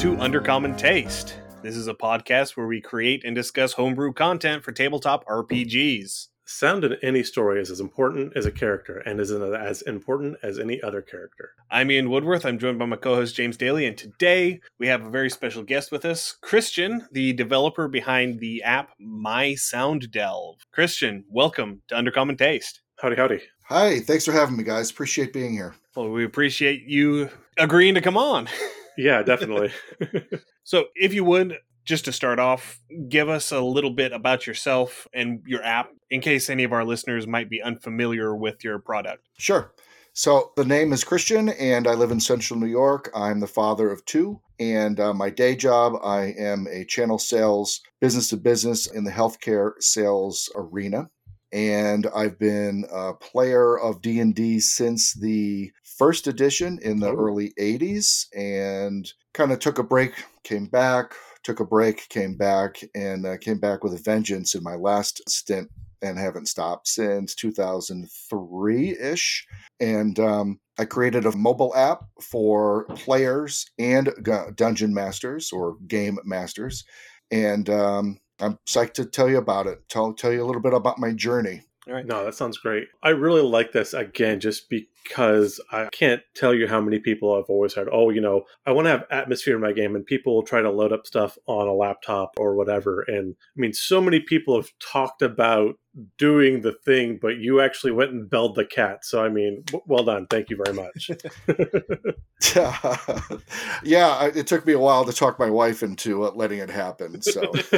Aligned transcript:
Hello, 0.00 0.12
and 0.12 0.18
welcome 0.18 0.32
to 0.32 0.40
Undercommon 0.40 0.78
Taste. 0.78 1.36
This 1.62 1.76
is 1.76 1.86
a 1.86 1.92
podcast 1.92 2.56
where 2.56 2.66
we 2.66 2.80
create 2.80 3.22
and 3.22 3.36
discuss 3.36 3.74
homebrew 3.74 4.14
content 4.14 4.64
for 4.64 4.72
tabletop 4.72 5.26
RPGs. 5.26 6.28
Sound 6.46 6.84
in 6.84 6.96
any 7.02 7.22
story 7.22 7.60
is 7.60 7.70
as 7.70 7.80
important 7.80 8.34
as 8.34 8.46
a 8.46 8.50
character 8.50 8.98
and 9.00 9.20
is 9.20 9.30
as 9.30 9.82
important 9.82 10.38
as 10.42 10.58
any 10.58 10.80
other 10.80 11.02
character. 11.02 11.50
I'm 11.70 11.90
Ian 11.90 12.08
Woodworth. 12.08 12.46
I'm 12.46 12.58
joined 12.58 12.78
by 12.78 12.86
my 12.86 12.96
co 12.96 13.14
host 13.14 13.34
James 13.34 13.58
Daly, 13.58 13.84
and 13.84 13.96
today 13.96 14.60
we 14.78 14.86
have 14.86 15.04
a 15.04 15.10
very 15.10 15.28
special 15.28 15.62
guest 15.62 15.92
with 15.92 16.06
us, 16.06 16.34
Christian, 16.40 17.06
the 17.12 17.34
developer 17.34 17.86
behind 17.86 18.40
the 18.40 18.62
app 18.62 18.92
My 18.98 19.54
Sound 19.54 20.10
Delve. 20.10 20.64
Christian, 20.72 21.24
welcome 21.28 21.82
to 21.88 21.94
Undercommon 21.94 22.38
Taste. 22.38 22.80
Howdy, 23.02 23.16
howdy. 23.16 23.40
Hi, 23.64 24.00
thanks 24.00 24.24
for 24.24 24.32
having 24.32 24.56
me, 24.56 24.64
guys. 24.64 24.90
Appreciate 24.90 25.34
being 25.34 25.52
here. 25.52 25.74
Well, 25.94 26.10
we 26.10 26.24
appreciate 26.24 26.84
you 26.84 27.28
agreeing 27.58 27.96
to 27.96 28.00
come 28.00 28.16
on. 28.16 28.48
Yeah, 28.96 29.22
definitely. 29.22 29.72
so, 30.64 30.86
if 30.94 31.14
you 31.14 31.24
would, 31.24 31.58
just 31.84 32.04
to 32.04 32.12
start 32.12 32.38
off, 32.38 32.80
give 33.08 33.28
us 33.28 33.52
a 33.52 33.60
little 33.60 33.90
bit 33.90 34.12
about 34.12 34.46
yourself 34.46 35.06
and 35.12 35.40
your 35.46 35.62
app 35.62 35.90
in 36.10 36.20
case 36.20 36.50
any 36.50 36.64
of 36.64 36.72
our 36.72 36.84
listeners 36.84 37.26
might 37.26 37.48
be 37.48 37.62
unfamiliar 37.62 38.36
with 38.36 38.62
your 38.62 38.78
product. 38.78 39.28
Sure. 39.38 39.72
So, 40.12 40.52
the 40.56 40.64
name 40.64 40.92
is 40.92 41.04
Christian, 41.04 41.50
and 41.50 41.86
I 41.86 41.94
live 41.94 42.10
in 42.10 42.20
central 42.20 42.58
New 42.58 42.66
York. 42.66 43.10
I'm 43.14 43.40
the 43.40 43.46
father 43.46 43.90
of 43.90 44.04
two. 44.04 44.40
And 44.58 45.00
uh, 45.00 45.14
my 45.14 45.30
day 45.30 45.56
job, 45.56 45.94
I 46.04 46.34
am 46.38 46.66
a 46.70 46.84
channel 46.84 47.18
sales, 47.18 47.80
business 48.00 48.28
to 48.28 48.36
business 48.36 48.86
in 48.86 49.04
the 49.04 49.10
healthcare 49.10 49.72
sales 49.80 50.50
arena 50.54 51.08
and 51.52 52.06
I've 52.14 52.38
been 52.38 52.84
a 52.92 53.14
player 53.14 53.78
of 53.78 54.02
D&D 54.02 54.60
since 54.60 55.14
the 55.14 55.72
first 55.84 56.26
edition 56.26 56.78
in 56.82 57.00
the 57.00 57.08
oh. 57.08 57.16
early 57.16 57.54
80s 57.58 58.26
and 58.34 59.10
kind 59.34 59.52
of 59.52 59.58
took 59.58 59.78
a 59.78 59.82
break, 59.82 60.12
came 60.44 60.66
back, 60.66 61.14
took 61.42 61.60
a 61.60 61.64
break, 61.64 62.08
came 62.08 62.36
back 62.36 62.82
and 62.94 63.26
uh, 63.26 63.36
came 63.38 63.58
back 63.58 63.84
with 63.84 63.92
a 63.94 63.98
vengeance 63.98 64.54
in 64.54 64.62
my 64.62 64.76
last 64.76 65.20
stint 65.28 65.68
and 66.02 66.18
haven't 66.18 66.48
stopped 66.48 66.88
since 66.88 67.34
2003-ish 67.34 69.46
and 69.80 70.18
um, 70.18 70.58
I 70.78 70.86
created 70.86 71.26
a 71.26 71.36
mobile 71.36 71.76
app 71.76 72.04
for 72.22 72.86
players 72.94 73.66
and 73.78 74.08
dungeon 74.54 74.94
masters 74.94 75.52
or 75.52 75.76
game 75.86 76.18
masters 76.24 76.86
and 77.30 77.68
um, 77.68 78.18
I'm 78.40 78.58
psyched 78.66 78.94
to 78.94 79.04
tell 79.04 79.28
you 79.28 79.38
about 79.38 79.66
it. 79.66 79.88
Tell 79.88 80.12
tell 80.12 80.32
you 80.32 80.42
a 80.42 80.46
little 80.46 80.62
bit 80.62 80.74
about 80.74 80.98
my 80.98 81.12
journey. 81.12 81.62
All 81.88 81.94
right. 81.94 82.06
No, 82.06 82.24
that 82.24 82.34
sounds 82.34 82.58
great. 82.58 82.88
I 83.02 83.08
really 83.08 83.42
like 83.42 83.72
this 83.72 83.94
again, 83.94 84.38
just 84.38 84.68
because 84.68 85.60
I 85.72 85.88
can't 85.90 86.22
tell 86.34 86.54
you 86.54 86.68
how 86.68 86.80
many 86.80 86.98
people 86.98 87.34
I've 87.34 87.48
always 87.48 87.74
heard, 87.74 87.88
oh, 87.90 88.10
you 88.10 88.20
know, 88.20 88.44
I 88.66 88.72
want 88.72 88.84
to 88.84 88.90
have 88.90 89.04
atmosphere 89.10 89.56
in 89.56 89.62
my 89.62 89.72
game, 89.72 89.96
and 89.96 90.04
people 90.04 90.34
will 90.34 90.42
try 90.42 90.60
to 90.60 90.70
load 90.70 90.92
up 90.92 91.06
stuff 91.06 91.38
on 91.46 91.66
a 91.66 91.72
laptop 91.72 92.34
or 92.36 92.54
whatever. 92.54 93.02
And 93.08 93.34
I 93.56 93.60
mean, 93.60 93.72
so 93.72 94.00
many 94.00 94.20
people 94.20 94.56
have 94.56 94.70
talked 94.78 95.22
about 95.22 95.76
doing 96.18 96.60
the 96.62 96.72
thing, 96.72 97.18
but 97.20 97.38
you 97.38 97.60
actually 97.60 97.92
went 97.92 98.12
and 98.12 98.30
belled 98.30 98.54
the 98.54 98.64
cat. 98.64 99.04
So, 99.04 99.24
I 99.24 99.28
mean, 99.28 99.62
w- 99.66 99.82
well 99.86 100.04
done. 100.04 100.26
Thank 100.28 100.50
you 100.50 100.56
very 100.56 100.74
much. 100.74 101.10
yeah, 103.82 104.24
it 104.26 104.46
took 104.46 104.66
me 104.66 104.72
a 104.72 104.78
while 104.78 105.04
to 105.04 105.12
talk 105.12 105.38
my 105.38 105.50
wife 105.50 105.82
into 105.82 106.24
uh, 106.24 106.30
letting 106.34 106.58
it 106.58 106.70
happen. 106.70 107.20
So, 107.22 107.40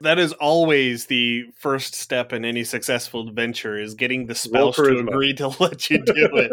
that 0.00 0.16
is 0.18 0.32
always 0.34 1.06
the 1.06 1.46
first 1.56 1.94
step 1.94 2.32
in 2.32 2.44
any 2.44 2.64
successful 2.64 3.28
adventure 3.28 3.78
is 3.78 3.94
getting 3.94 4.26
the 4.26 4.34
spouse 4.34 4.76
to 4.76 4.98
agree 4.98 5.34
to 5.34 5.48
let 5.60 5.90
you 5.90 5.98
do 6.04 6.28
it. 6.34 6.52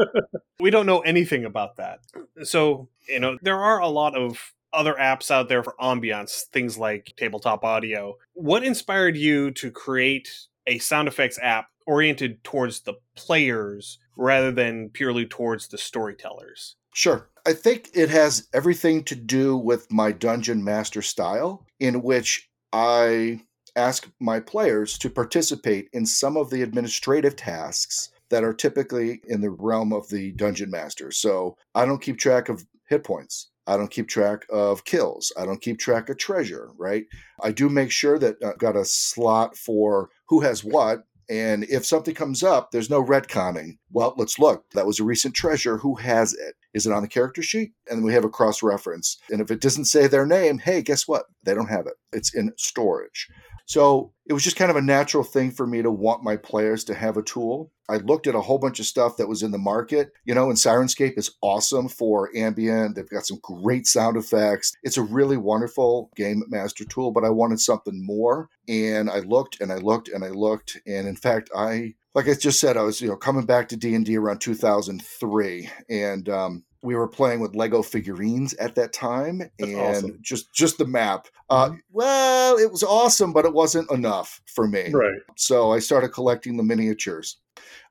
we 0.59 0.69
don't 0.69 0.85
know 0.85 0.99
anything 0.99 1.45
about 1.45 1.77
that. 1.77 1.99
So, 2.43 2.89
you 3.07 3.19
know, 3.19 3.37
there 3.41 3.59
are 3.59 3.79
a 3.79 3.87
lot 3.87 4.15
of 4.15 4.53
other 4.73 4.95
apps 4.95 5.31
out 5.31 5.49
there 5.49 5.63
for 5.63 5.75
ambiance, 5.79 6.43
things 6.53 6.77
like 6.77 7.13
tabletop 7.17 7.63
audio. 7.63 8.17
What 8.33 8.63
inspired 8.63 9.17
you 9.17 9.51
to 9.51 9.71
create 9.71 10.29
a 10.65 10.79
sound 10.79 11.07
effects 11.07 11.39
app 11.41 11.67
oriented 11.85 12.43
towards 12.43 12.81
the 12.81 12.95
players 13.15 13.99
rather 14.15 14.51
than 14.51 14.89
purely 14.89 15.25
towards 15.25 15.67
the 15.67 15.77
storytellers? 15.77 16.75
Sure. 16.93 17.29
I 17.45 17.53
think 17.53 17.89
it 17.93 18.09
has 18.09 18.47
everything 18.53 19.03
to 19.05 19.15
do 19.15 19.55
with 19.55 19.91
my 19.91 20.11
dungeon 20.11 20.63
master 20.63 21.01
style, 21.01 21.65
in 21.79 22.01
which 22.01 22.49
I 22.73 23.41
ask 23.75 24.09
my 24.19 24.39
players 24.39 24.97
to 24.97 25.09
participate 25.09 25.87
in 25.93 26.05
some 26.05 26.35
of 26.35 26.49
the 26.49 26.63
administrative 26.63 27.35
tasks 27.35 28.09
that 28.29 28.43
are 28.43 28.53
typically 28.53 29.21
in 29.27 29.41
the 29.41 29.51
realm 29.51 29.93
of 29.93 30.09
the 30.09 30.31
dungeon 30.33 30.69
master. 30.69 31.11
So 31.11 31.55
I 31.75 31.85
don't 31.85 32.01
keep 32.01 32.17
track 32.17 32.49
of 32.49 32.65
hit 32.89 33.03
points. 33.03 33.49
I 33.67 33.77
don't 33.77 33.91
keep 33.91 34.07
track 34.07 34.45
of 34.49 34.85
kills. 34.85 35.31
I 35.37 35.45
don't 35.45 35.61
keep 35.61 35.77
track 35.77 36.09
of 36.09 36.17
treasure, 36.17 36.71
right? 36.77 37.05
I 37.43 37.51
do 37.51 37.69
make 37.69 37.91
sure 37.91 38.17
that 38.17 38.37
I've 38.43 38.57
got 38.57 38.75
a 38.77 38.85
slot 38.85 39.57
for 39.57 40.09
who 40.29 40.39
has 40.41 40.63
what. 40.63 41.03
And 41.29 41.65
if 41.65 41.85
something 41.85 42.15
comes 42.15 42.41
up, 42.41 42.71
there's 42.71 42.89
no 42.89 43.03
retconning. 43.03 43.79
Well, 43.91 44.13
let's 44.17 44.39
look. 44.39 44.63
That 44.71 44.85
was 44.85 45.01
a 45.01 45.03
recent 45.03 45.35
treasure. 45.35 45.77
Who 45.77 45.95
has 45.95 46.33
it? 46.33 46.55
Is 46.73 46.87
it 46.87 46.93
on 46.93 47.01
the 47.01 47.09
character 47.09 47.43
sheet? 47.43 47.73
And 47.91 48.01
we 48.01 48.13
have 48.13 48.23
a 48.23 48.29
cross 48.29 48.63
reference. 48.63 49.17
And 49.29 49.41
if 49.41 49.51
it 49.51 49.59
doesn't 49.59 49.85
say 49.85 50.07
their 50.07 50.25
name, 50.25 50.59
hey, 50.59 50.81
guess 50.81 51.05
what? 51.05 51.25
They 51.43 51.53
don't 51.53 51.67
have 51.67 51.85
it. 51.85 51.95
It's 52.13 52.33
in 52.33 52.53
storage. 52.55 53.27
So 53.67 54.13
it 54.25 54.33
was 54.33 54.43
just 54.43 54.55
kind 54.55 54.71
of 54.71 54.77
a 54.77 54.81
natural 54.81 55.25
thing 55.25 55.51
for 55.51 55.67
me 55.67 55.81
to 55.81 55.91
want 55.91 56.23
my 56.23 56.37
players 56.37 56.85
to 56.85 56.93
have 56.93 57.17
a 57.17 57.21
tool. 57.21 57.71
I 57.89 57.97
looked 57.97 58.25
at 58.25 58.35
a 58.35 58.41
whole 58.41 58.59
bunch 58.59 58.79
of 58.79 58.85
stuff 58.85 59.17
that 59.17 59.27
was 59.27 59.43
in 59.43 59.51
the 59.51 59.57
market, 59.57 60.11
you 60.23 60.33
know, 60.33 60.49
and 60.49 60.57
Syrinscape 60.57 61.17
is 61.17 61.35
awesome 61.41 61.89
for 61.89 62.29
ambient. 62.35 62.95
They've 62.95 63.09
got 63.09 63.25
some 63.25 63.39
great 63.41 63.85
sound 63.85 64.15
effects. 64.15 64.73
It's 64.83 64.97
a 64.97 65.01
really 65.01 65.37
wonderful 65.37 66.09
game 66.15 66.43
master 66.47 66.85
tool, 66.85 67.11
but 67.11 67.25
I 67.25 67.29
wanted 67.29 67.59
something 67.59 68.05
more. 68.05 68.49
And 68.69 69.09
I 69.09 69.19
looked 69.19 69.59
and 69.59 69.71
I 69.71 69.77
looked 69.77 70.07
and 70.07 70.23
I 70.23 70.29
looked. 70.29 70.77
And 70.85 71.07
in 71.07 71.17
fact, 71.17 71.49
I 71.55 71.95
like 72.15 72.27
I 72.27 72.33
just 72.33 72.59
said, 72.59 72.77
I 72.77 72.81
was 72.81 72.99
you 72.99 73.09
know 73.09 73.15
coming 73.15 73.45
back 73.45 73.67
to 73.69 73.77
D 73.77 73.93
and 73.93 74.03
D 74.03 74.17
around 74.17 74.39
2003, 74.39 75.69
and 75.87 76.27
um, 76.29 76.63
we 76.81 76.95
were 76.95 77.07
playing 77.07 77.39
with 77.39 77.55
Lego 77.55 77.81
figurines 77.81 78.53
at 78.55 78.75
that 78.75 78.93
time, 78.93 79.39
That's 79.39 79.53
and 79.59 79.77
awesome. 79.79 80.17
just 80.21 80.53
just 80.53 80.77
the 80.77 80.85
map. 80.85 81.27
Uh, 81.49 81.67
mm-hmm. 81.67 81.77
well, 81.91 82.57
it 82.57 82.71
was 82.71 82.83
awesome, 82.83 83.33
but 83.33 83.45
it 83.45 83.53
wasn't 83.53 83.89
enough 83.91 84.41
for 84.45 84.67
me. 84.67 84.91
Right. 84.91 85.19
So 85.35 85.71
I 85.71 85.79
started 85.79 86.09
collecting 86.09 86.57
the 86.57 86.63
miniatures. 86.63 87.37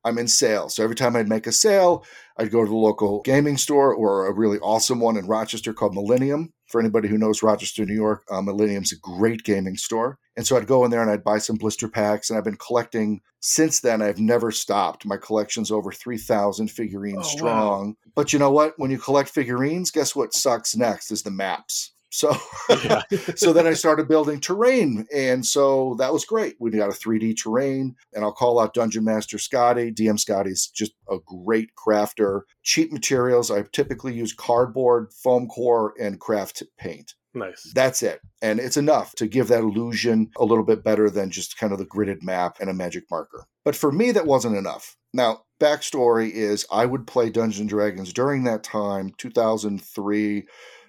I'm 0.04 0.18
in 0.18 0.28
sales, 0.28 0.76
so 0.76 0.84
every 0.84 0.94
time 0.94 1.16
I'd 1.16 1.28
make 1.28 1.46
a 1.46 1.52
sale, 1.52 2.04
I'd 2.36 2.52
go 2.52 2.62
to 2.62 2.68
the 2.68 2.76
local 2.76 3.22
gaming 3.22 3.56
store 3.56 3.92
or 3.92 4.26
a 4.26 4.32
really 4.32 4.58
awesome 4.60 5.00
one 5.00 5.16
in 5.16 5.26
Rochester 5.26 5.72
called 5.72 5.94
Millennium. 5.94 6.52
For 6.66 6.80
anybody 6.80 7.08
who 7.08 7.18
knows 7.18 7.42
Rochester, 7.42 7.84
New 7.84 7.94
York, 7.94 8.24
uh, 8.30 8.42
Millennium's 8.42 8.92
a 8.92 8.98
great 8.98 9.44
gaming 9.44 9.76
store. 9.76 10.18
And 10.36 10.46
so 10.46 10.56
I'd 10.56 10.66
go 10.66 10.84
in 10.84 10.90
there 10.90 11.00
and 11.00 11.10
I'd 11.10 11.24
buy 11.24 11.38
some 11.38 11.56
blister 11.56 11.88
packs, 11.88 12.28
and 12.28 12.36
I've 12.36 12.44
been 12.44 12.56
collecting 12.56 13.20
since 13.40 13.80
then. 13.80 14.02
I've 14.02 14.18
never 14.18 14.50
stopped. 14.50 15.06
My 15.06 15.16
collection's 15.16 15.70
over 15.70 15.92
3,000 15.92 16.68
figurines 16.70 17.26
oh, 17.26 17.36
strong. 17.36 17.88
Wow. 17.88 17.94
But 18.14 18.32
you 18.32 18.38
know 18.38 18.50
what? 18.50 18.74
When 18.76 18.90
you 18.90 18.98
collect 18.98 19.30
figurines, 19.30 19.90
guess 19.90 20.14
what 20.14 20.34
sucks 20.34 20.76
next 20.76 21.10
is 21.10 21.22
the 21.22 21.30
maps. 21.30 21.92
So, 22.16 22.34
yeah. 22.70 23.02
so 23.36 23.52
then 23.52 23.66
I 23.66 23.74
started 23.74 24.08
building 24.08 24.40
terrain, 24.40 25.06
and 25.14 25.44
so 25.44 25.96
that 25.98 26.14
was 26.14 26.24
great. 26.24 26.56
We 26.58 26.70
got 26.70 26.88
a 26.88 26.92
3D 26.92 27.36
terrain, 27.36 27.94
and 28.14 28.24
I'll 28.24 28.32
call 28.32 28.58
out 28.58 28.72
Dungeon 28.72 29.04
Master 29.04 29.36
Scotty. 29.36 29.92
DM 29.92 30.18
Scotty's 30.18 30.68
just 30.68 30.92
a 31.10 31.18
great 31.26 31.72
crafter. 31.76 32.42
Cheap 32.62 32.90
materials. 32.90 33.50
I 33.50 33.64
typically 33.70 34.14
use 34.14 34.32
cardboard, 34.32 35.12
foam 35.12 35.46
core, 35.46 35.92
and 36.00 36.18
craft 36.18 36.62
paint. 36.78 37.12
Nice. 37.34 37.70
That's 37.74 38.02
it. 38.02 38.22
And 38.40 38.60
it's 38.60 38.78
enough 38.78 39.14
to 39.16 39.26
give 39.26 39.48
that 39.48 39.60
illusion 39.62 40.30
a 40.38 40.44
little 40.46 40.64
bit 40.64 40.82
better 40.82 41.10
than 41.10 41.30
just 41.30 41.58
kind 41.58 41.70
of 41.70 41.78
the 41.78 41.84
gridded 41.84 42.22
map 42.22 42.56
and 42.60 42.70
a 42.70 42.74
magic 42.74 43.04
marker. 43.10 43.44
But 43.62 43.76
for 43.76 43.92
me, 43.92 44.10
that 44.12 44.26
wasn't 44.26 44.56
enough. 44.56 44.96
Now, 45.12 45.42
backstory 45.60 46.30
is 46.30 46.64
I 46.72 46.86
would 46.86 47.06
play 47.06 47.28
Dungeons 47.28 47.60
and 47.60 47.68
Dragons 47.68 48.14
during 48.14 48.44
that 48.44 48.62
time, 48.62 49.12
2003 49.18 50.46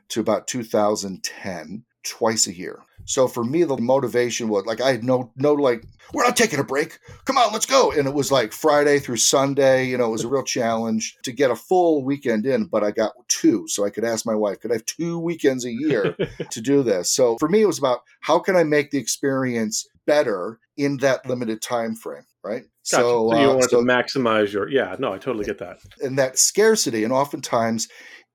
to 0.10 0.20
about 0.20 0.48
2010 0.48 1.84
twice 2.04 2.48
a 2.48 2.56
year. 2.56 2.80
So 3.06 3.28
for 3.28 3.44
me, 3.44 3.64
the 3.64 3.78
motivation 3.78 4.50
was 4.50 4.66
like 4.66 4.82
I 4.82 4.92
had 4.92 5.04
no 5.04 5.32
no 5.36 5.54
like 5.54 5.84
we're 6.14 6.26
not 6.26 6.36
taking 6.36 6.60
a 6.60 6.64
break. 6.64 7.00
Come 7.26 7.38
on, 7.38 7.54
let's 7.54 7.66
go. 7.66 7.92
And 7.92 8.08
it 8.08 8.14
was 8.14 8.32
like 8.32 8.52
Friday 8.52 9.00
through 9.00 9.18
Sunday. 9.18 9.86
You 9.88 9.98
know, 9.98 10.08
it 10.08 10.12
was 10.12 10.24
a 10.24 10.30
real 10.30 10.44
challenge 10.44 11.18
to 11.24 11.32
get 11.32 11.52
a 11.52 11.56
full 11.56 12.04
weekend 12.04 12.46
in, 12.46 12.66
but 12.66 12.84
I 12.84 12.92
got 12.92 13.14
two, 13.28 13.68
so 13.68 13.86
I 13.86 13.90
could 13.90 14.04
ask 14.04 14.26
my 14.26 14.36
wife, 14.36 14.60
could 14.60 14.72
I 14.72 14.76
have 14.76 14.86
two 14.86 15.20
weekends 15.20 15.66
a 15.66 15.72
year 15.72 16.16
to 16.52 16.62
do 16.62 16.84
this? 16.84 17.12
So 17.12 17.38
for 17.38 17.50
me, 17.50 17.62
it 17.62 17.66
was 17.66 17.80
about 17.80 18.02
how 18.22 18.40
can 18.40 18.56
I 18.56 18.64
make 18.64 18.92
the 18.92 19.00
experience 19.00 19.88
better 20.06 20.60
in 20.76 20.98
that 20.98 21.26
limited 21.26 21.62
time 21.62 21.96
frame, 21.96 22.26
right? 22.44 22.64
Gotcha. 22.90 23.04
So, 23.04 23.30
so 23.30 23.40
you 23.40 23.50
uh, 23.50 23.56
want 23.56 23.70
so, 23.70 23.82
to 23.82 23.86
maximize 23.86 24.52
your 24.52 24.70
yeah. 24.70 24.96
No, 25.00 25.14
I 25.14 25.18
totally 25.18 25.46
get 25.46 25.60
that. 25.60 25.80
And 26.02 26.18
that 26.18 26.38
scarcity, 26.38 27.04
and 27.04 27.14
oftentimes 27.14 27.88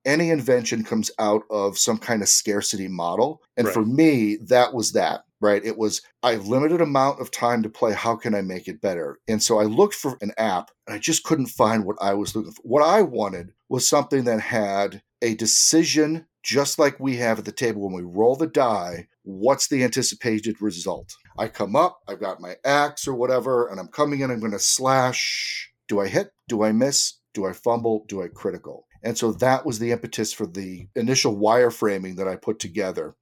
any 0.04 0.30
invention 0.30 0.84
comes 0.84 1.10
out 1.18 1.42
of 1.50 1.78
some 1.78 1.98
kind 1.98 2.22
of 2.22 2.28
scarcity 2.28 2.88
model. 2.88 3.42
And 3.56 3.66
right. 3.66 3.74
for 3.74 3.84
me, 3.84 4.36
that 4.48 4.74
was 4.74 4.92
that, 4.92 5.24
right? 5.40 5.64
It 5.64 5.78
was 5.78 6.02
I 6.22 6.32
have 6.32 6.48
limited 6.48 6.80
amount 6.80 7.20
of 7.20 7.30
time 7.30 7.62
to 7.62 7.68
play. 7.70 7.92
How 7.92 8.16
can 8.16 8.34
I 8.34 8.42
make 8.42 8.68
it 8.68 8.80
better? 8.80 9.18
And 9.28 9.42
so 9.42 9.58
I 9.58 9.64
looked 9.64 9.94
for 9.94 10.18
an 10.20 10.32
app 10.38 10.70
and 10.86 10.94
I 10.94 10.98
just 10.98 11.24
couldn't 11.24 11.46
find 11.46 11.84
what 11.84 11.96
I 12.00 12.14
was 12.14 12.34
looking 12.34 12.52
for. 12.52 12.62
What 12.62 12.82
I 12.82 13.02
wanted 13.02 13.52
was 13.68 13.88
something 13.88 14.24
that 14.24 14.40
had 14.40 15.02
a 15.22 15.34
decision 15.34 16.26
just 16.42 16.78
like 16.78 16.98
we 16.98 17.16
have 17.16 17.38
at 17.38 17.44
the 17.44 17.52
table 17.52 17.82
when 17.82 17.92
we 17.94 18.02
roll 18.02 18.36
the 18.36 18.46
die 18.46 19.06
what's 19.22 19.68
the 19.68 19.84
anticipated 19.84 20.60
result 20.60 21.14
i 21.38 21.46
come 21.46 21.76
up 21.76 22.00
i've 22.08 22.20
got 22.20 22.40
my 22.40 22.56
axe 22.64 23.06
or 23.06 23.14
whatever 23.14 23.68
and 23.68 23.78
i'm 23.78 23.88
coming 23.88 24.20
in 24.20 24.30
i'm 24.30 24.40
going 24.40 24.50
to 24.50 24.58
slash 24.58 25.70
do 25.88 26.00
i 26.00 26.08
hit 26.08 26.32
do 26.48 26.64
i 26.64 26.72
miss 26.72 27.14
do 27.32 27.46
i 27.46 27.52
fumble 27.52 28.04
do 28.08 28.22
i 28.22 28.28
critical 28.28 28.86
and 29.02 29.18
so 29.18 29.32
that 29.32 29.66
was 29.66 29.78
the 29.78 29.92
impetus 29.92 30.32
for 30.32 30.46
the 30.46 30.86
initial 30.96 31.36
wireframing 31.36 32.16
that 32.16 32.28
i 32.28 32.36
put 32.36 32.58
together 32.58 33.14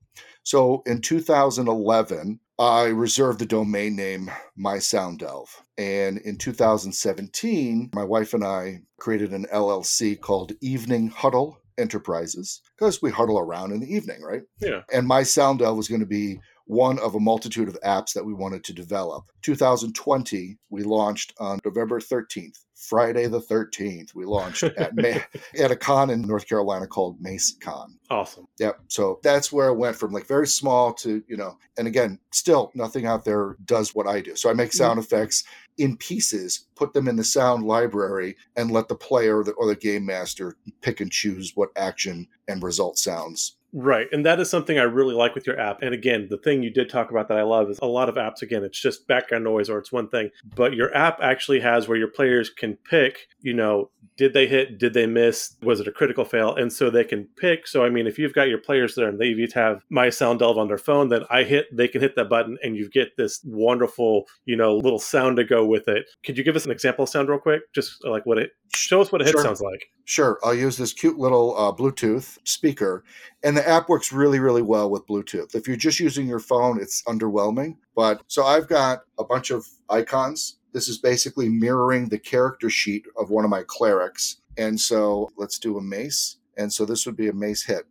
so 0.43 0.83
in 0.87 1.01
2011 1.01 2.41
I 2.61 2.89
reserved 2.89 3.39
the 3.39 3.47
domain 3.47 3.97
name 3.97 4.31
My 4.55 4.81
Sound 4.81 5.21
Delve. 5.21 5.63
And 5.79 6.19
in 6.19 6.37
2017, 6.37 7.89
my 7.95 8.05
wife 8.05 8.35
and 8.35 8.45
I 8.45 8.83
created 8.99 9.33
an 9.33 9.47
LLC 9.51 10.21
called 10.21 10.53
Evening 10.61 11.09
Huddle 11.09 11.57
Enterprises 11.79 12.61
because 12.79 13.01
we 13.01 13.11
huddle 13.11 13.39
around 13.39 13.73
in 13.73 13.81
the 13.81 13.91
evening, 13.91 14.21
right? 14.21 14.43
Yeah. 14.61 14.83
And 14.93 15.09
My 15.09 15.23
Sound 15.23 15.61
Delve 15.61 15.79
was 15.79 15.89
going 15.89 16.03
to 16.03 16.07
be 16.07 16.39
one 16.71 17.01
of 17.01 17.17
a 17.17 17.21
multitude 17.21 17.67
of 17.67 17.77
apps 17.81 18.13
that 18.13 18.25
we 18.25 18.33
wanted 18.33 18.63
to 18.63 18.73
develop. 18.73 19.25
2020, 19.43 20.57
we 20.71 20.85
launched 20.85 21.35
on 21.41 21.59
November 21.65 21.99
13th. 21.99 22.61
Friday 22.77 23.27
the 23.27 23.41
13th, 23.41 24.15
we 24.15 24.25
launched 24.25 24.63
at, 24.79 24.95
May, 24.95 25.21
at 25.59 25.73
a 25.73 25.77
con 25.77 26.11
in 26.11 26.23
North 26.23 26.47
Carolina 26.49 26.87
called 26.87 27.21
Mace 27.21 27.57
Con. 27.61 27.99
Awesome. 28.09 28.47
Yep. 28.61 28.83
So 28.87 29.19
that's 29.25 29.51
where 29.51 29.67
I 29.67 29.73
went 29.73 29.97
from 29.97 30.13
like 30.13 30.29
very 30.29 30.47
small 30.47 30.93
to, 30.95 31.21
you 31.27 31.37
know, 31.37 31.59
and 31.77 31.89
again, 31.89 32.21
still 32.31 32.71
nothing 32.77 33.05
out 33.05 33.25
there 33.25 33.57
does 33.65 33.93
what 33.93 34.07
I 34.07 34.21
do. 34.21 34.37
So 34.37 34.49
I 34.49 34.55
make 34.55 34.73
sound 34.73 35.01
mm-hmm. 35.01 35.15
effects 35.15 35.43
in 35.77 35.97
pieces, 35.97 36.67
put 36.77 36.93
them 36.93 37.09
in 37.09 37.17
the 37.17 37.25
sound 37.25 37.65
library, 37.65 38.37
and 38.55 38.71
let 38.71 38.87
the 38.87 38.95
player 38.95 39.41
or 39.41 39.45
the, 39.45 39.53
or 39.53 39.67
the 39.67 39.75
game 39.75 40.07
master 40.07 40.57
pick 40.83 41.01
and 41.01 41.11
choose 41.11 41.53
what 41.57 41.71
action 41.77 42.29
and 42.47 42.63
result 42.63 42.97
sounds 42.97 43.57
Right. 43.73 44.09
And 44.13 44.27
that 44.27 44.41
is 44.41 44.51
something 44.51 44.79
I 44.79 44.83
really 44.83 45.15
like 45.15 45.35
with 45.35 45.47
your 45.47 45.59
app. 45.59 45.83
And 45.83 45.95
again, 45.95 46.27
the 46.29 46.39
thing 46.39 46.63
you 46.63 46.71
did 46.71 46.89
talk 46.89 47.11
about 47.11 47.29
that 47.29 47.39
I 47.39 47.43
love 47.43 47.71
is 47.71 47.79
a 47.81 47.87
lot 47.87 48.09
of 48.09 48.17
apps, 48.17 48.43
again, 48.43 48.65
it's 48.65 48.81
just 48.81 49.07
background 49.07 49.45
noise 49.45 49.71
or 49.71 49.79
it's 49.79 49.93
one 49.93 50.09
thing. 50.09 50.31
But 50.57 50.75
your 50.75 50.95
app 50.95 51.19
actually 51.23 51.61
has 51.61 51.87
where 51.87 51.99
your 51.99 52.09
players 52.09 52.51
can 52.51 52.77
pick, 52.77 53.29
you 53.41 53.55
know, 53.55 53.91
did 54.17 54.35
they 54.35 54.47
hit? 54.47 54.79
Did 54.79 54.93
they 54.93 55.07
miss? 55.07 55.57
Was 55.63 55.81
it 55.81 55.89
a 55.89 55.93
critical 55.93 56.27
fail? 56.27 56.55
And 56.55 56.71
so 56.71 56.91
they 56.91 57.05
can 57.05 57.27
pick. 57.39 57.67
So, 57.67 57.85
I 57.85 57.89
mean, 57.89 58.07
if 58.07 58.19
you've 58.19 58.35
got 58.35 58.49
your 58.49 58.59
players 58.59 58.95
there 58.95 59.09
and 59.09 59.19
they 59.19 59.29
each 59.29 59.55
have 59.55 59.83
My 59.89 60.11
Sound 60.11 60.41
Delve 60.41 60.59
on 60.59 60.69
their 60.69 60.77
phone, 60.77 61.09
then 61.09 61.23
I 61.31 61.45
hit, 61.45 61.75
they 61.75 61.89
can 61.89 62.03
hit 62.03 62.17
that 62.17 62.29
button 62.29 62.59
and 62.63 62.77
you 62.77 62.91
get 62.91 63.17
this 63.17 63.41
wonderful, 63.45 64.27
you 64.45 64.57
know, 64.57 64.77
little 64.77 64.99
sound 64.99 65.39
to 65.39 65.45
go 65.45 65.65
with 65.65 65.89
it. 65.89 66.05
Could 66.23 66.37
you 66.37 66.45
give 66.45 66.55
us 66.55 66.67
an 66.67 66.71
example 66.71 67.07
sound 67.07 67.31
real 67.31 67.39
quick? 67.39 67.63
Just 67.73 68.05
like 68.05 68.27
what 68.27 68.37
it, 68.37 68.51
show 68.75 69.01
us 69.01 69.11
what 69.11 69.23
a 69.23 69.25
hit 69.25 69.33
sure. 69.33 69.43
sounds 69.43 69.63
like. 69.63 69.87
Sure. 70.05 70.39
I'll 70.45 70.55
use 70.55 70.77
this 70.77 70.93
cute 70.93 71.19
little 71.19 71.57
uh, 71.57 71.73
Bluetooth 71.73 72.37
speaker. 72.45 73.05
And 73.43 73.57
the 73.61 73.69
app 73.69 73.89
works 73.89 74.13
really, 74.13 74.39
really 74.39 74.63
well 74.63 74.91
with 74.91 75.07
Bluetooth. 75.07 75.55
If 75.55 75.69
you're 75.69 75.77
just 75.77 76.01
using 76.01 76.27
your 76.27 76.39
phone, 76.39 76.81
it's 76.81 77.03
underwhelming. 77.03 77.77
But 77.95 78.23
so 78.27 78.45
I've 78.45 78.69
got 78.69 79.03
a 79.19 79.25
bunch 79.25 79.51
of 79.51 79.67
icons 79.89 80.57
this 80.73 80.89
is 80.89 80.99
basically 80.99 81.49
mirroring 81.49 82.09
the 82.09 82.19
character 82.19 82.71
sheet 82.71 83.05
of 83.17 83.31
one 83.31 83.45
of 83.45 83.51
my 83.51 83.63
clerics. 83.67 84.37
And 84.57 84.79
so 84.79 85.31
let's 85.37 85.59
do 85.59 85.79
a 85.79 85.83
mace. 85.83 86.37
And 86.57 86.73
so 86.73 86.85
this 86.85 87.07
would 87.07 87.17
be 87.17 87.29
a 87.29 87.33
mace 87.33 87.65
hit. 87.65 87.87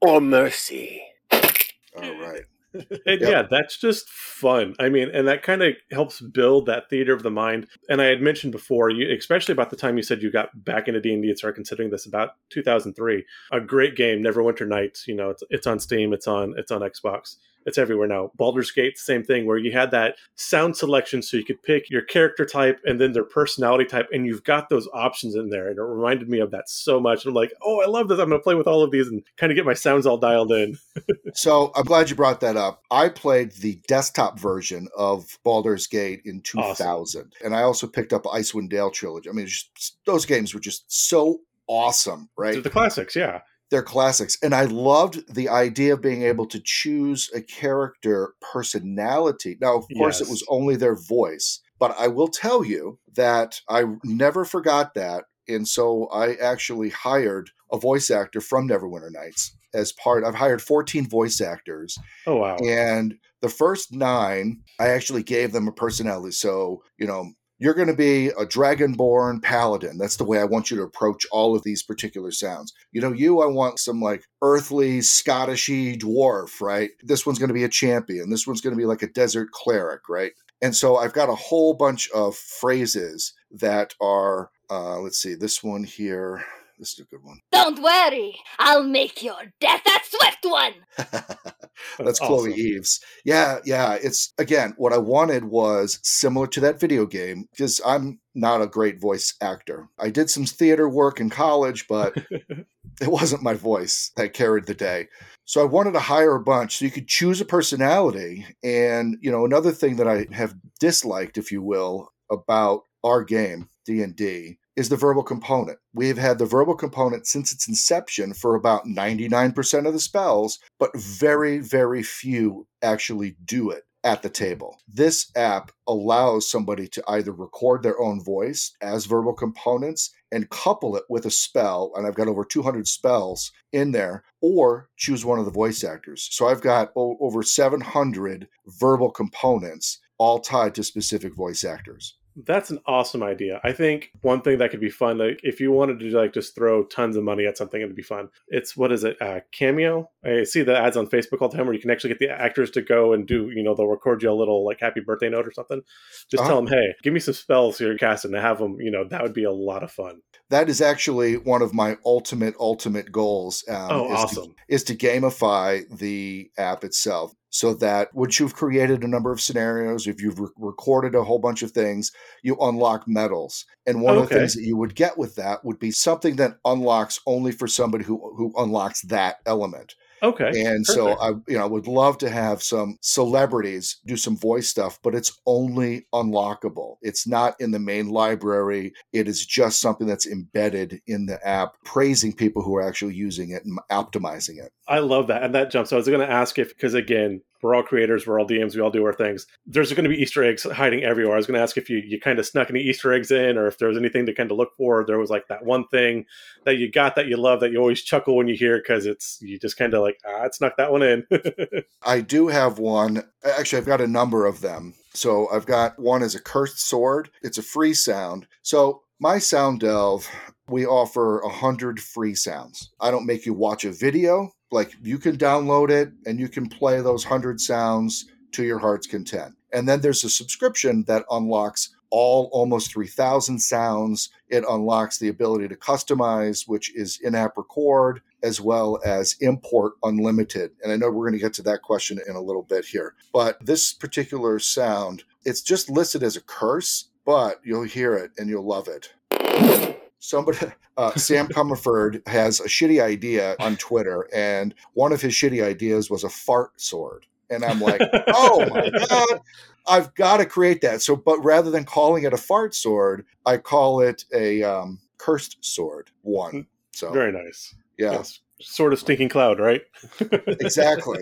Or 0.00 0.20
mercy. 0.20 1.02
All 1.32 2.20
right. 2.20 2.44
And 2.74 3.20
yep. 3.20 3.20
yeah, 3.20 3.42
that's 3.48 3.78
just 3.78 4.08
fun. 4.08 4.74
I 4.78 4.88
mean, 4.88 5.10
and 5.12 5.28
that 5.28 5.42
kind 5.42 5.62
of 5.62 5.74
helps 5.92 6.20
build 6.20 6.66
that 6.66 6.90
theater 6.90 7.12
of 7.12 7.22
the 7.22 7.30
mind. 7.30 7.66
And 7.88 8.02
I 8.02 8.06
had 8.06 8.20
mentioned 8.20 8.52
before, 8.52 8.90
you, 8.90 9.14
especially 9.16 9.52
about 9.52 9.70
the 9.70 9.76
time 9.76 9.96
you 9.96 10.02
said 10.02 10.22
you 10.22 10.30
got 10.30 10.64
back 10.64 10.88
into 10.88 11.00
D 11.00 11.12
and 11.12 11.22
D 11.22 11.28
and 11.28 11.38
started 11.38 11.56
considering 11.56 11.90
this 11.90 12.06
about 12.06 12.30
2003. 12.50 13.24
A 13.52 13.60
great 13.60 13.96
game, 13.96 14.22
Neverwinter 14.22 14.66
Nights. 14.66 15.06
You 15.06 15.14
know, 15.14 15.30
it's 15.30 15.42
it's 15.50 15.66
on 15.66 15.78
Steam, 15.78 16.12
it's 16.12 16.26
on 16.26 16.54
it's 16.56 16.72
on 16.72 16.80
Xbox 16.80 17.36
it's 17.66 17.78
everywhere 17.78 18.06
now. 18.06 18.30
Baldur's 18.36 18.70
Gate, 18.70 18.98
same 18.98 19.24
thing, 19.24 19.46
where 19.46 19.56
you 19.56 19.72
had 19.72 19.90
that 19.92 20.16
sound 20.36 20.76
selection 20.76 21.22
so 21.22 21.36
you 21.36 21.44
could 21.44 21.62
pick 21.62 21.90
your 21.90 22.02
character 22.02 22.44
type 22.44 22.80
and 22.84 23.00
then 23.00 23.12
their 23.12 23.24
personality 23.24 23.84
type, 23.84 24.08
and 24.12 24.26
you've 24.26 24.44
got 24.44 24.68
those 24.68 24.88
options 24.92 25.34
in 25.34 25.50
there. 25.50 25.68
And 25.68 25.78
it 25.78 25.82
reminded 25.82 26.28
me 26.28 26.40
of 26.40 26.50
that 26.50 26.68
so 26.68 27.00
much. 27.00 27.24
And 27.24 27.30
I'm 27.30 27.34
like, 27.34 27.52
oh, 27.62 27.80
I 27.80 27.86
love 27.86 28.08
this. 28.08 28.18
I'm 28.18 28.28
going 28.28 28.40
to 28.40 28.44
play 28.44 28.54
with 28.54 28.66
all 28.66 28.82
of 28.82 28.90
these 28.90 29.08
and 29.08 29.22
kind 29.36 29.50
of 29.50 29.56
get 29.56 29.64
my 29.64 29.74
sounds 29.74 30.06
all 30.06 30.18
dialed 30.18 30.52
in. 30.52 30.76
so 31.34 31.72
I'm 31.74 31.84
glad 31.84 32.10
you 32.10 32.16
brought 32.16 32.40
that 32.40 32.56
up. 32.56 32.82
I 32.90 33.08
played 33.08 33.52
the 33.52 33.80
desktop 33.88 34.38
version 34.38 34.88
of 34.96 35.38
Baldur's 35.44 35.86
Gate 35.86 36.22
in 36.24 36.40
2000, 36.42 36.84
awesome. 36.84 37.30
and 37.44 37.54
I 37.54 37.62
also 37.62 37.86
picked 37.86 38.12
up 38.12 38.24
Icewind 38.24 38.68
Dale 38.68 38.90
trilogy. 38.90 39.30
I 39.30 39.32
mean, 39.32 39.46
just, 39.46 39.96
those 40.04 40.26
games 40.26 40.54
were 40.54 40.60
just 40.60 40.84
so 40.88 41.40
awesome, 41.66 42.28
right? 42.36 42.62
The 42.62 42.70
classics, 42.70 43.16
yeah 43.16 43.40
they're 43.74 43.82
classics. 43.82 44.38
And 44.40 44.54
I 44.54 44.66
loved 44.66 45.34
the 45.34 45.48
idea 45.48 45.94
of 45.94 46.00
being 46.00 46.22
able 46.22 46.46
to 46.46 46.60
choose 46.62 47.28
a 47.34 47.42
character 47.42 48.34
personality. 48.52 49.58
Now, 49.60 49.76
of 49.76 49.86
course, 49.96 50.20
yes. 50.20 50.28
it 50.28 50.30
was 50.30 50.44
only 50.48 50.76
their 50.76 50.94
voice, 50.94 51.60
but 51.80 51.92
I 51.98 52.06
will 52.06 52.28
tell 52.28 52.64
you 52.64 53.00
that 53.16 53.60
I 53.68 53.86
never 54.04 54.44
forgot 54.44 54.94
that. 54.94 55.24
And 55.48 55.66
so 55.66 56.06
I 56.12 56.34
actually 56.34 56.90
hired 56.90 57.50
a 57.72 57.76
voice 57.76 58.12
actor 58.12 58.40
from 58.40 58.68
Neverwinter 58.68 59.10
Nights 59.10 59.56
as 59.74 59.90
part. 59.90 60.22
I've 60.22 60.36
hired 60.36 60.62
14 60.62 61.08
voice 61.08 61.40
actors. 61.40 61.98
Oh, 62.28 62.36
wow. 62.36 62.56
And 62.58 63.16
the 63.42 63.48
first 63.48 63.92
nine, 63.92 64.60
I 64.78 64.90
actually 64.90 65.24
gave 65.24 65.50
them 65.50 65.66
a 65.66 65.72
personality. 65.72 66.30
So, 66.30 66.84
you 66.96 67.08
know, 67.08 67.32
you're 67.64 67.72
going 67.72 67.88
to 67.88 67.94
be 67.94 68.26
a 68.28 68.44
dragonborn 68.44 69.40
paladin. 69.40 69.96
That's 69.96 70.16
the 70.16 70.24
way 70.24 70.38
I 70.38 70.44
want 70.44 70.70
you 70.70 70.76
to 70.76 70.82
approach 70.82 71.24
all 71.32 71.56
of 71.56 71.62
these 71.62 71.82
particular 71.82 72.30
sounds. 72.30 72.74
You 72.92 73.00
know, 73.00 73.10
you, 73.10 73.40
I 73.40 73.46
want 73.46 73.78
some 73.78 74.02
like 74.02 74.26
earthly, 74.42 74.98
Scottishy 74.98 75.98
dwarf, 75.98 76.60
right? 76.60 76.90
This 77.02 77.24
one's 77.24 77.38
going 77.38 77.48
to 77.48 77.54
be 77.54 77.64
a 77.64 77.68
champion. 77.70 78.28
This 78.28 78.46
one's 78.46 78.60
going 78.60 78.74
to 78.74 78.78
be 78.78 78.84
like 78.84 79.00
a 79.00 79.10
desert 79.10 79.50
cleric, 79.50 80.10
right? 80.10 80.32
And 80.60 80.76
so 80.76 80.96
I've 80.96 81.14
got 81.14 81.30
a 81.30 81.34
whole 81.34 81.72
bunch 81.72 82.10
of 82.10 82.36
phrases 82.36 83.32
that 83.50 83.94
are, 83.98 84.50
uh, 84.68 84.98
let's 84.98 85.16
see, 85.16 85.34
this 85.34 85.64
one 85.64 85.84
here. 85.84 86.44
This 86.84 86.98
is 86.98 87.06
a 87.06 87.16
good 87.16 87.24
one. 87.24 87.40
Don't 87.50 87.82
worry, 87.82 88.38
I'll 88.58 88.82
make 88.82 89.22
your 89.22 89.54
death 89.58 89.86
a 89.86 90.00
swift 90.04 90.44
one. 90.44 90.74
That's, 91.98 92.18
Chloe 92.18 92.52
Eves. 92.52 93.00
Yeah, 93.24 93.60
yeah. 93.64 93.94
It's 93.94 94.34
again, 94.36 94.74
what 94.76 94.92
I 94.92 94.98
wanted 94.98 95.44
was 95.44 95.98
similar 96.02 96.46
to 96.48 96.60
that 96.60 96.78
video 96.78 97.06
game 97.06 97.46
because 97.50 97.80
I'm 97.86 98.20
not 98.34 98.60
a 98.60 98.66
great 98.66 99.00
voice 99.00 99.32
actor. 99.40 99.88
I 99.98 100.10
did 100.10 100.28
some 100.28 100.44
theater 100.44 100.86
work 100.86 101.20
in 101.20 101.30
college, 101.30 101.86
but 101.88 102.18
it 102.30 103.08
wasn't 103.08 103.42
my 103.42 103.54
voice 103.54 104.10
that 104.16 104.34
carried 104.34 104.66
the 104.66 104.74
day. 104.74 105.08
So 105.46 105.62
I 105.62 105.64
wanted 105.64 105.92
to 105.92 106.00
hire 106.00 106.34
a 106.34 106.44
bunch 106.44 106.76
so 106.76 106.84
you 106.84 106.90
could 106.90 107.08
choose 107.08 107.40
a 107.40 107.46
personality. 107.46 108.44
And, 108.62 109.16
you 109.22 109.32
know, 109.32 109.46
another 109.46 109.72
thing 109.72 109.96
that 109.96 110.06
I 110.06 110.26
have 110.32 110.54
disliked, 110.80 111.38
if 111.38 111.50
you 111.50 111.62
will, 111.62 112.12
about 112.30 112.82
our 113.02 113.24
game, 113.24 113.70
D&D, 113.86 114.58
is 114.76 114.88
the 114.88 114.96
verbal 114.96 115.22
component. 115.22 115.78
We've 115.92 116.18
had 116.18 116.38
the 116.38 116.46
verbal 116.46 116.74
component 116.74 117.26
since 117.26 117.52
its 117.52 117.68
inception 117.68 118.34
for 118.34 118.54
about 118.54 118.86
99% 118.86 119.86
of 119.86 119.92
the 119.92 120.00
spells, 120.00 120.58
but 120.78 120.96
very, 120.96 121.58
very 121.58 122.02
few 122.02 122.66
actually 122.82 123.36
do 123.44 123.70
it 123.70 123.84
at 124.04 124.22
the 124.22 124.28
table. 124.28 124.78
This 124.86 125.30
app 125.34 125.72
allows 125.88 126.50
somebody 126.50 126.86
to 126.88 127.02
either 127.08 127.32
record 127.32 127.82
their 127.82 127.98
own 127.98 128.22
voice 128.22 128.72
as 128.82 129.06
verbal 129.06 129.32
components 129.32 130.12
and 130.30 130.50
couple 130.50 130.94
it 130.96 131.04
with 131.08 131.24
a 131.24 131.30
spell, 131.30 131.92
and 131.94 132.06
I've 132.06 132.14
got 132.14 132.28
over 132.28 132.44
200 132.44 132.86
spells 132.86 133.50
in 133.72 133.92
there, 133.92 134.24
or 134.42 134.90
choose 134.96 135.24
one 135.24 135.38
of 135.38 135.46
the 135.46 135.50
voice 135.50 135.82
actors. 135.82 136.28
So 136.30 136.48
I've 136.48 136.60
got 136.60 136.92
over 136.94 137.42
700 137.42 138.48
verbal 138.66 139.10
components 139.10 140.00
all 140.18 140.38
tied 140.40 140.74
to 140.74 140.84
specific 140.84 141.34
voice 141.34 141.64
actors. 141.64 142.16
That's 142.36 142.70
an 142.70 142.80
awesome 142.86 143.22
idea. 143.22 143.60
I 143.62 143.72
think 143.72 144.10
one 144.22 144.42
thing 144.42 144.58
that 144.58 144.70
could 144.70 144.80
be 144.80 144.90
fun, 144.90 145.18
like 145.18 145.40
if 145.42 145.60
you 145.60 145.70
wanted 145.70 146.00
to 146.00 146.10
like 146.10 146.32
just 146.32 146.54
throw 146.54 146.84
tons 146.84 147.16
of 147.16 147.22
money 147.22 147.46
at 147.46 147.56
something, 147.56 147.80
it'd 147.80 147.94
be 147.94 148.02
fun. 148.02 148.28
It's 148.48 148.76
what 148.76 148.90
is 148.90 149.04
it? 149.04 149.20
Uh, 149.20 149.40
Cameo. 149.52 150.10
I 150.24 150.42
see 150.44 150.62
the 150.62 150.76
ads 150.76 150.96
on 150.96 151.06
Facebook 151.06 151.40
all 151.40 151.48
the 151.48 151.56
time 151.56 151.66
where 151.66 151.74
you 151.74 151.80
can 151.80 151.90
actually 151.90 152.10
get 152.10 152.18
the 152.18 152.30
actors 152.30 152.70
to 152.72 152.82
go 152.82 153.12
and 153.12 153.26
do. 153.26 153.50
You 153.50 153.62
know, 153.62 153.74
they'll 153.74 153.86
record 153.86 154.22
you 154.22 154.30
a 154.30 154.32
little 154.32 154.64
like 154.64 154.80
happy 154.80 155.00
birthday 155.00 155.28
note 155.28 155.46
or 155.46 155.52
something. 155.52 155.82
Just 156.28 156.42
uh-huh. 156.42 156.48
tell 156.48 156.56
them, 156.56 156.66
hey, 156.66 156.94
give 157.02 157.14
me 157.14 157.20
some 157.20 157.34
spells 157.34 157.80
you're 157.80 157.96
casting 157.96 158.32
to 158.32 158.40
have 158.40 158.58
them. 158.58 158.80
You 158.80 158.90
know, 158.90 159.04
that 159.04 159.22
would 159.22 159.34
be 159.34 159.44
a 159.44 159.52
lot 159.52 159.84
of 159.84 159.92
fun. 159.92 160.20
That 160.54 160.68
is 160.68 160.80
actually 160.80 161.36
one 161.36 161.62
of 161.62 161.74
my 161.74 161.98
ultimate 162.06 162.54
ultimate 162.60 163.10
goals. 163.10 163.64
Um, 163.68 163.88
oh, 163.90 164.12
is 164.12 164.20
awesome! 164.20 164.44
To, 164.44 164.54
is 164.68 164.84
to 164.84 164.94
gamify 164.94 165.82
the 165.98 166.48
app 166.56 166.84
itself 166.84 167.34
so 167.50 167.74
that 167.74 168.14
once 168.14 168.38
you've 168.38 168.54
created 168.54 169.02
a 169.02 169.08
number 169.08 169.32
of 169.32 169.40
scenarios, 169.40 170.06
if 170.06 170.22
you've 170.22 170.38
re- 170.38 170.50
recorded 170.56 171.16
a 171.16 171.24
whole 171.24 171.40
bunch 171.40 171.62
of 171.62 171.72
things, 171.72 172.12
you 172.44 172.56
unlock 172.60 173.02
medals. 173.08 173.64
And 173.84 174.00
one 174.00 174.14
okay. 174.14 174.22
of 174.22 174.28
the 174.28 174.34
things 174.36 174.54
that 174.54 174.62
you 174.62 174.76
would 174.76 174.94
get 174.94 175.18
with 175.18 175.34
that 175.34 175.64
would 175.64 175.80
be 175.80 175.90
something 175.90 176.36
that 176.36 176.58
unlocks 176.64 177.18
only 177.26 177.50
for 177.50 177.66
somebody 177.66 178.04
who 178.04 178.18
who 178.36 178.52
unlocks 178.56 179.02
that 179.02 179.38
element. 179.46 179.96
Okay. 180.24 180.64
And 180.64 180.86
so 180.86 181.12
I, 181.20 181.30
you 181.46 181.58
know, 181.58 181.68
would 181.68 181.86
love 181.86 182.18
to 182.18 182.30
have 182.30 182.62
some 182.62 182.96
celebrities 183.02 184.00
do 184.06 184.16
some 184.16 184.36
voice 184.36 184.68
stuff, 184.68 184.98
but 185.02 185.14
it's 185.14 185.38
only 185.46 186.06
unlockable. 186.14 186.96
It's 187.02 187.26
not 187.26 187.60
in 187.60 187.70
the 187.70 187.78
main 187.78 188.08
library. 188.08 188.94
It 189.12 189.28
is 189.28 189.44
just 189.44 189.80
something 189.80 190.06
that's 190.06 190.26
embedded 190.26 191.00
in 191.06 191.26
the 191.26 191.46
app, 191.46 191.74
praising 191.84 192.32
people 192.32 192.62
who 192.62 192.74
are 192.76 192.82
actually 192.82 193.14
using 193.14 193.50
it 193.50 193.64
and 193.64 193.78
optimizing 193.90 194.58
it. 194.58 194.72
I 194.88 195.00
love 195.00 195.26
that. 195.26 195.42
And 195.42 195.54
that 195.54 195.70
jumps. 195.70 195.90
So 195.90 195.96
I 195.96 195.98
was 195.98 196.08
going 196.08 196.20
to 196.20 196.30
ask 196.30 196.58
if, 196.58 196.68
because 196.68 196.94
again, 196.94 197.42
we're 197.64 197.74
all 197.74 197.82
creators, 197.82 198.26
we're 198.26 198.38
all 198.38 198.46
DMs, 198.46 198.74
we 198.74 198.82
all 198.82 198.90
do 198.90 199.04
our 199.06 199.14
things. 199.14 199.46
There's 199.66 199.90
going 199.94 200.04
to 200.04 200.10
be 200.10 200.20
Easter 200.20 200.44
eggs 200.44 200.64
hiding 200.64 201.02
everywhere. 201.02 201.32
I 201.32 201.38
was 201.38 201.46
going 201.46 201.56
to 201.56 201.62
ask 201.62 201.78
if 201.78 201.88
you, 201.88 201.96
you 201.96 202.20
kind 202.20 202.38
of 202.38 202.44
snuck 202.44 202.68
any 202.68 202.80
Easter 202.80 203.10
eggs 203.10 203.30
in 203.30 203.56
or 203.56 203.66
if 203.66 203.78
there 203.78 203.88
was 203.88 203.96
anything 203.96 204.26
to 204.26 204.34
kind 204.34 204.50
of 204.50 204.58
look 204.58 204.76
for. 204.76 205.02
There 205.06 205.18
was 205.18 205.30
like 205.30 205.48
that 205.48 205.64
one 205.64 205.88
thing 205.88 206.26
that 206.64 206.76
you 206.76 206.92
got 206.92 207.16
that 207.16 207.26
you 207.26 207.38
love 207.38 207.60
that 207.60 207.72
you 207.72 207.78
always 207.78 208.02
chuckle 208.02 208.36
when 208.36 208.48
you 208.48 208.54
hear 208.54 208.76
because 208.76 209.06
it's, 209.06 209.38
you 209.40 209.58
just 209.58 209.78
kind 209.78 209.94
of 209.94 210.02
like, 210.02 210.18
ah, 210.26 210.44
it 210.44 210.54
snuck 210.54 210.76
that 210.76 210.92
one 210.92 211.02
in. 211.02 211.26
I 212.02 212.20
do 212.20 212.48
have 212.48 212.78
one. 212.78 213.24
Actually, 213.42 213.78
I've 213.78 213.86
got 213.86 214.02
a 214.02 214.06
number 214.06 214.44
of 214.44 214.60
them. 214.60 214.92
So 215.14 215.48
I've 215.48 215.66
got 215.66 215.98
one 215.98 216.22
as 216.22 216.34
a 216.34 216.42
cursed 216.42 216.80
sword. 216.80 217.30
It's 217.42 217.56
a 217.56 217.62
free 217.62 217.94
sound. 217.94 218.46
So 218.60 219.02
my 219.18 219.38
sound 219.38 219.80
delve, 219.80 220.28
we 220.68 220.86
offer 220.86 221.40
a 221.40 221.48
hundred 221.48 222.00
free 222.00 222.34
sounds. 222.34 222.90
I 223.00 223.10
don't 223.10 223.26
make 223.26 223.46
you 223.46 223.54
watch 223.54 223.84
a 223.84 223.92
video 223.92 224.50
like 224.70 224.94
you 225.02 225.18
can 225.18 225.36
download 225.36 225.90
it 225.90 226.12
and 226.26 226.40
you 226.40 226.48
can 226.48 226.68
play 226.68 227.00
those 227.00 227.24
100 227.24 227.60
sounds 227.60 228.26
to 228.52 228.64
your 228.64 228.78
heart's 228.78 229.06
content. 229.06 229.54
And 229.72 229.88
then 229.88 230.00
there's 230.00 230.24
a 230.24 230.30
subscription 230.30 231.04
that 231.06 231.24
unlocks 231.30 231.94
all 232.10 232.48
almost 232.52 232.92
3000 232.92 233.58
sounds. 233.58 234.30
It 234.48 234.64
unlocks 234.68 235.18
the 235.18 235.28
ability 235.28 235.68
to 235.68 235.76
customize, 235.76 236.68
which 236.68 236.94
is 236.94 237.18
in 237.22 237.34
app 237.34 237.56
record, 237.56 238.20
as 238.42 238.60
well 238.60 239.00
as 239.04 239.36
import 239.40 239.94
unlimited. 240.02 240.72
And 240.82 240.92
I 240.92 240.96
know 240.96 241.10
we're 241.10 241.28
going 241.28 241.38
to 241.38 241.44
get 241.44 241.54
to 241.54 241.62
that 241.62 241.82
question 241.82 242.20
in 242.28 242.36
a 242.36 242.42
little 242.42 242.62
bit 242.62 242.84
here. 242.84 243.14
But 243.32 243.64
this 243.64 243.92
particular 243.92 244.58
sound, 244.58 245.24
it's 245.44 245.62
just 245.62 245.90
listed 245.90 246.22
as 246.22 246.36
a 246.36 246.40
curse, 246.40 247.08
but 247.24 247.60
you'll 247.64 247.84
hear 247.84 248.14
it 248.14 248.32
and 248.38 248.48
you'll 248.48 248.66
love 248.66 248.88
it 248.88 249.93
somebody 250.24 250.58
uh, 250.96 251.14
sam 251.16 251.46
comerford 251.48 252.26
has 252.26 252.60
a 252.60 252.64
shitty 252.64 253.02
idea 253.02 253.56
on 253.60 253.76
twitter 253.76 254.28
and 254.34 254.74
one 254.94 255.12
of 255.12 255.20
his 255.20 255.34
shitty 255.34 255.62
ideas 255.62 256.10
was 256.10 256.24
a 256.24 256.28
fart 256.28 256.80
sword. 256.80 257.26
And 257.50 257.64
i'm 257.64 257.80
like 257.80 258.00
oh 258.28 258.66
my 258.70 258.90
god 259.08 259.40
i've 259.86 260.14
got 260.14 260.38
to 260.38 260.46
create 260.46 260.80
that. 260.80 261.02
So 261.02 261.14
but 261.14 261.38
rather 261.44 261.70
than 261.70 261.84
calling 261.84 262.24
it 262.24 262.32
a 262.32 262.38
fart 262.38 262.74
sword 262.74 263.26
i 263.44 263.58
call 263.58 264.00
it 264.00 264.24
a 264.34 264.62
um, 264.62 264.98
cursed 265.18 265.58
sword 265.60 266.10
one. 266.22 266.66
So 266.92 267.12
very 267.12 267.32
nice. 267.32 267.74
yeah. 267.98 268.12
Yes. 268.12 268.40
sort 268.60 268.94
of 268.94 268.98
stinking 269.00 269.28
cloud 269.28 269.60
right? 269.60 269.82
Exactly. 270.30 271.20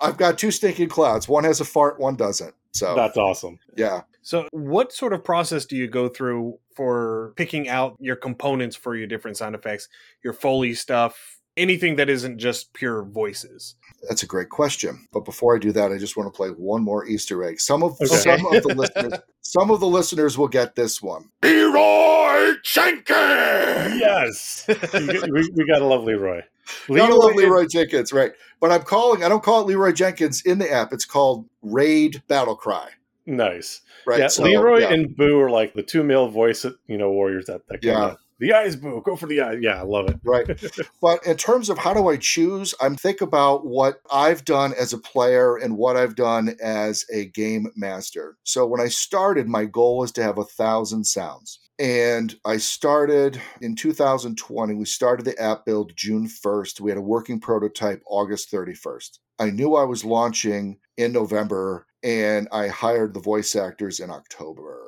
I've 0.00 0.16
got 0.16 0.38
two 0.38 0.50
stinking 0.50 0.88
clouds. 0.88 1.28
One 1.28 1.44
has 1.44 1.60
a 1.60 1.64
fart 1.64 2.00
one 2.00 2.16
doesn't. 2.16 2.54
So 2.72 2.96
that's 2.96 3.16
awesome. 3.16 3.60
yeah 3.76 4.00
so, 4.24 4.48
what 4.52 4.90
sort 4.90 5.12
of 5.12 5.22
process 5.22 5.66
do 5.66 5.76
you 5.76 5.86
go 5.86 6.08
through 6.08 6.58
for 6.74 7.34
picking 7.36 7.68
out 7.68 7.94
your 8.00 8.16
components 8.16 8.74
for 8.74 8.96
your 8.96 9.06
different 9.06 9.36
sound 9.36 9.54
effects, 9.54 9.86
your 10.22 10.32
Foley 10.32 10.72
stuff, 10.72 11.40
anything 11.58 11.96
that 11.96 12.08
isn't 12.08 12.38
just 12.38 12.72
pure 12.72 13.04
voices? 13.04 13.76
That's 14.08 14.22
a 14.22 14.26
great 14.26 14.48
question. 14.48 15.06
But 15.12 15.26
before 15.26 15.54
I 15.54 15.58
do 15.58 15.72
that, 15.72 15.92
I 15.92 15.98
just 15.98 16.16
want 16.16 16.32
to 16.32 16.34
play 16.34 16.48
one 16.48 16.82
more 16.82 17.06
Easter 17.06 17.44
egg. 17.44 17.60
Some 17.60 17.82
of 17.82 18.00
okay. 18.00 18.06
some 18.06 18.46
of 18.46 18.62
the 18.62 18.74
listeners 18.74 19.18
some 19.42 19.70
of 19.70 19.80
the 19.80 19.86
listeners 19.86 20.38
will 20.38 20.48
get 20.48 20.74
this 20.74 21.02
one. 21.02 21.28
Leroy 21.42 22.54
Jenkins. 22.62 24.00
Yes, 24.00 24.64
we, 24.94 25.50
we 25.54 25.66
got 25.66 25.82
a 25.82 25.86
lovely 25.86 26.14
Leroy. 26.14 26.40
Leroy 26.88 27.08
Gotta 27.08 27.14
love 27.14 27.34
Leroy 27.34 27.66
Jenkins, 27.66 28.10
right? 28.10 28.32
But 28.58 28.72
I'm 28.72 28.84
calling. 28.84 29.22
I 29.22 29.28
don't 29.28 29.42
call 29.42 29.60
it 29.60 29.66
Leroy 29.66 29.92
Jenkins 29.92 30.40
in 30.46 30.60
the 30.60 30.72
app. 30.72 30.94
It's 30.94 31.04
called 31.04 31.46
Raid 31.60 32.22
Battle 32.26 32.56
Cry. 32.56 32.88
Nice. 33.26 33.80
Right. 34.06 34.20
Yeah, 34.20 34.28
so, 34.28 34.42
Leroy 34.42 34.80
yeah. 34.80 34.92
and 34.92 35.16
Boo 35.16 35.40
are 35.40 35.50
like 35.50 35.74
the 35.74 35.82
two 35.82 36.02
male 36.02 36.28
voice, 36.28 36.66
you 36.86 36.98
know, 36.98 37.10
warriors 37.10 37.46
that, 37.46 37.66
that 37.68 37.82
yeah. 37.82 38.10
Of, 38.10 38.18
the 38.40 38.52
eyes, 38.52 38.76
Boo. 38.76 39.00
Go 39.04 39.16
for 39.16 39.26
the 39.26 39.40
eyes. 39.40 39.58
Yeah, 39.60 39.80
I 39.80 39.82
love 39.82 40.08
it. 40.08 40.18
Right. 40.24 40.46
but 41.00 41.24
in 41.26 41.36
terms 41.36 41.70
of 41.70 41.78
how 41.78 41.94
do 41.94 42.08
I 42.08 42.16
choose, 42.16 42.74
I'm 42.80 42.96
think 42.96 43.20
about 43.20 43.64
what 43.64 44.00
I've 44.12 44.44
done 44.44 44.74
as 44.78 44.92
a 44.92 44.98
player 44.98 45.56
and 45.56 45.78
what 45.78 45.96
I've 45.96 46.16
done 46.16 46.56
as 46.62 47.04
a 47.12 47.26
game 47.26 47.68
master. 47.76 48.36
So 48.42 48.66
when 48.66 48.80
I 48.80 48.88
started, 48.88 49.48
my 49.48 49.64
goal 49.64 49.98
was 49.98 50.12
to 50.12 50.22
have 50.22 50.38
a 50.38 50.44
thousand 50.44 51.04
sounds. 51.04 51.60
And 51.78 52.34
I 52.44 52.58
started 52.58 53.40
in 53.60 53.74
2020. 53.74 54.74
We 54.74 54.84
started 54.84 55.26
the 55.26 55.38
app 55.40 55.64
build 55.64 55.92
June 55.96 56.28
1st. 56.28 56.80
We 56.80 56.90
had 56.90 56.98
a 56.98 57.02
working 57.02 57.40
prototype 57.40 58.02
August 58.06 58.52
31st. 58.52 59.18
I 59.38 59.50
knew 59.50 59.74
I 59.74 59.84
was 59.84 60.04
launching 60.04 60.78
in 60.96 61.12
November 61.12 61.86
and 62.02 62.48
I 62.52 62.68
hired 62.68 63.14
the 63.14 63.20
voice 63.20 63.56
actors 63.56 64.00
in 64.00 64.10
October. 64.10 64.84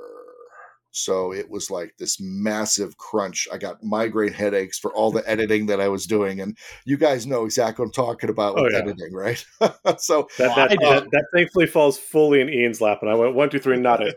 So 0.96 1.30
it 1.30 1.50
was 1.50 1.70
like 1.70 1.94
this 1.98 2.18
massive 2.18 2.96
crunch. 2.96 3.46
I 3.52 3.58
got 3.58 3.82
migraine 3.82 4.32
headaches 4.32 4.78
for 4.78 4.90
all 4.94 5.10
the 5.10 5.22
editing 5.30 5.66
that 5.66 5.80
I 5.80 5.88
was 5.88 6.06
doing, 6.06 6.40
and 6.40 6.56
you 6.86 6.96
guys 6.96 7.26
know 7.26 7.44
exactly 7.44 7.82
what 7.82 7.88
I'm 7.88 7.92
talking 7.92 8.30
about 8.30 8.58
oh, 8.58 8.62
with 8.62 8.74
oh, 8.74 8.76
yeah. 8.78 8.82
editing, 8.82 9.12
right? 9.12 9.44
so 9.98 10.26
that 10.38 10.56
that, 10.56 10.70
that, 10.70 11.10
that, 11.12 11.26
thankfully 11.34 11.66
falls 11.66 11.98
fully 11.98 12.40
in 12.40 12.48
Ian's 12.48 12.80
lap, 12.80 13.00
and 13.02 13.10
I 13.10 13.14
went 13.14 13.34
one, 13.34 13.50
two, 13.50 13.58
three, 13.58 13.76
not 13.76 14.00
it. 14.02 14.14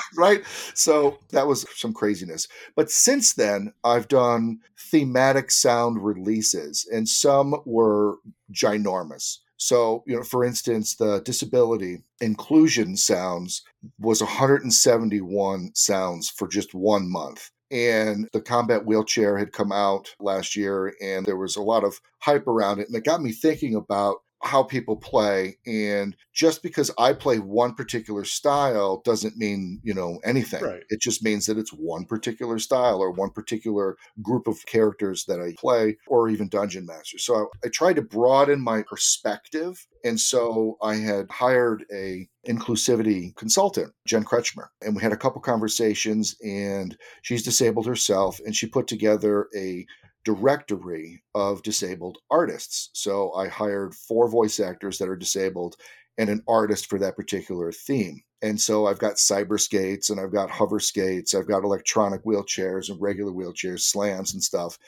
right. 0.16 0.42
So 0.72 1.18
that 1.32 1.46
was 1.46 1.66
some 1.76 1.92
craziness. 1.92 2.48
But 2.74 2.90
since 2.90 3.34
then, 3.34 3.74
I've 3.84 4.08
done 4.08 4.60
thematic 4.78 5.50
sound 5.50 6.02
releases, 6.02 6.88
and 6.90 7.06
some 7.06 7.54
were 7.66 8.16
ginormous. 8.52 9.38
So, 9.56 10.04
you 10.06 10.16
know, 10.16 10.22
for 10.22 10.44
instance, 10.44 10.94
the 10.94 11.20
disability 11.20 11.98
inclusion 12.20 12.96
sounds 12.96 13.62
was 13.98 14.22
171 14.22 15.70
sounds 15.74 16.30
for 16.30 16.46
just 16.46 16.74
one 16.74 17.10
month. 17.10 17.50
And 17.70 18.28
the 18.32 18.40
combat 18.40 18.86
wheelchair 18.86 19.36
had 19.36 19.52
come 19.52 19.72
out 19.72 20.14
last 20.20 20.56
year, 20.56 20.94
and 21.02 21.26
there 21.26 21.36
was 21.36 21.56
a 21.56 21.62
lot 21.62 21.84
of 21.84 22.00
hype 22.20 22.46
around 22.46 22.78
it. 22.78 22.86
And 22.86 22.96
it 22.96 23.04
got 23.04 23.20
me 23.20 23.32
thinking 23.32 23.74
about 23.74 24.18
how 24.42 24.62
people 24.62 24.96
play 24.96 25.56
and 25.66 26.16
just 26.32 26.62
because 26.62 26.90
i 26.98 27.12
play 27.12 27.38
one 27.38 27.74
particular 27.74 28.24
style 28.24 29.02
doesn't 29.04 29.36
mean 29.36 29.80
you 29.82 29.92
know 29.92 30.18
anything 30.24 30.62
right. 30.62 30.84
it 30.90 31.00
just 31.00 31.24
means 31.24 31.46
that 31.46 31.58
it's 31.58 31.72
one 31.72 32.04
particular 32.04 32.58
style 32.58 33.00
or 33.00 33.10
one 33.10 33.30
particular 33.30 33.96
group 34.22 34.46
of 34.46 34.64
characters 34.66 35.24
that 35.24 35.40
i 35.40 35.52
play 35.58 35.96
or 36.06 36.28
even 36.28 36.48
dungeon 36.48 36.86
master 36.86 37.18
so 37.18 37.34
i, 37.34 37.66
I 37.66 37.68
tried 37.68 37.96
to 37.96 38.02
broaden 38.02 38.60
my 38.60 38.82
perspective 38.82 39.86
and 40.04 40.20
so 40.20 40.76
i 40.82 40.94
had 40.94 41.28
hired 41.30 41.84
a 41.92 42.28
inclusivity 42.46 43.34
consultant 43.36 43.92
jen 44.06 44.24
kretschmer 44.24 44.68
and 44.82 44.94
we 44.94 45.02
had 45.02 45.12
a 45.12 45.16
couple 45.16 45.40
conversations 45.40 46.36
and 46.42 46.96
she's 47.22 47.42
disabled 47.42 47.86
herself 47.86 48.40
and 48.44 48.54
she 48.54 48.66
put 48.66 48.86
together 48.86 49.48
a 49.56 49.84
directory 50.24 51.22
of 51.34 51.62
disabled 51.62 52.18
artists. 52.30 52.90
So 52.92 53.32
I 53.32 53.48
hired 53.48 53.94
four 53.94 54.28
voice 54.28 54.60
actors 54.60 54.98
that 54.98 55.08
are 55.08 55.16
disabled 55.16 55.76
and 56.18 56.28
an 56.28 56.42
artist 56.48 56.86
for 56.90 56.98
that 56.98 57.16
particular 57.16 57.72
theme. 57.72 58.20
And 58.42 58.60
so 58.60 58.86
I've 58.86 58.98
got 58.98 59.14
cyber 59.14 59.60
skates 59.60 60.10
and 60.10 60.20
I've 60.20 60.32
got 60.32 60.50
hover 60.50 60.80
skates, 60.80 61.34
I've 61.34 61.48
got 61.48 61.64
electronic 61.64 62.24
wheelchairs 62.24 62.88
and 62.88 63.00
regular 63.00 63.32
wheelchairs, 63.32 63.80
slams 63.80 64.34
and 64.34 64.42
stuff. 64.42 64.78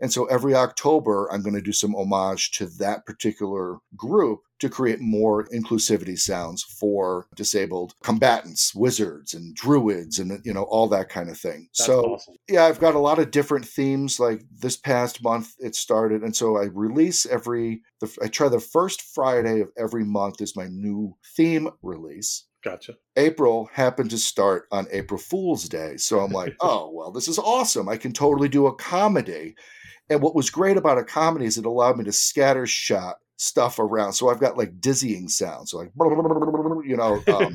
And 0.00 0.12
so 0.12 0.24
every 0.26 0.54
October, 0.54 1.28
I'm 1.30 1.42
going 1.42 1.54
to 1.54 1.60
do 1.60 1.72
some 1.72 1.94
homage 1.94 2.52
to 2.52 2.66
that 2.78 3.06
particular 3.06 3.78
group 3.96 4.40
to 4.60 4.68
create 4.68 5.00
more 5.00 5.46
inclusivity 5.48 6.18
sounds 6.18 6.62
for 6.62 7.26
disabled 7.34 7.94
combatants, 8.02 8.74
wizards, 8.74 9.34
and 9.34 9.54
druids, 9.54 10.18
and 10.18 10.40
you 10.44 10.52
know 10.52 10.64
all 10.64 10.86
that 10.88 11.08
kind 11.08 11.28
of 11.28 11.38
thing. 11.38 11.68
That's 11.78 11.86
so 11.86 12.00
awesome. 12.02 12.34
yeah, 12.48 12.64
I've 12.64 12.80
got 12.80 12.94
a 12.94 13.00
lot 13.00 13.18
of 13.18 13.30
different 13.30 13.66
themes. 13.66 14.20
Like 14.20 14.42
this 14.50 14.76
past 14.76 15.22
month, 15.22 15.54
it 15.58 15.74
started, 15.74 16.22
and 16.22 16.36
so 16.36 16.56
I 16.56 16.64
release 16.64 17.26
every. 17.26 17.82
The, 18.00 18.16
I 18.22 18.28
try 18.28 18.48
the 18.48 18.60
first 18.60 19.02
Friday 19.02 19.60
of 19.60 19.70
every 19.78 20.04
month 20.04 20.40
is 20.40 20.56
my 20.56 20.68
new 20.68 21.16
theme 21.36 21.68
release. 21.82 22.44
Gotcha. 22.62 22.96
April 23.16 23.70
happened 23.72 24.10
to 24.10 24.18
start 24.18 24.66
on 24.70 24.86
April 24.90 25.18
Fool's 25.18 25.68
Day. 25.68 25.96
So 25.96 26.20
I'm 26.20 26.32
like, 26.32 26.56
oh, 26.60 26.90
well, 26.92 27.10
this 27.10 27.28
is 27.28 27.38
awesome. 27.38 27.88
I 27.88 27.96
can 27.96 28.12
totally 28.12 28.48
do 28.48 28.66
a 28.66 28.74
comedy. 28.74 29.54
And 30.10 30.20
what 30.20 30.34
was 30.34 30.50
great 30.50 30.76
about 30.76 30.98
a 30.98 31.04
comedy 31.04 31.46
is 31.46 31.56
it 31.56 31.64
allowed 31.64 31.96
me 31.96 32.04
to 32.04 32.12
scatter 32.12 32.66
shot 32.66 33.16
stuff 33.36 33.78
around. 33.78 34.12
So 34.12 34.28
I've 34.28 34.40
got 34.40 34.58
like 34.58 34.80
dizzying 34.80 35.28
sounds, 35.28 35.70
so 35.70 35.78
like 35.78 35.92
you 36.90 36.96
know, 36.96 37.22
um, 37.28 37.54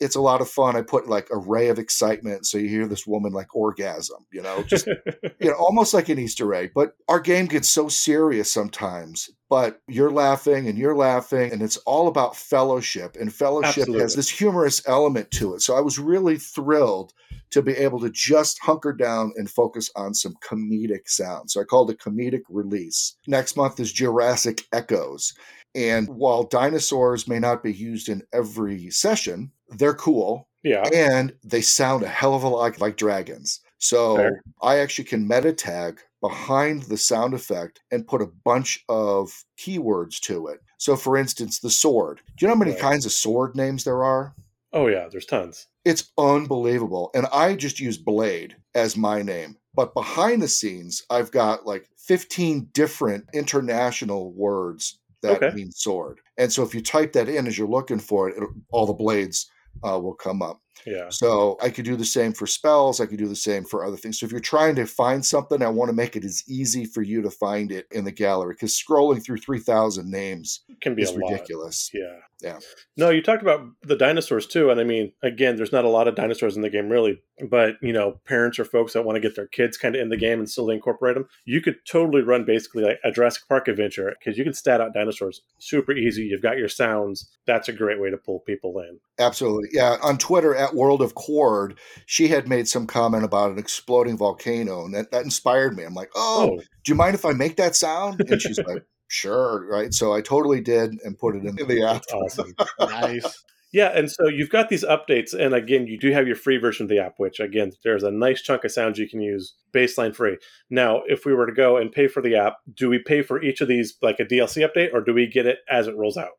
it's 0.00 0.14
a 0.14 0.20
lot 0.20 0.40
of 0.40 0.48
fun. 0.48 0.76
I 0.76 0.82
put 0.82 1.08
like 1.08 1.26
a 1.32 1.36
ray 1.36 1.68
of 1.70 1.78
excitement, 1.80 2.46
so 2.46 2.56
you 2.56 2.68
hear 2.68 2.86
this 2.86 3.04
woman 3.04 3.32
like 3.32 3.54
orgasm, 3.54 4.24
you 4.32 4.40
know, 4.40 4.62
just 4.62 4.86
you 4.86 5.50
know, 5.50 5.54
almost 5.54 5.92
like 5.92 6.08
an 6.08 6.20
Easter 6.20 6.54
egg. 6.54 6.70
But 6.72 6.94
our 7.08 7.18
game 7.18 7.46
gets 7.46 7.68
so 7.68 7.88
serious 7.88 8.52
sometimes. 8.52 9.28
But 9.48 9.80
you're 9.88 10.12
laughing 10.12 10.68
and 10.68 10.78
you're 10.78 10.94
laughing, 10.94 11.50
and 11.52 11.60
it's 11.60 11.78
all 11.78 12.06
about 12.06 12.36
fellowship. 12.36 13.16
And 13.20 13.34
fellowship 13.34 13.78
Absolutely. 13.78 14.02
has 14.02 14.14
this 14.14 14.30
humorous 14.30 14.80
element 14.86 15.32
to 15.32 15.54
it. 15.54 15.62
So 15.62 15.76
I 15.76 15.80
was 15.80 15.98
really 15.98 16.36
thrilled 16.36 17.12
to 17.50 17.60
be 17.60 17.72
able 17.72 17.98
to 17.98 18.10
just 18.10 18.60
hunker 18.60 18.92
down 18.92 19.32
and 19.34 19.50
focus 19.50 19.90
on 19.96 20.14
some 20.14 20.34
comedic 20.40 21.08
sound. 21.08 21.50
So 21.50 21.60
I 21.60 21.64
called 21.64 21.90
it 21.90 21.98
comedic 21.98 22.42
release. 22.48 23.16
Next 23.26 23.56
month 23.56 23.80
is 23.80 23.92
Jurassic 23.92 24.66
Echoes. 24.72 25.34
And 25.74 26.08
while 26.08 26.44
dinosaurs 26.44 27.28
may 27.28 27.38
not 27.38 27.62
be 27.62 27.72
used 27.72 28.08
in 28.08 28.22
every 28.32 28.90
session, 28.90 29.52
they're 29.68 29.94
cool. 29.94 30.48
Yeah. 30.62 30.88
And 30.92 31.34
they 31.44 31.60
sound 31.60 32.02
a 32.02 32.08
hell 32.08 32.34
of 32.34 32.42
a 32.42 32.48
lot 32.48 32.80
like 32.80 32.96
dragons. 32.96 33.60
So 33.78 34.16
Fair. 34.16 34.42
I 34.62 34.78
actually 34.78 35.04
can 35.04 35.26
meta 35.26 35.52
tag 35.52 36.00
behind 36.20 36.82
the 36.82 36.98
sound 36.98 37.32
effect 37.32 37.80
and 37.90 38.06
put 38.06 38.20
a 38.20 38.30
bunch 38.44 38.84
of 38.88 39.44
keywords 39.58 40.20
to 40.20 40.48
it. 40.48 40.60
So, 40.76 40.96
for 40.96 41.16
instance, 41.16 41.60
the 41.60 41.70
sword. 41.70 42.20
Do 42.36 42.44
you 42.44 42.48
know 42.48 42.54
how 42.54 42.58
many 42.58 42.72
Right. 42.72 42.80
kinds 42.80 43.06
of 43.06 43.12
sword 43.12 43.56
names 43.56 43.84
there 43.84 44.04
are? 44.04 44.34
Oh 44.72 44.86
yeah, 44.86 45.08
there's 45.10 45.26
tons. 45.26 45.66
It's 45.84 46.12
unbelievable. 46.18 47.10
And 47.14 47.26
I 47.32 47.54
just 47.54 47.80
use 47.80 47.96
Blade 47.96 48.56
as 48.74 48.96
my 48.96 49.22
name. 49.22 49.56
But 49.74 49.94
behind 49.94 50.42
the 50.42 50.48
scenes, 50.48 51.02
I've 51.08 51.30
got 51.30 51.64
like 51.66 51.88
15 51.96 52.68
different 52.72 53.24
international 53.32 54.32
words 54.32 54.98
that 55.22 55.42
Okay. 55.42 55.54
mean 55.54 55.70
sword. 55.70 56.20
And 56.38 56.52
so 56.52 56.62
if 56.62 56.74
you 56.74 56.82
type 56.82 57.12
that 57.12 57.28
in 57.28 57.46
as 57.46 57.58
you're 57.58 57.68
looking 57.68 57.98
for 57.98 58.28
it, 58.28 58.36
it'll, 58.36 58.54
all 58.70 58.86
the 58.86 58.92
blades 58.92 59.50
uh, 59.82 59.98
will 59.98 60.14
come 60.14 60.42
up. 60.42 60.60
Yeah. 60.86 61.08
So 61.10 61.58
I 61.62 61.70
could 61.70 61.84
do 61.84 61.96
the 61.96 62.04
same 62.04 62.32
for 62.32 62.46
spells. 62.46 63.00
I 63.00 63.06
could 63.06 63.18
do 63.18 63.28
the 63.28 63.36
same 63.36 63.64
for 63.64 63.84
other 63.84 63.96
things. 63.96 64.18
So 64.18 64.26
if 64.26 64.32
you're 64.32 64.40
trying 64.40 64.74
to 64.76 64.86
find 64.86 65.24
something, 65.24 65.62
I 65.62 65.68
want 65.68 65.88
to 65.88 65.96
make 65.96 66.16
it 66.16 66.24
as 66.24 66.42
easy 66.48 66.84
for 66.84 67.02
you 67.02 67.22
to 67.22 67.30
find 67.30 67.72
it 67.72 67.86
in 67.90 68.04
the 68.04 68.12
gallery 68.12 68.54
because 68.54 68.72
scrolling 68.72 69.24
through 69.24 69.38
3,000 69.38 70.10
names 70.10 70.60
Can 70.82 70.94
be 70.94 71.04
a 71.04 71.10
lot. 71.10 71.30
ridiculous. 71.30 71.90
Yeah. 71.92 72.16
Yeah. 72.42 72.58
No, 72.96 73.10
you 73.10 73.22
talked 73.22 73.42
about 73.42 73.66
the 73.82 73.96
dinosaurs 73.96 74.46
too. 74.46 74.70
And 74.70 74.80
I 74.80 74.84
mean, 74.84 75.12
again, 75.22 75.56
there's 75.56 75.72
not 75.72 75.84
a 75.84 75.90
lot 75.90 76.08
of 76.08 76.14
dinosaurs 76.14 76.56
in 76.56 76.62
the 76.62 76.70
game 76.70 76.88
really, 76.88 77.20
but 77.50 77.74
you 77.82 77.92
know, 77.92 78.20
parents 78.26 78.58
or 78.58 78.64
folks 78.64 78.94
that 78.94 79.04
want 79.04 79.16
to 79.16 79.20
get 79.20 79.36
their 79.36 79.46
kids 79.46 79.76
kind 79.76 79.94
of 79.94 80.00
in 80.00 80.08
the 80.08 80.16
game 80.16 80.38
and 80.38 80.48
still 80.48 80.70
incorporate 80.70 81.16
them, 81.16 81.28
you 81.44 81.60
could 81.60 81.76
totally 81.86 82.22
run 82.22 82.46
basically 82.46 82.82
like 82.82 82.98
a 83.04 83.10
Jurassic 83.10 83.46
Park 83.46 83.68
adventure 83.68 84.14
because 84.18 84.38
you 84.38 84.44
can 84.44 84.54
stat 84.54 84.80
out 84.80 84.94
dinosaurs 84.94 85.42
super 85.58 85.92
easy. 85.92 86.22
You've 86.22 86.40
got 86.42 86.56
your 86.56 86.68
sounds. 86.68 87.28
That's 87.46 87.68
a 87.68 87.74
great 87.74 88.00
way 88.00 88.08
to 88.08 88.16
pull 88.16 88.40
people 88.40 88.78
in. 88.80 88.98
Absolutely. 89.18 89.68
Yeah. 89.72 89.98
On 90.02 90.16
Twitter 90.16 90.54
at 90.56 90.69
World 90.74 91.02
of 91.02 91.14
Cord, 91.14 91.78
she 92.06 92.28
had 92.28 92.48
made 92.48 92.68
some 92.68 92.86
comment 92.86 93.24
about 93.24 93.52
an 93.52 93.58
exploding 93.58 94.16
volcano, 94.16 94.84
and 94.84 94.94
that, 94.94 95.10
that 95.10 95.24
inspired 95.24 95.76
me. 95.76 95.84
I'm 95.84 95.94
like, 95.94 96.10
oh, 96.14 96.50
Oh, 96.52 96.56
do 96.58 96.92
you 96.92 96.94
mind 96.94 97.14
if 97.14 97.24
I 97.24 97.32
make 97.32 97.56
that 97.56 97.76
sound? 97.76 98.20
And 98.28 98.40
she's 98.40 98.58
like, 98.58 98.84
sure. 99.08 99.66
Right. 99.68 99.92
So 99.92 100.12
I 100.12 100.20
totally 100.20 100.60
did 100.60 100.94
and 101.04 101.18
put 101.18 101.36
it 101.36 101.44
in 101.44 101.54
the 101.56 101.82
app. 101.84 102.02
awesome. 102.12 102.54
nice. 102.80 103.44
Yeah, 103.72 103.96
and 103.96 104.10
so 104.10 104.26
you've 104.26 104.50
got 104.50 104.68
these 104.68 104.82
updates, 104.82 105.32
and 105.32 105.54
again, 105.54 105.86
you 105.86 105.96
do 105.96 106.10
have 106.10 106.26
your 106.26 106.34
free 106.34 106.56
version 106.56 106.84
of 106.84 106.90
the 106.90 106.98
app, 106.98 107.14
which 107.18 107.38
again, 107.38 107.70
there's 107.84 108.02
a 108.02 108.10
nice 108.10 108.42
chunk 108.42 108.64
of 108.64 108.72
sounds 108.72 108.98
you 108.98 109.08
can 109.08 109.20
use 109.20 109.54
baseline 109.72 110.12
free. 110.12 110.38
Now, 110.70 111.02
if 111.06 111.24
we 111.24 111.34
were 111.34 111.46
to 111.46 111.52
go 111.52 111.76
and 111.76 111.92
pay 111.92 112.08
for 112.08 112.20
the 112.20 112.34
app, 112.34 112.54
do 112.74 112.88
we 112.88 112.98
pay 112.98 113.22
for 113.22 113.40
each 113.40 113.60
of 113.60 113.68
these 113.68 113.94
like 114.02 114.18
a 114.18 114.24
DLC 114.24 114.68
update, 114.68 114.92
or 114.92 115.00
do 115.00 115.14
we 115.14 115.28
get 115.28 115.46
it 115.46 115.58
as 115.70 115.86
it 115.86 115.96
rolls 115.96 116.16
out? 116.16 116.30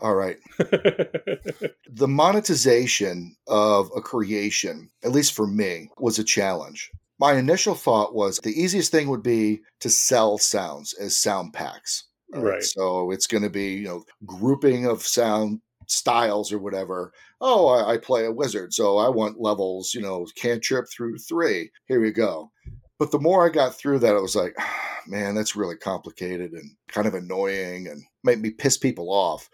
All 0.00 0.14
right. 0.14 0.36
The 0.58 2.08
monetization 2.08 3.36
of 3.46 3.90
a 3.96 4.00
creation, 4.00 4.90
at 5.04 5.12
least 5.12 5.34
for 5.34 5.46
me, 5.46 5.90
was 5.98 6.18
a 6.18 6.24
challenge. 6.24 6.90
My 7.18 7.34
initial 7.34 7.74
thought 7.74 8.14
was 8.14 8.38
the 8.38 8.60
easiest 8.60 8.92
thing 8.92 9.08
would 9.08 9.22
be 9.22 9.60
to 9.80 9.90
sell 9.90 10.38
sounds 10.38 10.94
as 10.94 11.16
sound 11.16 11.52
packs. 11.52 12.04
Right. 12.32 12.62
So 12.62 13.10
it's 13.10 13.26
going 13.26 13.42
to 13.42 13.50
be, 13.50 13.74
you 13.74 13.84
know, 13.84 14.04
grouping 14.24 14.86
of 14.86 15.02
sound 15.02 15.60
styles 15.86 16.52
or 16.52 16.58
whatever. 16.58 17.12
Oh, 17.40 17.68
I, 17.68 17.94
I 17.94 17.96
play 17.96 18.26
a 18.26 18.32
wizard, 18.32 18.74
so 18.74 18.98
I 18.98 19.08
want 19.08 19.40
levels, 19.40 19.94
you 19.94 20.02
know, 20.02 20.26
cantrip 20.36 20.86
through 20.90 21.18
three. 21.18 21.70
Here 21.86 22.00
we 22.00 22.12
go. 22.12 22.50
But 22.98 23.12
the 23.12 23.20
more 23.20 23.46
I 23.46 23.50
got 23.50 23.76
through 23.76 24.00
that, 24.00 24.16
it 24.16 24.22
was 24.22 24.36
like, 24.36 24.56
man, 25.06 25.34
that's 25.34 25.56
really 25.56 25.76
complicated 25.76 26.52
and 26.52 26.72
kind 26.88 27.06
of 27.06 27.14
annoying 27.14 27.86
and 27.86 28.02
made 28.24 28.40
me 28.40 28.50
piss 28.50 28.76
people 28.76 29.10
off. 29.10 29.48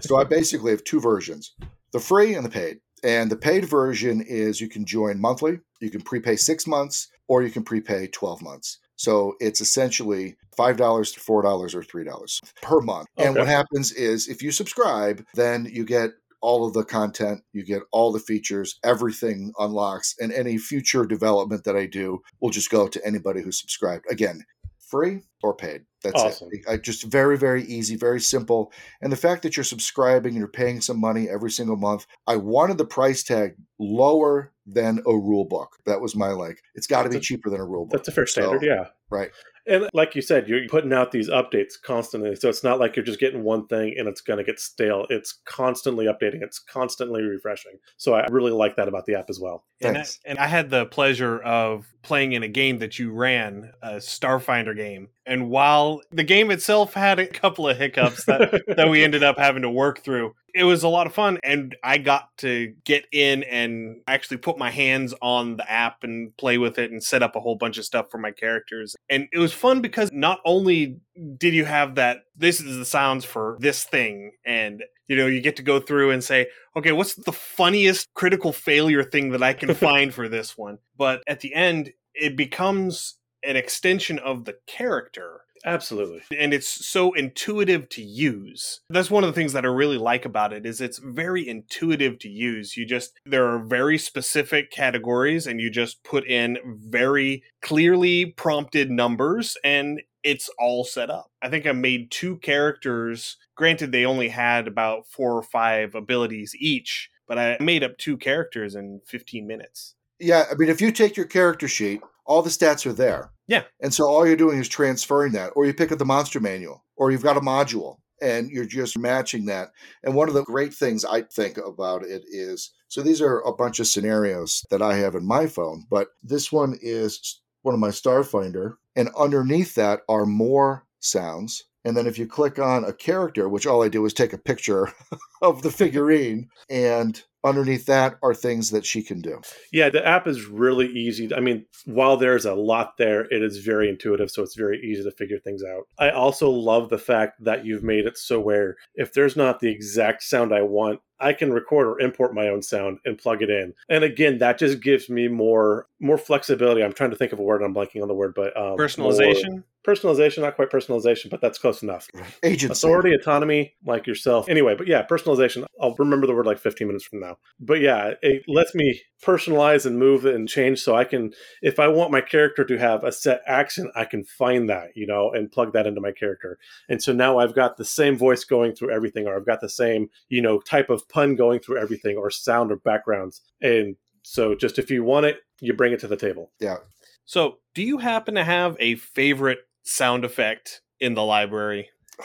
so 0.00 0.16
I 0.16 0.24
basically 0.38 0.70
have 0.70 0.84
two 0.84 1.00
versions 1.00 1.54
the 1.92 2.00
free 2.00 2.34
and 2.34 2.44
the 2.44 2.50
paid. 2.50 2.78
And 3.02 3.30
the 3.30 3.36
paid 3.36 3.64
version 3.64 4.20
is 4.20 4.60
you 4.60 4.68
can 4.68 4.84
join 4.84 5.20
monthly, 5.20 5.58
you 5.80 5.90
can 5.90 6.02
prepay 6.02 6.36
six 6.36 6.66
months, 6.66 7.08
or 7.28 7.42
you 7.42 7.50
can 7.50 7.64
prepay 7.64 8.08
12 8.08 8.42
months. 8.42 8.78
So 8.96 9.34
it's 9.40 9.62
essentially 9.62 10.36
$5 10.58 10.76
to 11.14 11.20
$4 11.20 11.74
or 11.74 11.82
$3 11.82 12.40
per 12.60 12.80
month. 12.80 13.06
And 13.16 13.34
what 13.34 13.46
happens 13.46 13.92
is 13.92 14.28
if 14.28 14.42
you 14.42 14.52
subscribe, 14.52 15.24
then 15.34 15.66
you 15.70 15.86
get 15.86 16.10
all 16.40 16.66
of 16.66 16.74
the 16.74 16.84
content, 16.84 17.42
you 17.52 17.64
get 17.64 17.82
all 17.92 18.12
the 18.12 18.18
features, 18.18 18.78
everything 18.84 19.52
unlocks, 19.58 20.14
and 20.18 20.32
any 20.32 20.58
future 20.58 21.04
development 21.04 21.64
that 21.64 21.76
I 21.76 21.86
do 21.86 22.22
will 22.40 22.50
just 22.50 22.70
go 22.70 22.88
to 22.88 23.06
anybody 23.06 23.42
who's 23.42 23.60
subscribed. 23.60 24.06
Again, 24.10 24.44
free 24.78 25.22
or 25.42 25.54
paid. 25.54 25.82
That's 26.02 26.20
Awesome. 26.20 26.48
it. 26.52 26.60
I, 26.68 26.76
just 26.76 27.04
very, 27.04 27.36
very 27.36 27.62
easy, 27.64 27.96
very 27.96 28.20
simple. 28.20 28.72
And 29.02 29.12
the 29.12 29.16
fact 29.16 29.42
that 29.42 29.56
you're 29.56 29.64
subscribing 29.64 30.30
and 30.30 30.38
you're 30.38 30.48
paying 30.48 30.80
some 30.80 30.98
money 31.00 31.28
every 31.28 31.50
single 31.50 31.76
month, 31.76 32.06
I 32.26 32.36
wanted 32.36 32.78
the 32.78 32.86
price 32.86 33.22
tag 33.22 33.54
lower 33.78 34.52
than 34.66 35.00
a 35.06 35.12
rule 35.12 35.44
book. 35.44 35.76
That 35.86 36.00
was 36.00 36.14
my 36.16 36.28
like, 36.28 36.62
it's 36.74 36.86
got 36.86 37.02
to 37.04 37.08
be 37.08 37.16
That's 37.16 37.26
cheaper 37.26 37.50
than 37.50 37.60
a 37.60 37.66
rule 37.66 37.86
book. 37.86 37.92
That's 37.98 38.08
a 38.08 38.12
fair 38.12 38.26
standard, 38.26 38.60
So- 38.60 38.66
yeah. 38.66 38.84
Right. 39.10 39.30
And 39.66 39.88
like 39.92 40.14
you 40.14 40.22
said, 40.22 40.48
you're 40.48 40.66
putting 40.68 40.92
out 40.92 41.12
these 41.12 41.28
updates 41.28 41.74
constantly. 41.84 42.34
So 42.34 42.48
it's 42.48 42.64
not 42.64 42.80
like 42.80 42.96
you're 42.96 43.04
just 43.04 43.20
getting 43.20 43.42
one 43.44 43.66
thing 43.66 43.94
and 43.98 44.08
it's 44.08 44.20
going 44.20 44.38
to 44.38 44.44
get 44.44 44.58
stale. 44.58 45.06
It's 45.10 45.38
constantly 45.44 46.06
updating, 46.06 46.42
it's 46.42 46.58
constantly 46.58 47.22
refreshing. 47.22 47.72
So 47.98 48.14
I 48.14 48.26
really 48.30 48.52
like 48.52 48.76
that 48.76 48.88
about 48.88 49.04
the 49.06 49.16
app 49.16 49.28
as 49.28 49.38
well. 49.38 49.64
And 49.82 49.90
I, 49.98 50.00
Thanks. 50.00 50.18
and 50.24 50.38
I 50.38 50.46
had 50.46 50.70
the 50.70 50.86
pleasure 50.86 51.40
of 51.42 51.86
playing 52.02 52.32
in 52.32 52.42
a 52.42 52.48
game 52.48 52.78
that 52.78 52.98
you 52.98 53.12
ran, 53.12 53.72
a 53.82 53.96
Starfinder 53.96 54.74
game. 54.76 55.08
And 55.30 55.48
while 55.48 56.02
the 56.10 56.24
game 56.24 56.50
itself 56.50 56.92
had 56.92 57.20
a 57.20 57.26
couple 57.26 57.68
of 57.68 57.78
hiccups 57.78 58.24
that, 58.24 58.62
that 58.76 58.90
we 58.90 59.04
ended 59.04 59.22
up 59.22 59.38
having 59.38 59.62
to 59.62 59.70
work 59.70 60.02
through, 60.02 60.34
it 60.52 60.64
was 60.64 60.82
a 60.82 60.88
lot 60.88 61.06
of 61.06 61.14
fun. 61.14 61.38
And 61.44 61.76
I 61.84 61.98
got 61.98 62.36
to 62.38 62.74
get 62.84 63.04
in 63.12 63.44
and 63.44 64.00
actually 64.08 64.38
put 64.38 64.58
my 64.58 64.70
hands 64.70 65.14
on 65.22 65.56
the 65.56 65.70
app 65.70 66.02
and 66.02 66.36
play 66.36 66.58
with 66.58 66.80
it 66.80 66.90
and 66.90 67.00
set 67.00 67.22
up 67.22 67.36
a 67.36 67.40
whole 67.40 67.54
bunch 67.54 67.78
of 67.78 67.84
stuff 67.84 68.10
for 68.10 68.18
my 68.18 68.32
characters. 68.32 68.96
And 69.08 69.28
it 69.32 69.38
was 69.38 69.52
fun 69.52 69.80
because 69.80 70.10
not 70.12 70.40
only 70.44 70.98
did 71.38 71.54
you 71.54 71.64
have 71.64 71.94
that, 71.94 72.22
this 72.36 72.60
is 72.60 72.76
the 72.76 72.84
sounds 72.84 73.24
for 73.24 73.56
this 73.60 73.84
thing, 73.84 74.32
and 74.44 74.82
you 75.06 75.16
know, 75.16 75.26
you 75.26 75.40
get 75.40 75.56
to 75.56 75.62
go 75.62 75.78
through 75.78 76.10
and 76.10 76.22
say, 76.24 76.48
okay, 76.76 76.92
what's 76.92 77.14
the 77.14 77.32
funniest 77.32 78.08
critical 78.14 78.52
failure 78.52 79.04
thing 79.04 79.30
that 79.30 79.42
I 79.42 79.52
can 79.52 79.74
find 79.74 80.12
for 80.12 80.28
this 80.28 80.58
one? 80.58 80.78
But 80.96 81.22
at 81.28 81.40
the 81.40 81.54
end, 81.54 81.92
it 82.14 82.36
becomes 82.36 83.16
an 83.42 83.56
extension 83.56 84.18
of 84.18 84.44
the 84.44 84.56
character. 84.66 85.42
Absolutely. 85.64 86.22
and 86.38 86.54
it's 86.54 86.86
so 86.86 87.12
intuitive 87.12 87.88
to 87.90 88.02
use. 88.02 88.80
That's 88.88 89.10
one 89.10 89.24
of 89.24 89.28
the 89.28 89.34
things 89.34 89.52
that 89.52 89.66
i 89.66 89.68
really 89.68 89.98
like 89.98 90.24
about 90.24 90.54
it 90.54 90.64
is 90.64 90.80
it's 90.80 90.96
very 90.98 91.46
intuitive 91.46 92.18
to 92.20 92.30
use. 92.30 92.78
You 92.78 92.86
just 92.86 93.12
there 93.26 93.46
are 93.46 93.58
very 93.58 93.98
specific 93.98 94.70
categories 94.70 95.46
and 95.46 95.60
you 95.60 95.70
just 95.70 96.02
put 96.02 96.26
in 96.26 96.56
very 96.64 97.42
clearly 97.60 98.26
prompted 98.26 98.90
numbers 98.90 99.56
and 99.62 100.00
it's 100.22 100.48
all 100.58 100.84
set 100.84 101.10
up. 101.10 101.30
I 101.42 101.50
think 101.50 101.66
i 101.66 101.72
made 101.72 102.10
two 102.10 102.38
characters. 102.38 103.36
Granted 103.54 103.92
they 103.92 104.06
only 104.06 104.30
had 104.30 104.66
about 104.66 105.08
four 105.08 105.36
or 105.36 105.42
five 105.42 105.94
abilities 105.94 106.54
each 106.58 107.10
but 107.30 107.38
i 107.38 107.56
made 107.60 107.84
up 107.84 107.96
two 107.96 108.16
characters 108.16 108.74
in 108.74 109.00
15 109.06 109.46
minutes. 109.46 109.94
Yeah, 110.18 110.44
I 110.50 110.54
mean, 110.56 110.68
if 110.68 110.82
you 110.82 110.92
take 110.92 111.16
your 111.16 111.26
character 111.26 111.68
sheet, 111.68 112.02
all 112.26 112.42
the 112.42 112.50
stats 112.50 112.86
are 112.86 112.92
there. 112.92 113.32
Yeah. 113.46 113.64
And 113.80 113.92
so 113.92 114.04
all 114.06 114.26
you're 114.26 114.36
doing 114.36 114.58
is 114.58 114.68
transferring 114.68 115.32
that, 115.32 115.52
or 115.56 115.66
you 115.66 115.74
pick 115.74 115.92
up 115.92 115.98
the 115.98 116.04
monster 116.04 116.40
manual, 116.40 116.84
or 116.96 117.10
you've 117.10 117.22
got 117.22 117.36
a 117.36 117.40
module, 117.40 117.96
and 118.22 118.50
you're 118.50 118.66
just 118.66 118.98
matching 118.98 119.46
that. 119.46 119.70
And 120.04 120.14
one 120.14 120.28
of 120.28 120.34
the 120.34 120.44
great 120.44 120.74
things 120.74 121.04
I 121.04 121.22
think 121.22 121.58
about 121.58 122.04
it 122.04 122.22
is 122.26 122.72
so 122.88 123.02
these 123.02 123.20
are 123.20 123.40
a 123.40 123.52
bunch 123.52 123.78
of 123.78 123.86
scenarios 123.86 124.64
that 124.70 124.82
I 124.82 124.96
have 124.96 125.14
in 125.14 125.24
my 125.24 125.46
phone, 125.46 125.86
but 125.90 126.08
this 126.22 126.50
one 126.50 126.76
is 126.82 127.40
one 127.62 127.74
of 127.74 127.80
my 127.80 127.90
Starfinder, 127.90 128.74
and 128.96 129.10
underneath 129.16 129.74
that 129.76 130.00
are 130.08 130.26
more 130.26 130.86
sounds. 130.98 131.64
And 131.84 131.96
then 131.96 132.06
if 132.06 132.18
you 132.18 132.26
click 132.26 132.58
on 132.58 132.84
a 132.84 132.92
character, 132.92 133.48
which 133.48 133.66
all 133.66 133.82
I 133.82 133.88
do 133.88 134.04
is 134.04 134.12
take 134.12 134.32
a 134.32 134.38
picture 134.38 134.92
of 135.42 135.62
the 135.62 135.70
figurine, 135.70 136.48
and 136.68 137.22
underneath 137.44 137.86
that 137.86 138.16
are 138.22 138.34
things 138.34 138.70
that 138.70 138.84
she 138.84 139.02
can 139.02 139.20
do. 139.20 139.40
Yeah, 139.72 139.88
the 139.88 140.06
app 140.06 140.26
is 140.26 140.46
really 140.46 140.88
easy. 140.88 141.34
I 141.34 141.40
mean, 141.40 141.64
while 141.84 142.16
there's 142.16 142.44
a 142.44 142.54
lot 142.54 142.96
there, 142.98 143.22
it 143.32 143.42
is 143.42 143.58
very 143.58 143.88
intuitive, 143.88 144.30
so 144.30 144.42
it's 144.42 144.56
very 144.56 144.80
easy 144.82 145.02
to 145.02 145.10
figure 145.10 145.38
things 145.38 145.62
out. 145.62 145.84
I 145.98 146.10
also 146.10 146.50
love 146.50 146.88
the 146.88 146.98
fact 146.98 147.42
that 147.44 147.64
you've 147.64 147.84
made 147.84 148.06
it 148.06 148.18
so 148.18 148.40
where 148.40 148.76
if 148.94 149.12
there's 149.12 149.36
not 149.36 149.60
the 149.60 149.70
exact 149.70 150.22
sound 150.22 150.54
I 150.54 150.62
want, 150.62 151.00
I 151.20 151.32
can 151.32 151.52
record 151.52 151.86
or 151.86 152.00
import 152.00 152.34
my 152.34 152.48
own 152.48 152.62
sound 152.62 152.98
and 153.04 153.18
plug 153.18 153.42
it 153.42 153.50
in. 153.50 153.74
And 153.88 154.04
again, 154.04 154.38
that 154.38 154.58
just 154.58 154.80
gives 154.80 155.08
me 155.08 155.28
more 155.28 155.86
more 156.00 156.18
flexibility. 156.18 156.82
I'm 156.82 156.92
trying 156.92 157.10
to 157.10 157.16
think 157.16 157.32
of 157.32 157.38
a 157.38 157.42
word. 157.42 157.62
I'm 157.62 157.74
blanking 157.74 158.02
on 158.02 158.08
the 158.08 158.14
word, 158.14 158.34
but 158.34 158.56
um, 158.56 158.76
personalization 158.76 159.64
personalization, 159.86 160.40
not 160.40 160.56
quite 160.56 160.70
personalization, 160.70 161.30
but 161.30 161.40
that's 161.40 161.58
close 161.58 161.82
enough. 161.82 162.08
Agency. 162.42 162.72
Authority, 162.72 163.14
autonomy, 163.14 163.74
like 163.84 164.06
yourself. 164.06 164.48
Anyway, 164.48 164.74
but 164.74 164.86
yeah, 164.86 165.06
personalization. 165.06 165.64
I'll 165.80 165.94
remember 165.94 166.26
the 166.26 166.34
word 166.34 166.46
like 166.46 166.58
15 166.58 166.86
minutes 166.86 167.04
from 167.04 167.20
now. 167.20 167.38
But 167.58 167.80
yeah, 167.80 168.14
it 168.22 168.44
lets 168.46 168.74
me 168.74 169.00
personalize 169.24 169.86
and 169.86 169.98
move 169.98 170.24
and 170.24 170.48
change 170.48 170.80
so 170.80 170.94
I 170.94 171.04
can, 171.04 171.32
if 171.62 171.78
I 171.78 171.88
want 171.88 172.10
my 172.10 172.20
character 172.20 172.64
to 172.64 172.78
have 172.78 173.04
a 173.04 173.12
set 173.12 173.42
action, 173.46 173.90
I 173.94 174.04
can 174.04 174.24
find 174.24 174.68
that, 174.68 174.90
you 174.94 175.06
know, 175.06 175.30
and 175.32 175.50
plug 175.50 175.72
that 175.72 175.86
into 175.86 176.00
my 176.00 176.12
character. 176.12 176.58
And 176.88 177.02
so 177.02 177.12
now 177.12 177.38
I've 177.38 177.54
got 177.54 177.76
the 177.76 177.84
same 177.84 178.16
voice 178.16 178.44
going 178.44 178.74
through 178.74 178.90
everything, 178.90 179.26
or 179.26 179.36
I've 179.36 179.46
got 179.46 179.60
the 179.60 179.68
same, 179.68 180.10
you 180.28 180.42
know, 180.42 180.60
type 180.60 180.90
of 180.90 181.08
pun 181.12 181.36
going 181.36 181.60
through 181.60 181.78
everything, 181.78 182.16
or 182.16 182.30
sound 182.30 182.72
or 182.72 182.76
backgrounds. 182.76 183.42
And 183.60 183.96
so 184.22 184.54
just 184.54 184.78
if 184.78 184.90
you 184.90 185.04
want 185.04 185.26
it, 185.26 185.38
you 185.60 185.72
bring 185.72 185.92
it 185.92 186.00
to 186.00 186.08
the 186.08 186.16
table. 186.16 186.52
Yeah. 186.60 186.78
So, 187.24 187.58
do 187.74 187.82
you 187.82 187.98
happen 187.98 188.34
to 188.34 188.44
have 188.44 188.76
a 188.80 188.96
favorite 188.96 189.60
sound 189.82 190.24
effect 190.24 190.82
in 190.98 191.14
the 191.14 191.24
library? 191.24 191.90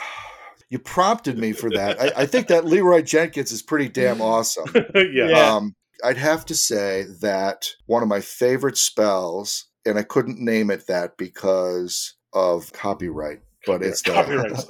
You 0.68 0.80
prompted 0.80 1.38
me 1.38 1.52
for 1.52 1.70
that. 1.70 2.00
I, 2.00 2.22
I 2.22 2.26
think 2.26 2.48
that 2.48 2.64
Leroy 2.64 3.00
Jenkins 3.00 3.52
is 3.52 3.62
pretty 3.62 3.88
damn 3.88 4.20
awesome. 4.20 4.68
yeah. 4.96 5.54
Um, 5.54 5.76
I'd 6.04 6.16
have 6.16 6.44
to 6.46 6.56
say 6.56 7.04
that 7.20 7.68
one 7.86 8.02
of 8.02 8.08
my 8.08 8.20
favorite 8.20 8.76
spells, 8.76 9.66
and 9.84 9.96
I 9.96 10.02
couldn't 10.02 10.40
name 10.40 10.72
it 10.72 10.88
that 10.88 11.18
because 11.18 12.16
of 12.32 12.72
copyright, 12.72 13.42
but 13.64 13.82
it's 13.82 14.02
the, 14.02 14.12
Copyrights. 14.12 14.66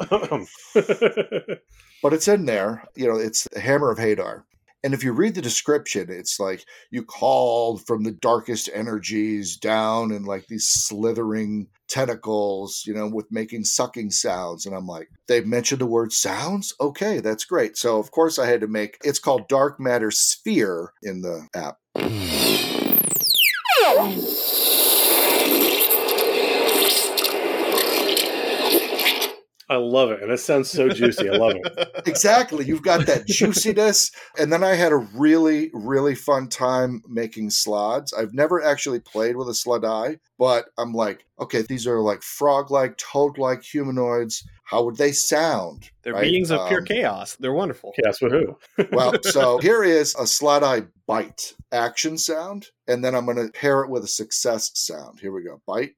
but 2.03 2.13
it's 2.13 2.29
in 2.29 2.47
there. 2.47 2.85
You 2.95 3.09
know, 3.09 3.17
it's 3.17 3.47
the 3.53 3.61
Hunger 3.61 3.91
of 3.91 3.99
Hadar. 3.99 4.43
And 4.85 4.95
if 4.95 5.03
you 5.03 5.13
read 5.13 5.35
the 5.35 5.43
description, 5.43 6.07
it's 6.11 6.39
like 6.39 6.65
you 6.93 7.03
called 7.03 7.85
from 7.87 8.05
the 8.05 8.13
darkest 8.13 8.71
energies 8.73 9.57
down 9.57 10.13
and 10.13 10.25
like 10.25 10.47
these 10.47 10.69
slithering 10.69 11.67
tentacles, 11.89 12.85
you 12.87 12.95
know, 12.95 13.09
with 13.09 13.27
making 13.33 13.65
sucking 13.65 14.11
sounds. 14.11 14.65
And 14.65 14.77
I'm 14.77 14.87
like, 14.87 15.09
they've 15.27 15.47
mentioned 15.47 15.81
the 15.81 15.87
word 15.87 16.13
sounds? 16.13 16.73
Okay, 16.81 17.19
that's 17.19 17.45
great. 17.45 17.77
So, 17.77 17.99
of 17.99 18.13
course, 18.13 18.39
I 18.39 18.47
had 18.47 18.61
to 18.61 18.69
make 18.69 18.99
it's 19.03 19.19
called 19.19 19.49
Dark 19.49 19.81
Matter 19.81 20.13
Sphere 20.13 20.93
in 21.03 21.23
the 21.23 21.49
app. 21.53 21.79
I 29.69 29.77
love 29.77 30.11
it. 30.13 30.23
And 30.23 30.31
it 30.31 30.39
sounds 30.39 30.71
so 30.71 30.89
juicy. 30.89 31.29
I 31.29 31.37
love 31.37 31.57
it. 31.57 31.93
Exactly. 32.07 32.65
You've 32.65 32.83
got 32.83 33.07
that 33.07 33.27
juiciness. 33.27 34.13
And 34.39 34.53
then 34.53 34.63
I 34.63 34.75
had 34.75 34.93
a 34.93 34.97
really, 34.97 35.71
really 35.75 36.15
fun 36.15 36.49
time 36.49 37.03
making 37.09 37.51
slods. 37.51 38.13
I've 38.13 38.33
never 38.33 38.63
actually 38.63 39.01
played 39.01 39.35
with 39.35 39.49
a 39.49 39.53
slaadi, 39.53 40.21
but 40.39 40.67
I'm 40.79 40.93
like, 40.93 41.27
okay, 41.41 41.63
these 41.63 41.87
are 41.89 42.01
like 42.01 42.23
frog 42.23 42.71
like, 42.71 42.97
toad 42.97 43.39
like 43.39 43.65
humanoids. 43.65 44.47
How 44.63 44.85
would 44.85 44.97
they 44.99 45.11
sound? 45.11 45.91
They're 46.03 46.13
right? 46.13 46.23
beings 46.23 46.53
of 46.53 46.69
pure 46.69 46.81
Um, 46.81 46.87
chaos. 46.87 47.37
They're 47.41 47.53
wonderful. 47.53 47.93
Chaos 48.01 48.21
with 48.23 48.33
who? 48.33 48.57
well, 48.93 49.15
so 49.23 49.59
here 49.59 49.83
is 49.83 50.15
a 50.15 50.23
slaadi 50.23 50.87
bite 51.07 51.55
action 51.73 52.19
sound, 52.19 52.69
and 52.87 53.05
then 53.05 53.17
I'm 53.17 53.25
going 53.25 53.37
to 53.45 53.53
pair 53.53 53.83
it 53.83 53.91
with 53.91 54.05
a 54.05 54.09
success 54.09 54.71
sound. 54.75 55.19
Here 55.21 55.33
we 55.33 55.43
go. 55.43 55.61
Bite. 55.67 55.95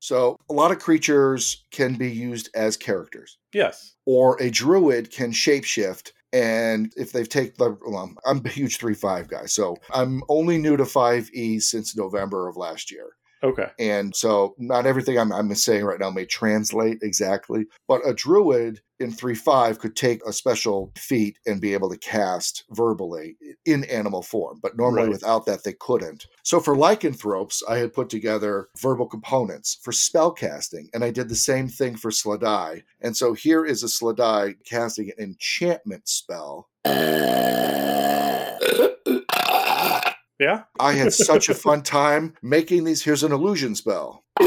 So 0.00 0.36
a 0.50 0.52
lot 0.52 0.72
of 0.72 0.78
creatures 0.78 1.64
can 1.70 1.94
be 1.94 2.10
used 2.10 2.50
as 2.54 2.76
characters. 2.76 3.38
yes. 3.52 3.94
or 4.04 4.40
a 4.42 4.50
druid 4.50 5.10
can 5.12 5.30
shapeshift 5.32 6.10
and 6.32 6.92
if 6.96 7.12
they've 7.12 7.28
taken 7.28 7.54
well, 7.58 8.12
i'm 8.26 8.40
a 8.44 8.48
huge 8.48 8.78
3-5 8.78 9.28
guy 9.28 9.44
so 9.44 9.76
i'm 9.92 10.22
only 10.28 10.58
new 10.58 10.76
to 10.76 10.84
5e 10.84 11.60
since 11.62 11.94
november 11.96 12.48
of 12.48 12.56
last 12.56 12.90
year 12.90 13.10
Okay. 13.44 13.68
and 13.78 14.14
so 14.14 14.54
not 14.58 14.86
everything 14.86 15.18
I'm, 15.18 15.32
I'm 15.32 15.52
saying 15.54 15.84
right 15.84 15.98
now 16.00 16.10
may 16.10 16.24
translate 16.26 16.98
exactly 17.02 17.66
but 17.88 18.00
a 18.06 18.14
druid 18.14 18.80
in 19.00 19.10
3-5 19.12 19.78
could 19.80 19.96
take 19.96 20.24
a 20.24 20.32
special 20.32 20.92
feat 20.96 21.36
and 21.46 21.60
be 21.60 21.72
able 21.72 21.90
to 21.90 21.98
cast 21.98 22.62
verbally 22.70 23.36
in 23.66 23.84
animal 23.84 24.22
form 24.22 24.60
but 24.62 24.76
normally 24.76 25.02
Right. 25.04 25.10
without 25.10 25.44
that 25.46 25.64
they 25.64 25.72
couldn't 25.72 26.26
so 26.44 26.60
for 26.60 26.76
lycanthropes 26.76 27.62
i 27.68 27.78
had 27.78 27.92
put 27.92 28.08
together 28.08 28.68
verbal 28.80 29.06
components 29.08 29.78
for 29.82 29.90
spell 29.92 30.30
casting 30.30 30.88
and 30.94 31.02
i 31.02 31.10
did 31.10 31.28
the 31.28 31.34
same 31.34 31.66
thing 31.68 31.96
for 31.96 32.10
slaadi 32.12 32.82
and 33.00 33.16
so 33.16 33.32
here 33.32 33.64
is 33.64 33.82
a 33.82 33.86
slaadi 33.86 34.54
casting 34.64 35.10
an 35.10 35.24
enchantment 35.24 36.08
spell 36.08 36.68
Yeah. 40.42 40.64
i 40.80 40.92
had 40.92 41.12
such 41.12 41.48
a 41.48 41.54
fun 41.54 41.82
time 41.82 42.34
making 42.42 42.84
these 42.84 43.02
here's 43.04 43.22
an 43.22 43.32
illusion 43.32 43.74
spell 43.74 44.24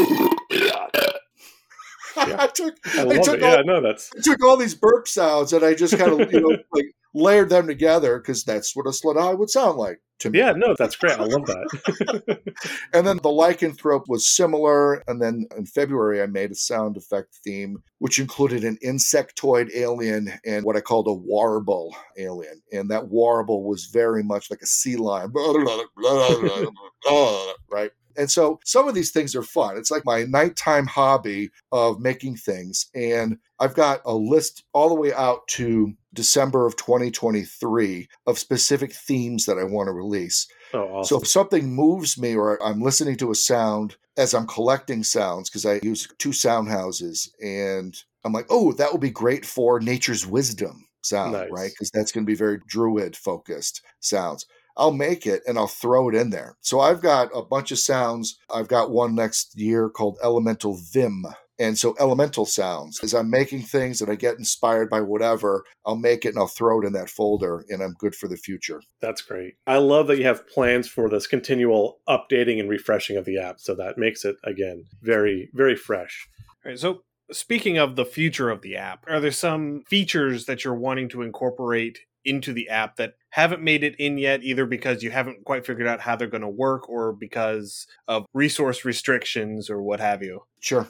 I 2.18 2.48
took 2.54 2.76
I 2.98 3.02
I 3.10 3.18
took 3.20 3.36
it. 3.36 3.44
all- 3.44 3.56
Yeah, 3.56 3.62
no, 3.66 3.82
that's 3.82 4.10
I 4.18 4.22
took 4.22 4.44
all 4.44 4.58
these 4.58 4.74
burp 4.76 5.08
sounds 5.08 5.52
and 5.54 5.64
I 5.66 5.74
just 5.74 5.98
kind 5.98 6.20
of 6.22 6.32
you 6.32 6.40
know 6.42 6.58
like 6.74 6.86
layered 7.14 7.50
them 7.50 7.68
together 7.68 8.18
because 8.20 8.44
that's 8.44 8.76
what 8.76 8.86
a 8.88 8.90
slaadi 8.92 9.38
would 9.38 9.50
sound 9.50 9.78
like 9.78 10.00
to 10.20 10.30
me. 10.30 10.40
yeah, 10.40 10.54
no, 10.54 10.76
that's 10.78 10.96
great. 10.96 11.20
I 11.20 11.24
love 11.24 11.46
that. 11.46 12.40
And 12.94 13.06
then 13.06 13.18
the 13.18 13.30
lycanthrope 13.30 14.08
was 14.08 14.30
similar. 14.30 15.04
And 15.08 15.22
then 15.22 15.48
in 15.58 15.66
February, 15.66 16.22
I 16.22 16.28
made 16.28 16.52
a 16.52 16.56
sound 16.56 16.96
effect 16.96 17.40
theme, 17.44 17.84
which 18.00 18.20
included 18.20 18.64
an 18.64 18.78
insectoid 18.84 19.76
alien 19.76 20.32
and 20.46 20.64
what 20.64 20.78
I 20.78 20.82
called 20.82 21.08
a 21.08 21.14
warble 21.14 21.96
alien. 22.18 22.62
And 22.72 22.90
that 22.92 23.10
warble 23.10 23.64
was 23.64 23.86
very 23.86 24.24
much 24.24 24.50
like 24.50 24.62
a 24.62 24.68
sea 24.68 24.96
lion, 24.96 25.34
right? 27.70 27.92
And 28.18 28.30
so 28.32 28.60
some 28.66 28.88
of 28.88 28.96
these 28.96 29.12
things 29.12 29.36
are 29.36 29.44
fun. 29.44 29.78
It's 29.78 29.92
like 29.92 30.06
my 30.06 30.24
nighttime 30.24 30.88
hobby 30.88 31.50
of 31.72 32.00
making 32.00 32.38
things. 32.38 32.88
And 32.96 33.38
I've 33.60 33.76
got 33.76 34.02
a 34.06 34.14
list 34.16 34.64
all 34.74 34.90
the 34.90 34.96
way 34.96 35.14
out 35.14 35.48
to 35.50 35.94
December 36.14 36.66
of 36.66 36.76
2023 36.78 38.08
of 38.28 38.40
specific 38.40 38.94
themes 38.94 39.46
that 39.46 39.58
I 39.58 39.64
want 39.64 39.88
to 39.88 39.92
release. 39.94 40.48
oh, 40.74 40.80
awesome. 40.80 41.04
So 41.18 41.22
if 41.22 41.28
something 41.28 41.74
moves 41.74 42.18
me 42.18 42.36
or 42.36 42.62
I'm 42.64 42.82
listening 42.82 43.18
to 43.18 43.32
a 43.32 43.36
sound 43.36 43.96
as 44.18 44.34
I'm 44.34 44.48
collecting 44.48 45.04
sounds, 45.04 45.50
because 45.50 45.66
I 45.66 45.80
use 45.84 46.08
two 46.20 46.32
sound 46.32 46.70
houses, 46.70 47.30
and 47.44 47.96
I'm 48.24 48.32
like, 48.32 48.46
oh, 48.50 48.72
that 48.74 48.92
would 48.92 49.02
be 49.02 49.10
great 49.10 49.46
for 49.46 49.80
nature's 49.80 50.26
wisdom 50.26 50.86
sound, 51.04 51.34
Nice. 51.34 51.50
right? 51.52 51.70
Because 51.72 51.92
that's 51.92 52.12
going 52.12 52.26
to 52.26 52.30
be 52.30 52.36
very 52.36 52.60
druid 52.68 53.16
focused 53.16 53.82
sounds. 54.00 54.46
I'll 54.78 54.94
make 54.94 55.26
it 55.26 55.42
and 55.48 55.58
I'll 55.58 55.68
throw 55.68 56.10
it 56.10 56.16
in 56.16 56.30
there. 56.30 56.58
So 56.62 56.80
I've 56.80 57.02
got 57.02 57.30
a 57.34 57.42
bunch 57.42 57.72
of 57.72 57.80
sounds. 57.80 58.38
I've 58.54 58.68
got 58.68 58.92
one 58.92 59.16
next 59.16 59.58
year 59.58 59.90
called 59.90 60.18
Elemental 60.24 60.80
Vim. 60.92 61.26
And 61.58 61.78
so 61.78 61.96
elemental 62.02 62.46
sounds, 62.46 63.00
as 63.02 63.14
I'm 63.14 63.30
making 63.30 63.62
things 63.62 64.02
and 64.02 64.12
I 64.12 64.16
get 64.16 64.38
inspired 64.38 64.90
by 64.90 65.00
whatever, 65.00 65.64
I'll 65.86 65.96
make 65.96 66.26
it 66.26 66.30
and 66.30 66.38
I'll 66.38 66.48
throw 66.48 66.82
it 66.82 66.86
in 66.86 66.92
that 66.94 67.10
folder 67.10 67.64
and 67.70 67.82
I'm 67.82 67.96
good 67.98 68.14
for 68.14 68.28
the 68.28 68.36
future. 68.36 68.82
That's 69.00 69.22
great. 69.22 69.54
I 69.66 69.78
love 69.78 70.08
that 70.08 70.18
you 70.18 70.26
have 70.26 70.48
plans 70.50 70.90
for 70.90 71.10
this 71.10 71.28
continual 71.28 72.00
updating 72.10 72.60
and 72.60 72.70
refreshing 72.70 73.16
of 73.16 73.24
the 73.24 73.40
app. 73.40 73.62
So 73.62 73.74
that 73.76 73.98
makes 73.98 74.26
it, 74.26 74.36
again, 74.44 74.84
very, 75.02 75.50
very 75.54 75.78
fresh. 75.78 76.28
All 76.66 76.72
right, 76.72 76.80
so 76.80 77.04
speaking 77.32 77.78
of 77.78 77.96
the 77.96 78.06
future 78.06 78.50
of 78.50 78.62
the 78.62 78.76
app, 78.76 79.06
are 79.08 79.22
there 79.22 79.32
some 79.32 79.84
features 79.88 80.48
that 80.48 80.66
you're 80.66 80.76
wanting 80.76 81.08
to 81.10 81.22
incorporate 81.22 82.00
into 82.26 82.54
the 82.54 82.70
app 82.70 82.96
that 82.98 83.14
haven't 83.30 83.62
made 83.62 83.84
it 83.84 83.96
in 83.98 84.18
yet, 84.18 84.44
either 84.44 84.66
because 84.66 85.04
you 85.04 85.12
haven't 85.12 85.46
quite 85.46 85.66
figured 85.66 85.88
out 85.88 86.02
how 86.02 86.16
they're 86.16 86.28
going 86.28 86.42
to 86.42 86.50
work 86.50 86.90
or 86.90 87.14
because 87.14 87.88
of 88.08 88.26
resource 88.34 88.86
restrictions 88.86 89.70
or 89.70 89.82
what 89.82 90.00
have 90.00 90.24
you? 90.24 90.42
Sure. 90.60 90.88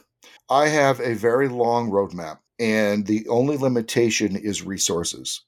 I 0.49 0.67
have 0.67 0.99
a 0.99 1.13
very 1.13 1.47
long 1.47 1.91
roadmap, 1.91 2.39
and 2.59 3.05
the 3.05 3.27
only 3.27 3.57
limitation 3.57 4.35
is 4.35 4.63
resources, 4.63 5.41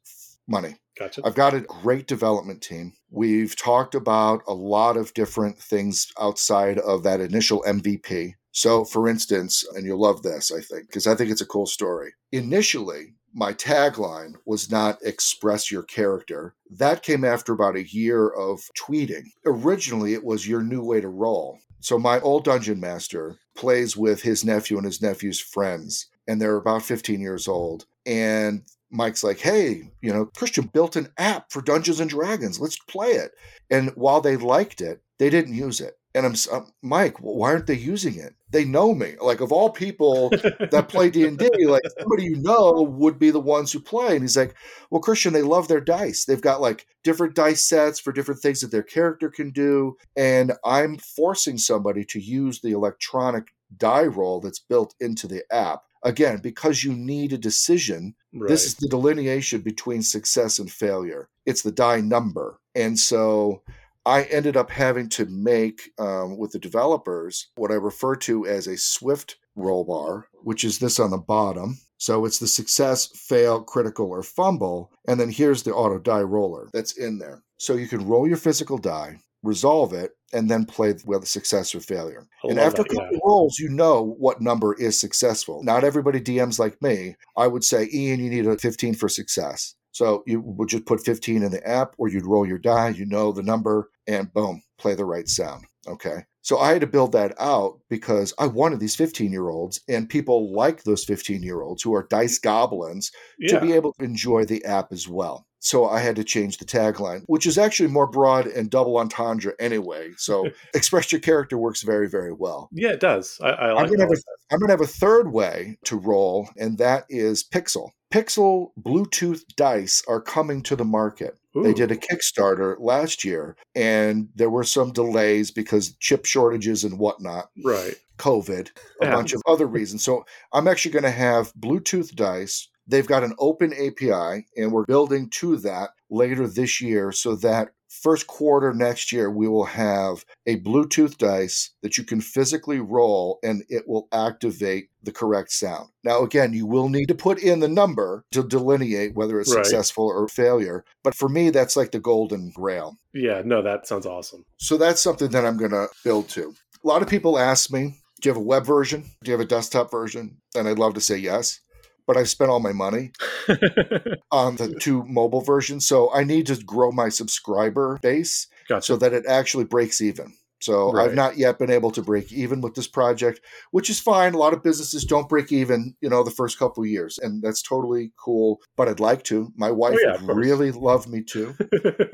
money. 0.47 0.75
Gotcha. 0.97 1.21
I've 1.23 1.35
got 1.35 1.53
a 1.53 1.61
great 1.61 2.07
development 2.07 2.61
team. 2.61 2.93
We've 3.11 3.55
talked 3.55 3.93
about 3.93 4.41
a 4.47 4.53
lot 4.53 4.97
of 4.97 5.13
different 5.13 5.59
things 5.59 6.11
outside 6.19 6.79
of 6.79 7.03
that 7.03 7.21
initial 7.21 7.63
MVP. 7.67 8.33
So, 8.51 8.83
for 8.83 9.07
instance, 9.07 9.63
and 9.75 9.85
you'll 9.85 10.01
love 10.01 10.23
this, 10.23 10.51
I 10.51 10.61
think, 10.61 10.87
because 10.87 11.05
I 11.05 11.13
think 11.13 11.29
it's 11.29 11.41
a 11.41 11.45
cool 11.45 11.67
story. 11.67 12.13
Initially, 12.31 13.13
my 13.37 13.53
tagline 13.53 14.33
was 14.47 14.71
not 14.71 14.97
express 15.03 15.71
your 15.71 15.83
character. 15.83 16.55
That 16.71 17.03
came 17.03 17.23
after 17.23 17.53
about 17.53 17.75
a 17.75 17.87
year 17.87 18.29
of 18.29 18.61
tweeting. 18.75 19.25
Originally, 19.45 20.15
it 20.15 20.23
was 20.23 20.47
your 20.47 20.63
new 20.63 20.83
way 20.83 21.01
to 21.01 21.07
roll. 21.07 21.59
So, 21.79 21.99
my 21.99 22.19
old 22.19 22.45
dungeon 22.45 22.79
master 22.79 23.35
plays 23.55 23.95
with 23.95 24.23
his 24.23 24.43
nephew 24.43 24.77
and 24.77 24.87
his 24.87 25.03
nephew's 25.03 25.39
friends, 25.39 26.07
and 26.27 26.41
they're 26.41 26.55
about 26.55 26.81
15 26.81 27.21
years 27.21 27.47
old. 27.47 27.85
And 28.07 28.63
Mike's 28.89 29.23
like, 29.23 29.39
hey, 29.39 29.91
you 30.01 30.11
know, 30.11 30.25
Christian 30.25 30.65
built 30.73 30.95
an 30.95 31.09
app 31.19 31.51
for 31.51 31.61
Dungeons 31.61 31.99
and 31.99 32.09
Dragons. 32.09 32.59
Let's 32.59 32.79
play 32.79 33.11
it. 33.11 33.33
And 33.69 33.91
while 33.91 34.19
they 34.19 34.35
liked 34.35 34.81
it, 34.81 35.03
they 35.19 35.29
didn't 35.29 35.53
use 35.53 35.79
it. 35.79 35.93
And 36.15 36.25
I'm, 36.25 36.65
Mike, 36.81 37.17
why 37.19 37.51
aren't 37.51 37.67
they 37.67 37.75
using 37.75 38.15
it? 38.15 38.33
They 38.49 38.63
know 38.65 38.93
me. 38.95 39.15
Like 39.21 39.41
of 39.41 39.51
all 39.51 39.69
people 39.69 40.29
that 40.71 40.87
play 40.89 41.09
D 41.09 41.25
and 41.25 41.37
D, 41.37 41.49
like 41.65 41.83
somebody 41.99 42.23
you 42.23 42.37
know 42.37 42.81
would 42.81 43.19
be 43.19 43.29
the 43.29 43.39
ones 43.39 43.71
who 43.71 43.79
play. 43.79 44.13
And 44.13 44.21
he's 44.21 44.37
like, 44.37 44.55
"Well, 44.89 45.01
Christian, 45.01 45.33
they 45.33 45.41
love 45.41 45.67
their 45.67 45.81
dice. 45.81 46.25
They've 46.25 46.41
got 46.41 46.61
like 46.61 46.87
different 47.03 47.35
dice 47.35 47.65
sets 47.65 47.99
for 47.99 48.11
different 48.11 48.41
things 48.41 48.61
that 48.61 48.71
their 48.71 48.83
character 48.83 49.29
can 49.29 49.51
do, 49.51 49.97
and 50.15 50.53
I'm 50.63 50.97
forcing 50.97 51.57
somebody 51.57 52.03
to 52.05 52.19
use 52.19 52.61
the 52.61 52.71
electronic 52.71 53.53
die 53.75 54.05
roll 54.05 54.39
that's 54.39 54.59
built 54.59 54.95
into 54.99 55.27
the 55.27 55.43
app." 55.51 55.83
Again, 56.03 56.37
because 56.41 56.83
you 56.83 56.93
need 56.93 57.33
a 57.33 57.37
decision, 57.39 58.13
Right. 58.31 58.47
this 58.47 58.65
is 58.65 58.75
the 58.75 58.87
delineation 58.87 59.61
between 59.61 60.03
success 60.03 60.59
and 60.59 60.71
failure. 60.71 61.27
It's 61.45 61.63
the 61.63 61.71
die 61.71 62.01
number. 62.01 62.59
And 62.75 62.99
so 62.99 63.63
I 64.07 64.23
ended 64.23 64.55
up 64.55 64.71
having 64.71 65.09
to 65.09 65.25
make 65.25 65.91
um, 65.99 66.37
with 66.37 66.53
the 66.53 66.59
developers 66.59 67.49
what 67.57 67.71
I 67.71 67.73
refer 67.73 68.15
to 68.15 68.47
as 68.47 68.65
a 68.65 68.77
Swift 68.77 69.35
roll 69.57 69.83
bar, 69.83 70.29
which 70.43 70.63
is 70.63 70.79
this 70.79 70.97
on 70.97 71.11
the 71.11 71.17
bottom. 71.17 71.77
So 71.97 72.23
it's 72.23 72.39
the 72.39 72.47
success, 72.47 73.07
fail, 73.13 73.61
critical, 73.61 74.09
or 74.09 74.23
fumble. 74.23 74.93
And 75.09 75.19
then 75.19 75.29
here's 75.29 75.63
the 75.63 75.73
auto 75.73 75.99
die 75.99 76.21
roller 76.21 76.69
that's 76.71 76.97
in 76.97 77.19
there. 77.19 77.43
So 77.57 77.73
you 77.73 77.89
can 77.89 78.07
roll 78.07 78.25
your 78.25 78.37
physical 78.37 78.77
die, 78.77 79.17
resolve 79.43 79.91
it, 79.91 80.11
and 80.31 80.49
then 80.49 80.63
play 80.63 80.93
with 81.05 81.27
success 81.27 81.75
or 81.75 81.81
failure. 81.81 82.27
I 82.45 82.51
And 82.51 82.59
after 82.59 82.83
that, 82.83 82.91
a 82.91 82.95
couple 82.95 83.11
yeah. 83.11 83.19
rolls, 83.25 83.59
you 83.59 83.67
know 83.67 84.15
what 84.19 84.39
number 84.39 84.73
is 84.75 84.97
successful. 84.97 85.63
Not 85.63 85.83
everybody 85.83 86.21
DMs 86.21 86.59
like 86.59 86.81
me. 86.81 87.17
I 87.35 87.47
would 87.47 87.65
say, 87.65 87.89
Ian, 87.93 88.21
you 88.21 88.29
need 88.29 88.47
a 88.47 88.57
15 88.57 88.93
for 88.93 89.09
success. 89.09 89.75
So 89.91 90.23
you 90.27 90.39
would 90.39 90.69
just 90.69 90.85
put 90.85 91.03
15 91.03 91.43
in 91.43 91.51
the 91.51 91.67
app, 91.67 91.95
or 91.97 92.07
you'd 92.07 92.25
roll 92.25 92.47
your 92.47 92.59
die, 92.59 92.89
you 92.89 93.05
know 93.05 93.31
the 93.31 93.41
number, 93.41 93.89
and 94.07 94.31
boom, 94.33 94.61
play 94.77 94.95
the 94.95 95.05
right 95.05 95.27
sound. 95.27 95.65
Okay. 95.87 96.25
So 96.41 96.59
I 96.59 96.71
had 96.71 96.81
to 96.81 96.87
build 96.87 97.11
that 97.11 97.33
out 97.39 97.79
because 97.89 98.33
I 98.39 98.47
wanted 98.47 98.79
these 98.79 98.95
15 98.95 99.31
year 99.31 99.49
olds 99.49 99.81
and 99.89 100.09
people 100.09 100.53
like 100.53 100.83
those 100.83 101.03
15 101.03 101.43
year 101.43 101.61
olds 101.61 101.83
who 101.83 101.93
are 101.93 102.07
dice 102.09 102.39
goblins 102.39 103.11
yeah. 103.37 103.59
to 103.59 103.65
be 103.65 103.73
able 103.73 103.93
to 103.93 104.05
enjoy 104.05 104.45
the 104.45 104.63
app 104.63 104.93
as 104.93 105.07
well. 105.07 105.45
So 105.59 105.89
I 105.89 105.99
had 105.99 106.15
to 106.17 106.23
change 106.23 106.57
the 106.57 106.65
tagline, 106.65 107.23
which 107.25 107.45
is 107.45 107.57
actually 107.57 107.89
more 107.89 108.07
broad 108.07 108.47
and 108.47 108.69
double 108.69 108.97
entendre 108.97 109.53
anyway. 109.59 110.11
So 110.17 110.47
express 110.73 111.11
your 111.11 111.19
character 111.19 111.57
works 111.57 111.81
very, 111.81 112.07
very 112.07 112.31
well. 112.31 112.69
yeah, 112.71 112.91
it 112.91 112.99
does. 112.99 113.37
I, 113.41 113.49
I 113.49 113.71
like 113.73 113.85
I'm 113.85 113.89
gonna, 113.89 114.03
have 114.03 114.09
that. 114.09 114.17
a, 114.17 114.53
I'm 114.53 114.59
gonna 114.59 114.73
have 114.73 114.81
a 114.81 114.87
third 114.87 115.33
way 115.33 115.77
to 115.85 115.97
roll, 115.97 116.49
and 116.57 116.77
that 116.77 117.05
is 117.09 117.43
Pixel. 117.43 117.89
Pixel 118.11 118.71
Bluetooth 118.79 119.41
dice 119.55 120.03
are 120.07 120.21
coming 120.21 120.61
to 120.63 120.75
the 120.75 120.85
market. 120.85 121.37
They 121.63 121.73
did 121.73 121.89
a 121.89 121.95
Kickstarter 121.95 122.75
last 122.79 123.25
year, 123.25 123.55
and 123.75 124.29
there 124.35 124.49
were 124.49 124.63
some 124.63 124.91
delays 124.91 125.49
because 125.49 125.95
chip 125.99 126.25
shortages 126.25 126.83
and 126.83 126.99
whatnot. 126.99 127.49
Right. 127.65 127.95
COVID, 128.19 128.69
a 129.01 129.05
Yeah. 129.05 129.15
bunch 129.15 129.33
of 129.33 129.41
other 129.47 129.65
reasons. 129.65 130.03
So 130.03 130.23
I'm 130.53 130.67
actually 130.67 130.91
going 130.91 131.03
to 131.03 131.09
have 131.11 131.51
Bluetooth 131.55 132.13
dice. 132.13 132.67
They've 132.85 133.07
got 133.07 133.23
an 133.23 133.33
open 133.39 133.73
API, 133.73 134.45
and 134.55 134.71
we're 134.71 134.85
building 134.85 135.29
to 135.31 135.57
that 135.57 135.91
later 136.11 136.47
this 136.47 136.79
year 136.79 137.11
so 137.11 137.35
that 137.37 137.69
first 137.89 138.27
quarter 138.27 138.73
next 138.73 139.11
year 139.11 139.29
we 139.29 139.47
will 139.47 139.65
have 139.65 140.25
a 140.45 140.59
Bluetooth 140.59 141.17
dice 141.17 141.71
that 141.81 141.97
you 141.97 142.03
can 142.03 142.21
physically 142.21 142.79
roll 142.79 143.39
and 143.43 143.63
it 143.69 143.87
will 143.87 144.07
activate 144.11 144.89
the 145.03 145.11
correct 145.11 145.51
sound. 145.51 145.89
Now, 146.03 146.21
again, 146.23 146.53
you 146.53 146.65
will 146.65 146.89
need 146.89 147.07
to 147.07 147.15
put 147.15 147.39
in 147.41 147.59
the 147.59 147.67
number 147.67 148.25
to 148.31 148.43
delineate 148.43 149.15
whether 149.15 149.39
it's 149.39 149.53
Right. 149.53 149.65
successful 149.65 150.05
or 150.05 150.27
failure. 150.27 150.83
But 151.03 151.15
for 151.15 151.29
me, 151.29 151.49
that's 151.49 151.77
like 151.77 151.91
the 151.91 151.99
golden 151.99 152.51
grail. 152.53 152.97
Yeah, 153.13 153.41
no, 153.45 153.61
that 153.61 153.87
sounds 153.87 154.05
awesome. 154.05 154.43
So 154.57 154.77
that's 154.77 155.01
something 155.01 155.29
that 155.31 155.45
I'm 155.45 155.57
going 155.57 155.71
to 155.71 155.87
build 156.03 156.29
to. 156.29 156.53
A 156.83 156.87
lot 156.87 157.01
of 157.01 157.07
people 157.07 157.39
ask 157.39 157.71
me, 157.71 157.95
do 158.21 158.29
you 158.29 158.31
have 158.31 158.41
a 158.41 158.45
web 158.45 158.65
version? 158.65 159.01
Do 159.23 159.31
you 159.31 159.37
have 159.37 159.45
a 159.45 159.49
desktop 159.49 159.91
version? 159.91 160.37
And 160.55 160.67
I'd 160.67 160.79
love 160.79 160.93
to 160.95 161.01
say 161.01 161.17
yes. 161.17 161.59
But 162.07 162.17
I've 162.17 162.29
spent 162.29 162.49
all 162.49 162.59
my 162.61 162.71
money 162.71 163.11
on 164.31 164.55
the 164.55 164.75
two 164.79 165.03
mobile 165.05 165.41
versions. 165.41 165.85
So 165.85 166.11
I 166.13 166.23
need 166.23 166.47
to 166.47 166.55
grow 166.63 166.91
my 166.91 167.09
subscriber 167.09 167.99
base 168.01 168.47
gotcha. 168.69 168.85
so 168.85 168.95
that 168.97 169.13
it 169.13 169.25
actually 169.27 169.65
breaks 169.65 170.01
even. 170.01 170.33
So 170.59 170.91
Right. 170.91 171.05
I've 171.09 171.13
not 171.15 171.37
yet 171.37 171.59
been 171.59 171.69
able 171.69 171.91
to 171.91 172.01
break 172.01 172.31
even 172.33 172.61
with 172.61 172.73
this 172.73 172.87
project, 172.87 173.41
which 173.71 173.91
is 173.91 173.99
fine. 173.99 174.33
A 174.33 174.37
lot 174.39 174.53
of 174.53 174.63
businesses 174.63 175.03
don't 175.03 175.29
break 175.29 175.51
even, 175.51 175.95
you 176.01 176.09
know, 176.09 176.23
the 176.23 176.31
first 176.31 176.57
couple 176.57 176.81
of 176.81 176.89
years, 176.89 177.19
and 177.19 177.43
that's 177.43 177.61
totally 177.61 178.11
cool. 178.17 178.59
But 178.75 178.87
I'd 178.87 178.99
like 178.99 179.21
to. 179.25 179.53
My 179.55 179.69
wife 179.69 179.99
Oh, 180.03 180.03
yeah, 180.03 180.17
would 180.25 180.35
really 180.35 180.71
love 180.71 181.07
me 181.07 181.21
to. 181.25 181.55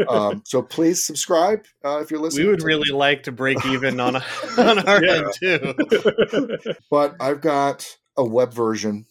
Um, 0.10 0.42
so 0.46 0.62
please 0.62 1.06
subscribe 1.06 1.64
uh, 1.86 2.00
if 2.02 2.12
you're 2.12 2.20
listening. 2.20 2.48
We 2.48 2.52
would 2.52 2.60
to 2.60 2.66
really 2.66 2.92
like 2.92 3.24
to 3.24 3.32
break 3.32 3.66
even 3.66 4.00
on 4.02 4.18
a, 4.18 4.24
on 4.58 4.80
our 4.80 5.02
Yeah. 5.02 5.14
end 5.14 5.28
too. 5.40 6.58
but 6.92 7.16
I've 7.22 7.40
got 7.40 7.88
a 8.18 8.26
web 8.26 8.54
version 8.54 9.06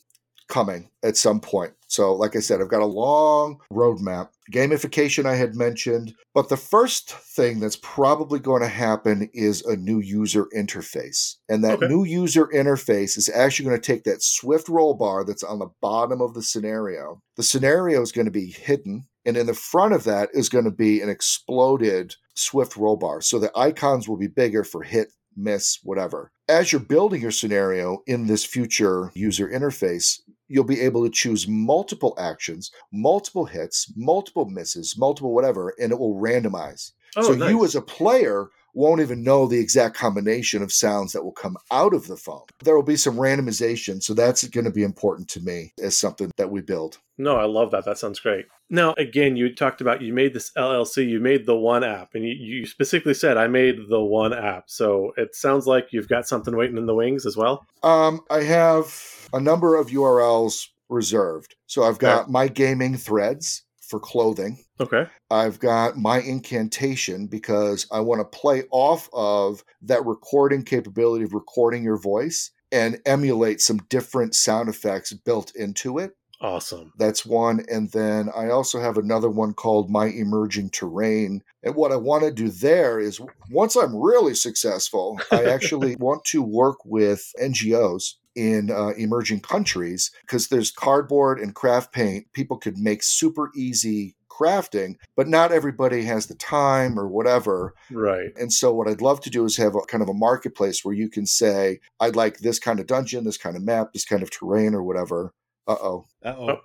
coming 0.53 0.91
at 1.03 1.17
some 1.17 1.41
point. 1.41 1.73
So, 1.89 2.15
like 2.15 2.37
I 2.37 2.41
said, 2.41 2.61
I've 2.61 2.69
got 2.69 2.83
a 2.83 2.87
long 2.87 3.59
roadmap. 3.73 4.29
Gamification 4.53 5.25
I 5.25 5.35
had 5.35 5.55
mentioned, 5.57 6.15
but 6.35 6.49
the 6.51 6.57
first 6.57 7.11
thing 7.11 7.59
that's 7.59 7.79
probably 7.83 8.39
going 8.39 8.61
to 8.63 8.69
happen 8.69 9.31
is 9.33 9.63
a 9.63 9.77
new 9.77 9.99
user 9.99 10.47
interface. 10.55 11.37
And 11.49 11.65
that 11.65 11.79
Okay. 11.83 11.89
new 11.89 12.05
user 12.05 12.47
interface 12.49 13.17
is 13.17 13.31
actually 13.35 13.69
going 13.69 13.81
to 13.81 13.87
take 13.93 14.05
that 14.05 14.23
Swift 14.23 14.69
roll 14.69 14.95
bar 14.95 15.25
that's 15.25 15.43
on 15.43 15.59
the 15.59 15.71
bottom 15.81 16.21
of 16.21 16.35
the 16.35 16.43
scenario. 16.43 17.23
The 17.37 17.43
scenario 17.43 18.03
is 18.03 18.13
going 18.13 18.27
to 18.27 18.31
be 18.31 18.51
hidden, 18.51 19.07
and 19.25 19.37
in 19.39 19.47
the 19.47 19.55
front 19.55 19.95
of 19.95 20.05
that 20.05 20.29
is 20.35 20.49
going 20.51 20.67
to 20.67 20.71
be 20.71 21.01
an 21.01 21.09
exploded 21.09 22.15
Swift 22.35 22.77
roll 22.77 22.97
bar. 22.97 23.21
So 23.23 23.39
the 23.39 23.51
icons 23.57 24.09
will 24.09 24.19
be 24.19 24.29
bigger 24.29 24.65
for 24.65 24.83
hit, 24.83 25.13
miss, 25.37 25.79
whatever. 25.83 26.31
As 26.49 26.73
you're 26.73 26.81
building 26.81 27.23
your 27.23 27.31
scenario 27.31 28.03
in 28.07 28.27
this 28.27 28.45
future 28.45 29.11
user 29.15 29.49
interface, 29.49 30.21
you'll 30.53 30.65
be 30.65 30.81
able 30.81 31.03
to 31.05 31.11
choose 31.11 31.49
multiple 31.49 32.15
actions, 32.19 32.71
multiple 32.93 33.47
hits, 33.47 33.91
multiple 33.97 34.45
misses, 34.45 34.97
multiple 34.99 35.35
whatever, 35.35 35.75
and 35.81 35.91
it 35.91 35.99
will 35.99 36.21
randomize. 36.21 36.93
oh, 37.17 37.23
so 37.23 37.35
nice. 37.35 37.51
you 37.51 37.65
as 37.65 37.75
a 37.75 37.81
player 37.81 38.49
won't 38.75 39.01
even 39.01 39.23
know 39.23 39.47
the 39.47 39.59
exact 39.59 39.97
combination 39.97 40.63
of 40.63 40.73
sounds 40.73 41.13
that 41.13 41.25
will 41.25 41.33
come 41.33 41.57
out 41.71 41.95
of 41.95 42.07
the 42.07 42.17
phone. 42.17 42.45
There 42.63 42.75
will 42.75 42.83
be 42.83 42.97
some 42.97 43.17
randomization, 43.17 44.03
so 44.03 44.15
that's 44.15 44.47
going 44.49 44.65
to 44.65 44.71
be 44.71 44.83
important 44.83 45.29
to 45.31 45.41
me 45.41 45.73
as 45.83 45.99
something 45.99 46.31
that 46.37 46.51
we 46.51 46.61
build. 46.61 46.99
No, 47.19 47.37
I 47.37 47.45
love 47.45 47.71
that. 47.73 47.85
That 47.85 47.99
sounds 47.99 48.21
great. 48.21 48.47
Now, 48.71 48.95
again, 48.97 49.37
you 49.37 49.55
talked 49.55 49.81
about 49.81 50.01
you 50.01 50.13
made 50.13 50.33
this 50.33 50.51
LLC, 50.57 51.09
you 51.09 51.21
made 51.21 51.45
the 51.45 51.57
one 51.57 51.85
app, 51.85 52.11
and 52.15 52.25
you, 52.25 52.35
you 52.35 52.67
specifically 52.67 53.15
said, 53.15 53.37
I 53.37 53.47
made 53.47 53.77
the 53.89 54.01
one 54.01 54.33
app. 54.33 54.65
So 54.69 55.13
it 55.17 55.35
sounds 55.35 55.67
like 55.67 55.89
you've 55.93 56.09
got 56.09 56.27
something 56.27 56.57
waiting 56.57 56.79
in 56.79 56.87
the 56.87 56.95
wings 56.95 57.27
as 57.27 57.37
well. 57.37 57.67
Um, 57.83 58.23
I 58.31 58.43
have 58.43 59.29
a 59.33 59.41
number 59.41 59.77
of 59.77 59.89
URLs 59.89 60.69
reserved. 60.89 61.55
So 61.67 61.85
I've 61.85 61.99
got 61.99 62.31
my 62.31 62.49
gaming 62.49 62.97
threads 62.97 63.63
for 63.93 64.01
clothing. 64.01 64.65
Okay. 64.81 65.07
I've 65.31 65.59
got 65.59 65.99
my 65.99 66.21
incantation 66.23 67.27
because 67.27 67.87
I 67.93 68.01
want 68.01 68.21
to 68.21 68.39
play 68.39 68.63
off 68.71 69.11
of 69.13 69.63
that 69.83 70.07
recording 70.07 70.65
capability 70.65 71.27
of 71.27 71.35
recording 71.35 71.85
your 71.85 71.99
voice 71.99 72.53
and 72.73 72.99
emulate 73.05 73.61
some 73.61 73.81
different 73.91 74.35
sound 74.35 74.71
effects 74.71 75.13
built 75.13 75.55
into 75.55 75.99
it. 75.99 76.17
Awesome. 76.41 76.95
That's 76.99 77.27
one. 77.27 77.67
And 77.71 77.93
then 77.93 78.31
I 78.35 78.49
also 78.49 78.81
have 78.81 78.97
another 78.97 79.29
one 79.29 79.53
called 79.53 79.91
My 79.91 80.07
Emerging 80.07 80.71
Terrain. 80.71 81.43
And 81.63 81.75
what 81.75 81.93
I 81.93 81.97
want 81.97 82.25
to 82.25 82.33
do 82.33 82.49
there 82.49 82.99
is 82.99 83.21
once 83.51 83.77
I'm 83.77 83.95
really 83.95 84.35
successful, 84.35 85.21
I 85.31 85.45
actually 85.51 85.97
want 85.97 86.25
to 86.25 86.43
work 86.43 86.79
with 86.87 87.31
NGOs 87.39 88.15
in 88.35 88.71
uh, 88.71 88.89
emerging 88.97 89.41
countries 89.41 90.11
because 90.23 90.49
there's 90.49 90.71
cardboard 90.71 91.39
and 91.39 91.55
craft 91.55 91.93
paint. 91.93 92.33
People 92.33 92.57
could 92.57 92.79
make 92.79 93.03
super 93.03 93.51
easy 93.55 94.15
crafting, 94.31 94.95
but 95.15 95.29
not 95.29 95.53
everybody 95.53 96.05
has 96.05 96.27
the 96.27 96.35
time 96.35 96.99
or 96.99 97.07
whatever. 97.07 97.75
Right. 97.91 98.31
And 98.37 98.53
so, 98.53 98.73
what 98.73 98.89
I'd 98.89 99.03
love 99.03 99.21
to 99.23 99.31
do 99.31 99.45
is 99.45 99.57
have 99.59 99.75
a 99.75 99.81
kind 99.81 100.03
of 100.03 100.09
a 100.09 100.15
marketplace 100.15 100.85
where 100.85 100.95
you 100.95 101.09
can 101.11 101.27
say, 101.27 101.81
I'd 102.01 102.17
like 102.17 102.39
this 102.39 102.59
kind 102.59 102.81
of 102.81 102.87
dungeon, 102.87 103.25
this 103.25 103.37
kind 103.39 103.57
of 103.57 103.63
map, 103.63 103.93
this 103.93 104.05
kind 104.07 104.23
of 104.23 104.31
terrain, 104.31 104.75
or 104.75 104.83
whatever. 104.83 105.33
Uh 105.69 105.77
oh. 105.81 106.07
Uh-oh. 106.25 106.61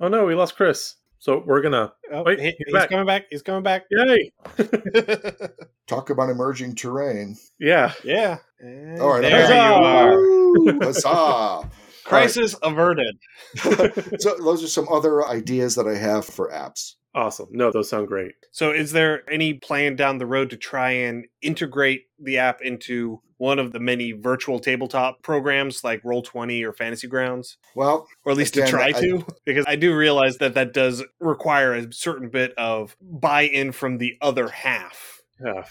Oh 0.00 0.08
no, 0.08 0.24
we 0.26 0.34
lost 0.34 0.56
Chris. 0.56 0.96
So 1.18 1.42
we're 1.46 1.62
gonna 1.62 1.92
Oh, 2.12 2.24
Wait, 2.24 2.40
he- 2.40 2.46
he's 2.46 2.54
he's 2.66 2.72
back. 2.74 2.90
coming 2.90 3.06
back. 3.06 3.24
He's 3.30 3.42
coming 3.42 3.62
back. 3.62 3.84
Yay! 3.90 4.32
Talk 5.86 6.10
about 6.10 6.30
emerging 6.30 6.74
terrain. 6.74 7.36
Yeah. 7.58 7.92
yeah. 8.04 8.38
And 8.62 9.00
All 9.00 9.10
right, 9.10 9.22
there 9.22 9.48
you 9.48 9.54
are. 9.54 10.16
Woo! 10.16 10.78
Huzzah! 10.82 11.68
Crisis 12.04 12.54
averted. 12.62 13.16
so 13.56 14.36
those 14.38 14.62
are 14.64 14.68
some 14.68 14.88
other 14.90 15.26
ideas 15.26 15.74
that 15.74 15.86
I 15.86 15.96
have 15.96 16.24
for 16.24 16.50
apps. 16.50 16.94
Awesome. 17.14 17.48
No, 17.50 17.70
those 17.70 17.90
sound 17.90 18.08
great. 18.08 18.32
So, 18.52 18.70
is 18.72 18.92
there 18.92 19.28
any 19.30 19.54
plan 19.54 19.96
down 19.96 20.16
the 20.18 20.26
road 20.26 20.50
to 20.50 20.56
try 20.56 20.92
and 20.92 21.26
integrate 21.42 22.04
the 22.18 22.38
app 22.38 22.62
into 22.62 23.20
one 23.36 23.58
of 23.58 23.72
the 23.72 23.80
many 23.80 24.12
virtual 24.12 24.58
tabletop 24.60 25.22
programs 25.22 25.84
like 25.84 26.02
Roll20 26.04 26.64
or 26.64 26.72
Fantasy 26.72 27.08
Grounds? 27.08 27.58
Well, 27.74 28.06
Or 28.24 28.32
at 28.32 28.38
least 28.38 28.56
Again, 28.56 28.66
to 28.66 28.72
try 28.72 28.86
I- 28.86 28.92
to? 28.92 29.26
Because 29.44 29.64
I 29.68 29.76
do 29.76 29.94
realize 29.94 30.38
that 30.38 30.54
that 30.54 30.72
does 30.72 31.02
require 31.20 31.74
a 31.74 31.92
certain 31.92 32.30
bit 32.30 32.54
of 32.56 32.96
buy 33.02 33.42
in 33.42 33.72
from 33.72 33.98
the 33.98 34.14
other 34.22 34.48
half. 34.48 35.21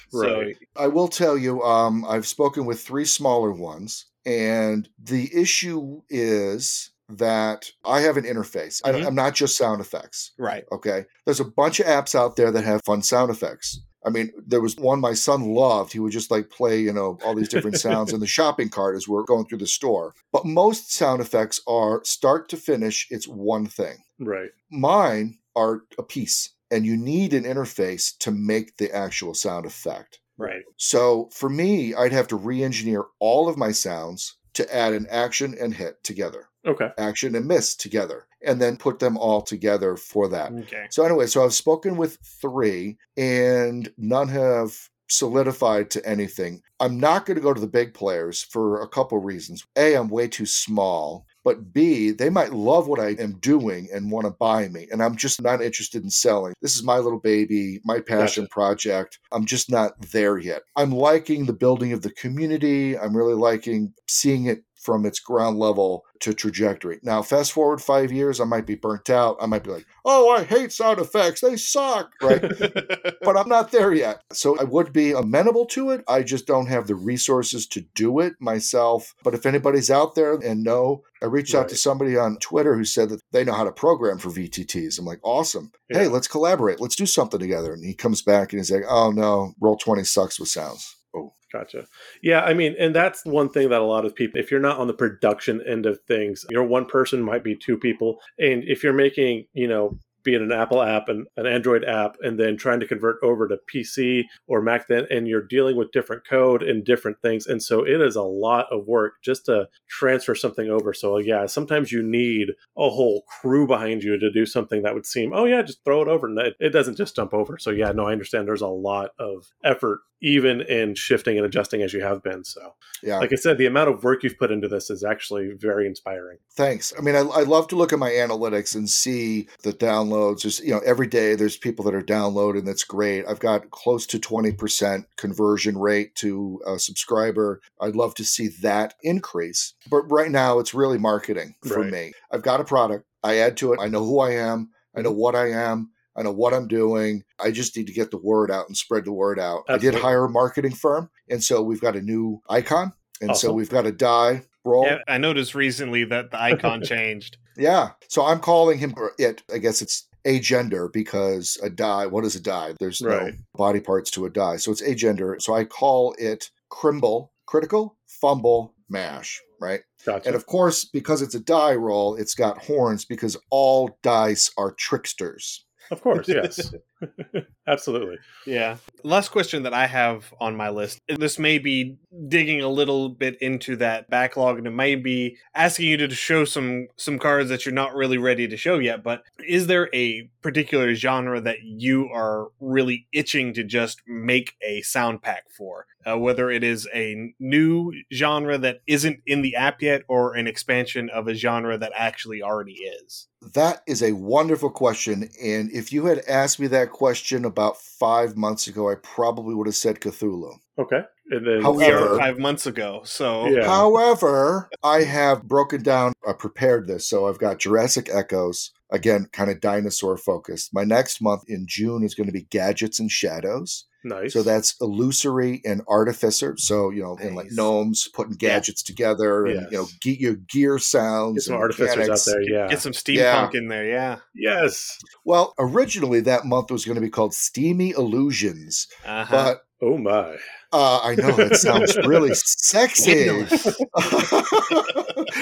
So 0.09 0.19
Right. 0.41 0.55
I 0.75 0.87
will 0.87 1.07
tell 1.07 1.37
you, 1.37 1.61
um, 1.63 2.05
I've 2.05 2.27
spoken 2.27 2.65
with 2.65 2.81
three 2.81 3.05
smaller 3.05 3.51
ones, 3.51 4.05
and 4.25 4.87
the 5.01 5.29
issue 5.33 6.01
is 6.09 6.91
that 7.09 7.69
I 7.83 8.01
have 8.01 8.15
an 8.17 8.23
interface. 8.23 8.81
I, 8.85 8.91
Mhm. 8.91 9.05
I'm 9.07 9.15
not 9.15 9.33
just 9.35 9.57
sound 9.57 9.81
effects. 9.81 10.31
right. 10.37 10.63
Okay. 10.71 11.05
There's 11.25 11.39
a 11.41 11.45
bunch 11.45 11.79
of 11.79 11.85
apps 11.87 12.15
out 12.15 12.35
there 12.37 12.51
that 12.51 12.63
have 12.63 12.81
fun 12.85 13.01
sound 13.01 13.29
effects. 13.31 13.79
I 14.05 14.09
mean, 14.09 14.31
there 14.47 14.61
was 14.61 14.75
one 14.77 14.99
my 14.99 15.13
son 15.13 15.53
loved. 15.53 15.93
He 15.93 15.99
would 15.99 16.11
just 16.13 16.31
like 16.31 16.49
play, 16.49 16.79
you 16.81 16.91
know, 16.93 17.19
all 17.23 17.35
these 17.35 17.49
different 17.49 17.77
sounds 17.77 18.13
in 18.13 18.19
the 18.19 18.27
shopping 18.37 18.69
cart 18.69 18.95
as 18.95 19.07
we're 19.07 19.23
going 19.25 19.45
through 19.45 19.59
the 19.59 19.67
store. 19.67 20.15
But 20.31 20.45
most 20.45 20.91
sound 20.93 21.21
effects 21.21 21.59
are 21.67 22.01
start 22.03 22.49
to 22.49 22.57
finish, 22.57 23.05
it's 23.11 23.27
one 23.27 23.67
thing. 23.67 23.97
Right. 24.19 24.49
Mine 24.71 25.37
are 25.55 25.81
a 25.99 26.03
piece, 26.03 26.49
and 26.71 26.85
you 26.85 26.97
need 26.97 27.33
an 27.33 27.43
interface 27.43 28.17
to 28.19 28.31
make 28.31 28.77
the 28.77 28.91
actual 28.95 29.33
sound 29.33 29.65
effect. 29.65 30.19
Right. 30.37 30.63
So 30.77 31.29
for 31.33 31.49
me, 31.49 31.93
I'd 31.93 32.13
have 32.13 32.27
to 32.29 32.35
re 32.35 32.63
engineer 32.63 33.05
all 33.19 33.47
of 33.47 33.57
my 33.57 33.71
sounds 33.71 34.37
to 34.53 34.75
add 34.75 34.93
an 34.93 35.05
action 35.09 35.55
and 35.59 35.73
hit 35.73 36.03
together, 36.03 36.49
Okay. 36.65 36.89
action 36.97 37.35
and 37.35 37.45
miss 37.47 37.75
together, 37.75 38.25
and 38.43 38.59
then 38.61 38.75
put 38.77 38.99
them 38.99 39.17
all 39.17 39.41
together 39.41 39.95
for 39.95 40.27
that. 40.29 40.51
Okay. 40.51 40.87
So 40.89 41.05
anyway, 41.05 41.27
so 41.27 41.43
I've 41.45 41.53
spoken 41.53 41.95
with 41.95 42.17
three, 42.41 42.97
and 43.15 43.91
none 43.97 44.27
have 44.29 44.89
solidified 45.09 45.89
to 45.91 46.05
anything. 46.05 46.61
I'm 46.79 46.99
not 46.99 47.25
going 47.25 47.35
to 47.35 47.43
go 47.43 47.53
to 47.53 47.61
the 47.61 47.67
big 47.67 47.93
players 47.93 48.41
for 48.41 48.81
a 48.81 48.87
couple 48.87 49.17
reasons. 49.19 49.65
A, 49.77 49.93
I'm 49.95 50.07
way 50.09 50.27
too 50.27 50.45
small. 50.45 51.27
But 51.43 51.73
B, 51.73 52.11
they 52.11 52.29
might 52.29 52.53
love 52.53 52.87
what 52.87 52.99
I 52.99 53.09
am 53.19 53.33
doing 53.39 53.89
and 53.93 54.11
want 54.11 54.25
to 54.25 54.31
buy 54.31 54.67
me. 54.67 54.87
And 54.91 55.01
I'm 55.01 55.15
just 55.15 55.41
not 55.41 55.61
interested 55.61 56.03
in 56.03 56.09
selling. 56.09 56.53
This 56.61 56.75
is 56.75 56.83
my 56.83 56.97
little 56.97 57.19
baby, 57.19 57.79
my 57.83 57.99
passion 57.99 58.43
Gotcha. 58.43 58.53
project. 58.53 59.19
I'm 59.31 59.45
just 59.45 59.71
not 59.71 59.99
there 60.11 60.37
yet. 60.37 60.61
I'm 60.75 60.91
liking 60.91 61.45
the 61.45 61.53
building 61.53 61.93
of 61.93 62.03
the 62.03 62.11
community. 62.11 62.97
I'm 62.97 63.17
really 63.17 63.33
liking 63.33 63.93
seeing 64.07 64.45
it 64.45 64.63
from 64.81 65.05
its 65.05 65.19
ground 65.19 65.59
level 65.59 66.05
to 66.19 66.33
trajectory. 66.33 66.99
Now, 67.03 67.21
fast 67.21 67.51
forward 67.51 67.81
five 67.81 68.11
years, 68.11 68.39
I 68.39 68.45
might 68.45 68.65
be 68.65 68.75
burnt 68.75 69.09
out. 69.09 69.37
I 69.39 69.45
might 69.45 69.63
be 69.63 69.69
like, 69.69 69.85
oh, 70.05 70.29
I 70.29 70.43
hate 70.43 70.71
sound 70.71 70.99
effects. 70.99 71.41
They 71.41 71.55
suck. 71.55 72.11
Right. 72.21 72.41
but 73.21 73.37
I'm 73.37 73.49
not 73.49 73.71
there 73.71 73.93
yet. 73.93 74.21
So 74.31 74.57
I 74.57 74.63
would 74.63 74.91
be 74.91 75.11
amenable 75.11 75.65
to 75.67 75.91
it. 75.91 76.03
I 76.07 76.23
just 76.23 76.47
don't 76.47 76.67
have 76.67 76.87
the 76.87 76.95
resources 76.95 77.67
to 77.67 77.81
do 77.93 78.19
it 78.19 78.33
myself. 78.39 79.13
But 79.23 79.35
if 79.35 79.45
anybody's 79.45 79.91
out 79.91 80.15
there 80.15 80.33
and 80.33 80.63
know, 80.63 81.03
I 81.21 81.27
reached 81.27 81.53
out 81.53 81.69
to 81.69 81.75
somebody 81.75 82.17
on 82.17 82.37
Twitter 82.37 82.75
who 82.75 82.85
said 82.85 83.09
that 83.09 83.21
they 83.31 83.43
know 83.43 83.53
how 83.53 83.63
to 83.63 83.71
program 83.71 84.17
for 84.17 84.29
VTTs. 84.29 84.97
I'm 84.97 85.05
like, 85.05 85.19
awesome. 85.23 85.71
Hey, 85.89 86.07
let's 86.07 86.27
collaborate. 86.27 86.81
Let's 86.81 86.95
do 86.95 87.05
something 87.05 87.39
together. 87.39 87.73
And 87.73 87.85
he 87.85 87.93
comes 87.93 88.23
back 88.23 88.51
and 88.51 88.59
he's 88.59 88.71
like, 88.71 88.85
oh 88.89 89.11
no, 89.11 89.53
Roll20 89.61 90.07
sucks 90.07 90.39
with 90.39 90.49
sounds. 90.49 90.95
Oh, 91.15 91.33
Gotcha. 91.51 91.85
Yeah, 92.23 92.41
I 92.41 92.53
mean, 92.53 92.75
and 92.79 92.95
that's 92.95 93.25
one 93.25 93.49
thing 93.49 93.69
that 93.69 93.81
a 93.81 93.85
lot 93.85 94.05
of 94.05 94.15
people, 94.15 94.39
if 94.39 94.51
you're 94.51 94.59
not 94.59 94.77
on 94.77 94.87
the 94.87 94.93
production 94.93 95.61
end 95.67 95.85
of 95.85 95.99
things, 96.07 96.45
you're 96.49 96.63
one 96.63 96.85
person, 96.85 97.21
might 97.21 97.43
be 97.43 97.55
two 97.55 97.77
people. 97.77 98.19
And 98.39 98.63
if 98.63 98.83
you're 98.83 98.93
making, 98.93 99.47
you 99.53 99.67
know, 99.67 99.97
be 100.23 100.35
it 100.35 100.41
an 100.41 100.51
Apple 100.51 100.81
app 100.81 101.09
and 101.09 101.27
an 101.35 101.47
Android 101.47 101.83
app, 101.83 102.15
and 102.21 102.39
then 102.39 102.55
trying 102.55 102.79
to 102.79 102.87
convert 102.87 103.17
over 103.23 103.47
to 103.47 103.57
PC 103.73 104.23
or 104.47 104.61
Mac, 104.61 104.87
then, 104.87 105.07
and 105.09 105.27
you're 105.27 105.41
dealing 105.41 105.75
with 105.75 105.91
different 105.91 106.27
code 106.27 106.61
and 106.61 106.85
different 106.85 107.17
things. 107.21 107.47
And 107.47 107.61
so 107.61 107.85
it 107.85 107.99
is 108.01 108.15
a 108.15 108.21
lot 108.21 108.67
of 108.71 108.85
work 108.85 109.13
just 109.23 109.45
to 109.45 109.67
transfer 109.89 110.35
something 110.35 110.69
over. 110.69 110.93
So, 110.93 111.17
yeah, 111.17 111.45
sometimes 111.47 111.91
you 111.91 112.03
need 112.03 112.49
a 112.77 112.89
whole 112.89 113.23
crew 113.41 113.67
behind 113.67 114.03
you 114.03 114.17
to 114.19 114.31
do 114.31 114.45
something 114.45 114.83
that 114.83 114.93
would 114.93 115.05
seem, 115.05 115.31
oh, 115.33 115.45
yeah, 115.45 115.63
just 115.63 115.83
throw 115.83 116.01
it 116.01 116.07
over. 116.07 116.27
And 116.27 116.37
it, 116.39 116.55
it 116.59 116.69
doesn't 116.69 116.97
just 116.97 117.15
jump 117.15 117.33
over. 117.33 117.57
So, 117.57 117.71
yeah, 117.71 117.91
no, 117.91 118.05
I 118.05 118.11
understand 118.11 118.47
there's 118.47 118.61
a 118.61 118.67
lot 118.67 119.11
of 119.19 119.47
effort, 119.63 120.01
even 120.21 120.61
in 120.61 120.95
shifting 120.95 121.37
and 121.37 121.45
adjusting 121.45 121.81
as 121.81 121.93
you 121.93 122.01
have 122.01 122.21
been. 122.21 122.43
So, 122.43 122.75
yeah. 123.01 123.17
like 123.17 123.33
I 123.33 123.35
said, 123.35 123.57
the 123.57 123.65
amount 123.65 123.89
of 123.89 124.03
work 124.03 124.23
you've 124.23 124.37
put 124.37 124.51
into 124.51 124.67
this 124.67 124.89
is 124.89 125.03
actually 125.03 125.51
very 125.57 125.87
inspiring. 125.87 126.37
Thanks. 126.53 126.93
I 126.97 127.01
mean, 127.01 127.15
I, 127.15 127.21
I 127.21 127.41
love 127.43 127.67
to 127.69 127.75
look 127.75 127.91
at 127.91 127.99
my 127.99 128.11
analytics 128.11 128.75
and 128.75 128.89
see 128.89 129.47
the 129.63 129.73
downloads. 129.73 130.43
There's, 130.43 130.59
you 130.59 130.71
know, 130.71 130.81
every 130.85 131.07
day 131.07 131.35
there's 131.35 131.57
people 131.57 131.83
that 131.85 131.95
are 131.95 132.01
downloading. 132.01 132.65
That's 132.65 132.83
great. 132.83 133.25
I've 133.27 133.39
got 133.39 133.71
close 133.71 134.05
to 134.07 134.19
20% 134.19 135.05
conversion 135.17 135.77
rate 135.77 136.15
to 136.15 136.61
a 136.67 136.77
subscriber. 136.77 137.61
I'd 137.81 137.95
love 137.95 138.13
to 138.15 138.23
see 138.23 138.49
that 138.61 138.93
increase. 139.01 139.73
But 139.89 140.03
right 140.11 140.31
now, 140.31 140.59
it's 140.59 140.73
really 140.73 140.97
marketing 140.97 141.55
for 141.67 141.81
Right. 141.81 141.91
me. 141.91 142.11
I've 142.31 142.43
got 142.43 142.61
a 142.61 142.63
product. 142.63 143.05
I 143.23 143.37
add 143.37 143.57
to 143.57 143.73
it. 143.73 143.79
I 143.81 143.87
know 143.87 144.05
who 144.05 144.19
I 144.19 144.31
am. 144.31 144.69
I 144.95 145.01
know 145.01 145.09
mm-hmm. 145.09 145.19
what 145.19 145.35
I 145.35 145.51
am. 145.51 145.91
I 146.15 146.23
know 146.23 146.31
what 146.31 146.53
I'm 146.53 146.67
doing. 146.67 147.23
I 147.39 147.51
just 147.51 147.75
need 147.77 147.87
to 147.87 147.93
get 147.93 148.11
the 148.11 148.17
word 148.17 148.51
out 148.51 148.67
and 148.67 148.75
spread 148.75 149.05
the 149.05 149.13
word 149.13 149.39
out. 149.39 149.63
I 149.69 149.77
did 149.77 149.95
hire 149.95 150.25
a 150.25 150.29
marketing 150.29 150.73
firm. 150.73 151.09
And 151.29 151.43
so 151.43 151.61
we've 151.61 151.81
got 151.81 151.95
a 151.95 152.01
new 152.01 152.41
icon. 152.49 152.93
And 153.21 153.35
so 153.37 153.53
we've 153.53 153.69
got 153.69 153.85
a 153.85 153.91
die 153.91 154.43
roll. 154.65 154.85
Yeah, 154.85 154.97
I 155.07 155.17
noticed 155.17 155.55
recently 155.55 156.03
that 156.05 156.31
the 156.31 156.41
icon 156.41 156.81
changed. 156.85 157.37
Yeah. 157.55 157.91
So 158.09 158.25
I'm 158.25 158.39
calling 158.39 158.77
him 158.79 158.93
it. 159.17 159.43
I 159.53 159.57
guess 159.59 159.81
it's 159.81 160.07
agender 160.25 160.91
because 160.91 161.57
a 161.63 161.69
die. 161.69 162.07
What 162.07 162.25
is 162.25 162.35
a 162.35 162.41
die? 162.41 162.73
There's 162.79 163.01
Right. 163.01 163.33
no 163.33 163.39
body 163.55 163.79
parts 163.79 164.11
to 164.11 164.25
a 164.25 164.29
die. 164.29 164.57
So 164.57 164.71
it's 164.71 164.81
agender. 164.81 165.41
So 165.41 165.53
I 165.53 165.63
call 165.65 166.15
it 166.17 166.49
crimble, 166.69 167.31
critical, 167.45 167.97
fumble, 168.07 168.73
mash. 168.89 169.41
Right. 169.59 169.81
Gotcha. 170.05 170.27
And 170.27 170.35
of 170.35 170.47
course, 170.47 170.85
because 170.85 171.21
it's 171.21 171.35
a 171.35 171.39
die 171.39 171.75
roll, 171.75 172.15
it's 172.15 172.33
got 172.33 172.63
horns 172.63 173.05
because 173.05 173.37
all 173.51 173.97
dice 174.01 174.49
are 174.57 174.71
tricksters. 174.73 175.65
Of 175.91 176.01
course, 176.01 176.27
yes. 176.29 176.73
Absolutely. 177.67 178.17
Yeah. 178.45 178.77
Last 179.03 179.29
question 179.29 179.63
that 179.63 179.73
I 179.73 179.87
have 179.87 180.33
on 180.39 180.55
my 180.55 180.69
list. 180.69 180.99
and 181.07 181.19
This 181.19 181.39
may 181.39 181.59
be 181.59 181.97
digging 182.27 182.61
a 182.61 182.69
little 182.69 183.09
bit 183.09 183.37
into 183.41 183.75
that 183.77 184.09
backlog 184.09 184.57
and 184.57 184.67
it 184.67 184.71
may 184.71 184.95
be 184.95 185.37
asking 185.55 185.87
you 185.87 185.97
to 185.97 186.09
show 186.13 186.45
some 186.45 186.87
some 186.97 187.19
cards 187.19 187.49
that 187.49 187.65
you're 187.65 187.73
not 187.73 187.95
really 187.95 188.17
ready 188.17 188.47
to 188.47 188.57
show 188.57 188.79
yet, 188.79 189.03
but 189.03 189.23
is 189.47 189.67
there 189.67 189.89
a 189.93 190.29
particular 190.41 190.93
genre 190.95 191.41
that 191.41 191.63
you 191.63 192.09
are 192.13 192.47
really 192.59 193.07
itching 193.13 193.53
to 193.53 193.63
just 193.63 194.01
make 194.07 194.55
a 194.61 194.81
sound 194.81 195.21
pack 195.21 195.43
for? 195.49 195.85
Uh, 196.03 196.17
whether 196.17 196.49
it 196.49 196.63
is 196.63 196.87
a 196.95 197.31
new 197.39 197.93
genre 198.11 198.57
that 198.57 198.81
isn't 198.87 199.19
in 199.27 199.43
the 199.43 199.55
app 199.55 199.83
yet 199.83 200.01
or 200.07 200.33
an 200.33 200.47
expansion 200.47 201.11
of 201.11 201.27
a 201.27 201.35
genre 201.35 201.77
that 201.77 201.91
actually 201.95 202.41
already 202.41 202.73
is. 202.73 203.27
That 203.53 203.83
is 203.87 204.01
a 204.01 204.13
wonderful 204.13 204.71
question. 204.71 205.29
And 205.43 205.71
if 205.71 205.93
you 205.93 206.05
had 206.05 206.19
asked 206.27 206.59
me 206.59 206.67
that 206.67 206.90
question 206.91 207.45
about 207.45 207.77
five 207.77 208.35
months 208.37 208.67
ago, 208.67 208.89
I 208.89 208.95
probably 208.95 209.55
would 209.55 209.67
have 209.67 209.75
said 209.75 209.99
Cthulhu. 209.99 210.53
Okay. 210.77 211.01
And 211.29 211.47
then 211.47 211.61
However- 211.61 211.79
We 211.79 211.91
are 211.91 212.17
five 212.17 212.39
months 212.39 212.65
ago, 212.67 213.01
so 213.05 213.47
Yeah. 213.47 213.65
However, 213.65 214.69
I 214.83 215.03
have 215.03 215.43
broken 215.47 215.81
down, 215.81 216.13
I 216.27 216.33
prepared 216.33 216.87
this. 216.87 217.07
So 217.07 217.27
I've 217.27 217.39
got 217.39 217.59
Jurassic 217.59 218.09
Echoes, 218.11 218.71
again, 218.91 219.27
kind 219.31 219.49
of 219.49 219.61
dinosaur 219.61 220.17
focused. 220.17 220.73
My 220.73 220.83
next 220.83 221.21
month 221.21 221.43
in 221.47 221.65
June 221.67 222.03
is 222.03 222.15
going 222.15 222.27
to 222.27 222.33
be 222.33 222.47
Gadgets 222.49 222.99
and 222.99 223.09
Shadows. 223.09 223.85
Nice. 224.03 224.33
So 224.33 224.43
that's 224.43 224.75
illusory 224.81 225.61
and 225.65 225.81
artificer. 225.87 226.55
So, 226.57 226.89
you 226.89 227.01
know, 227.03 227.17
and 227.21 227.35
like 227.35 227.47
gnomes 227.51 228.07
putting 228.13 228.35
gadgets 228.35 228.83
together 228.83 229.45
and, 229.45 229.71
you 229.71 229.77
know, 229.77 229.87
get 230.01 230.19
your 230.19 230.35
gear 230.35 230.79
sounds. 230.79 231.35
Get 231.35 231.41
some 231.43 231.53
and 231.55 231.63
artificers 231.63 231.97
mechanics. 231.97 232.27
out 232.27 232.31
there. 232.33 232.41
Yeah. 232.41 232.67
get 232.67 232.79
some 232.79 232.91
steampunk 232.93 233.53
Yeah. 233.53 233.59
in 233.59 233.67
there. 233.67 233.85
Yeah. 233.87 234.17
yes. 234.35 234.97
Well, 235.25 235.53
originally 235.59 236.21
that 236.21 236.45
month 236.45 236.71
was 236.71 236.85
going 236.85 236.95
to 236.95 237.01
be 237.01 237.09
called 237.09 237.33
Steamy 237.33 237.91
Illusions, 237.91 238.87
Uh-huh. 239.05 239.27
but 239.31 239.61
Oh 239.81 239.97
my. 239.97 240.37
uh, 240.71 240.99
I 241.03 241.15
know 241.15 241.31
that 241.31 241.55
sounds 241.57 241.97
really 242.05 242.33
sexy. 242.35 243.27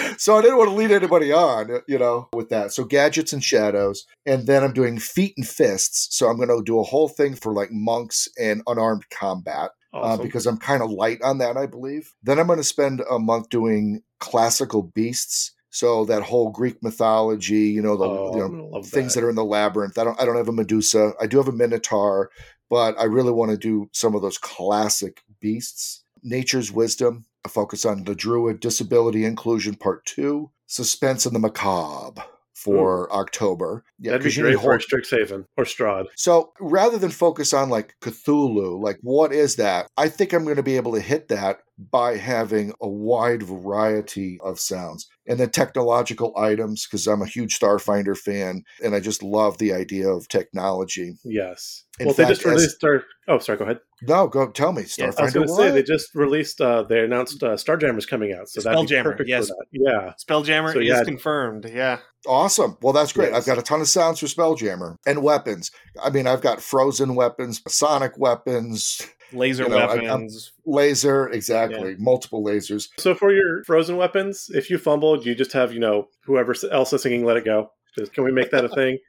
so 0.17 0.37
I 0.37 0.41
didn't 0.41 0.57
want 0.57 0.69
to 0.69 0.75
lead 0.75 0.91
anybody 0.91 1.31
on, 1.33 1.81
you 1.87 1.99
know, 1.99 2.29
with 2.33 2.49
that. 2.49 2.71
So 2.71 2.85
gadgets 2.85 3.33
and 3.33 3.43
shadows, 3.43 4.05
and 4.25 4.47
then 4.47 4.63
I'm 4.63 4.73
doing 4.73 4.97
feet 4.97 5.33
and 5.37 5.47
fists. 5.47 6.15
So 6.15 6.27
I'm 6.27 6.37
going 6.37 6.49
to 6.49 6.63
do 6.63 6.79
a 6.79 6.83
whole 6.83 7.09
thing 7.09 7.35
for 7.35 7.53
like 7.53 7.71
monks 7.71 8.27
and 8.39 8.61
unarmed 8.65 9.09
combat 9.09 9.71
uh, 9.93 10.17
because 10.17 10.45
I'm 10.45 10.57
kind 10.57 10.81
of 10.81 10.91
light 10.91 11.21
on 11.23 11.39
that, 11.39 11.57
I 11.57 11.65
believe. 11.65 12.13
Then 12.23 12.39
I'm 12.39 12.47
going 12.47 12.59
to 12.59 12.63
spend 12.63 13.01
a 13.09 13.19
month 13.19 13.49
doing 13.49 14.01
classical 14.19 14.83
beasts. 14.83 15.51
So 15.71 16.05
that 16.05 16.23
whole 16.23 16.49
Greek 16.49 16.81
mythology, 16.81 17.69
you 17.69 17.81
know, 17.81 17.95
the 17.95 18.05
Oh, 18.05 18.35
you 18.35 18.39
know, 18.71 18.81
things 18.83 19.13
that. 19.13 19.21
that 19.21 19.25
are 19.27 19.29
in 19.29 19.35
the 19.35 19.45
labyrinth. 19.45 19.97
I 19.97 20.03
don't 20.03 20.19
I 20.21 20.25
don't 20.25 20.35
have 20.37 20.47
a 20.49 20.51
Medusa. 20.53 21.13
I 21.21 21.27
do 21.27 21.37
have 21.37 21.47
a 21.47 21.51
Minotaur, 21.51 22.31
but 22.69 22.99
I 22.99 23.03
really 23.03 23.31
want 23.31 23.51
to 23.51 23.57
do 23.57 23.89
some 23.93 24.15
of 24.15 24.21
those 24.21 24.37
classic 24.37 25.21
beasts. 25.39 26.03
Nature's 26.23 26.71
Wisdom, 26.71 27.25
a 27.45 27.49
focus 27.49 27.85
on 27.85 28.03
the 28.03 28.15
Druid 28.15 28.59
Disability 28.59 29.23
Inclusion 29.25 29.75
Part 29.75 30.05
2, 30.05 30.49
Suspense 30.67 31.25
in 31.25 31.33
the 31.33 31.39
Macabre 31.39 32.21
for 32.53 33.09
October. 33.13 33.85
Yeah, 33.99 34.11
That'd 34.11 34.23
be 34.23 34.29
'cause 34.29 34.37
you 34.37 34.43
need 34.43 34.59
great 34.59 34.83
for 34.83 34.97
Strixhaven 34.97 35.45
or 35.55 35.63
Strahd. 35.63 36.07
so 36.17 36.51
rather 36.59 36.97
than 36.97 37.09
focus 37.09 37.53
on 37.53 37.69
like 37.69 37.95
Cthulhu, 38.01 38.81
like 38.83 38.97
what 39.01 39.31
is 39.31 39.55
that? 39.55 39.87
I 39.95 40.09
think 40.09 40.33
I'm 40.33 40.43
going 40.43 40.57
to 40.57 40.63
be 40.63 40.75
able 40.75 40.93
to 40.93 40.99
hit 40.99 41.29
that 41.29 41.61
by 41.77 42.17
having 42.17 42.73
a 42.81 42.89
wide 42.89 43.43
variety 43.43 44.39
of 44.43 44.59
sounds. 44.59 45.07
And 45.29 45.39
then 45.39 45.49
technological 45.51 46.33
items 46.37 46.85
because 46.85 47.07
I'm 47.07 47.21
a 47.21 47.27
huge 47.27 47.57
Starfinder 47.57 48.17
fan 48.17 48.63
and 48.83 48.95
I 48.95 48.99
just 48.99 49.23
love 49.23 49.59
the 49.59 49.71
idea 49.73 50.09
of 50.09 50.27
technology. 50.27 51.13
Yes. 51.23 51.85
In 51.99 52.07
well, 52.07 52.15
fact, 52.15 52.27
they 52.29 52.33
just 52.33 52.45
as- 52.45 52.51
released 52.53 52.75
Star. 52.77 53.03
Oh, 53.27 53.37
sorry. 53.39 53.57
Go 53.59 53.65
ahead. 53.65 53.79
No, 54.01 54.27
go 54.27 54.49
tell 54.49 54.71
me, 54.71 54.85
Yeah, 54.97 55.05
I 55.05 55.07
was 55.07 55.15
Starfinder. 55.15 55.33
going 55.33 55.47
to 55.47 55.53
say 55.55 55.71
they 55.71 55.83
just 55.83 56.15
released. 56.15 56.59
Uh, 56.59 56.83
they 56.83 57.01
announced 57.01 57.43
uh, 57.43 57.49
Starjammer's 57.55 58.05
coming 58.05 58.33
out, 58.33 58.49
so 58.49 58.61
Spelljammer, 58.61 59.15
yes. 59.27 59.47
that. 59.49 59.65
Yeah. 59.71 60.13
Spelljammer 60.25 60.73
So, 60.73 60.79
is 60.79 61.05
confirmed. 61.05 61.69
Yeah. 61.71 61.99
Awesome. 62.25 62.77
Well, 62.81 62.93
that's 62.93 63.13
great. 63.13 63.31
Yes. 63.31 63.37
I've 63.37 63.45
got 63.45 63.57
a 63.59 63.61
ton 63.61 63.81
of 63.81 63.87
sounds 63.87 64.19
for 64.19 64.25
Spelljammer 64.25 64.95
and 65.05 65.21
weapons. 65.21 65.71
I 66.01 66.09
mean, 66.09 66.25
I've 66.27 66.41
got 66.41 66.61
frozen 66.61 67.13
weapons, 67.15 67.61
sonic 67.67 68.17
weapons, 68.17 69.01
Laser 69.31 69.63
You 69.63 69.69
know, 69.69 69.77
I- 69.77 69.95
weapons. 69.95 70.51
laser, 70.65 71.27
exactly, 71.29 71.95
multiple 71.97 72.43
lasers. 72.43 72.89
So 72.97 73.13
for 73.13 73.31
your 73.31 73.63
frozen 73.63 73.97
weapons, 73.97 74.49
if 74.53 74.69
you 74.69 74.77
fumbled, 74.77 75.25
you 75.25 75.35
just 75.35 75.53
have 75.53 75.73
you 75.73 75.79
know 75.79 76.07
whoever 76.25 76.55
else 76.71 76.93
is 76.93 77.01
singing 77.03 77.25
"Let 77.25 77.37
It 77.37 77.45
Go." 77.45 77.71
Can 78.13 78.23
we 78.23 78.31
make 78.31 78.51
that 78.51 78.63
a 78.65 78.69
thing? 78.69 78.97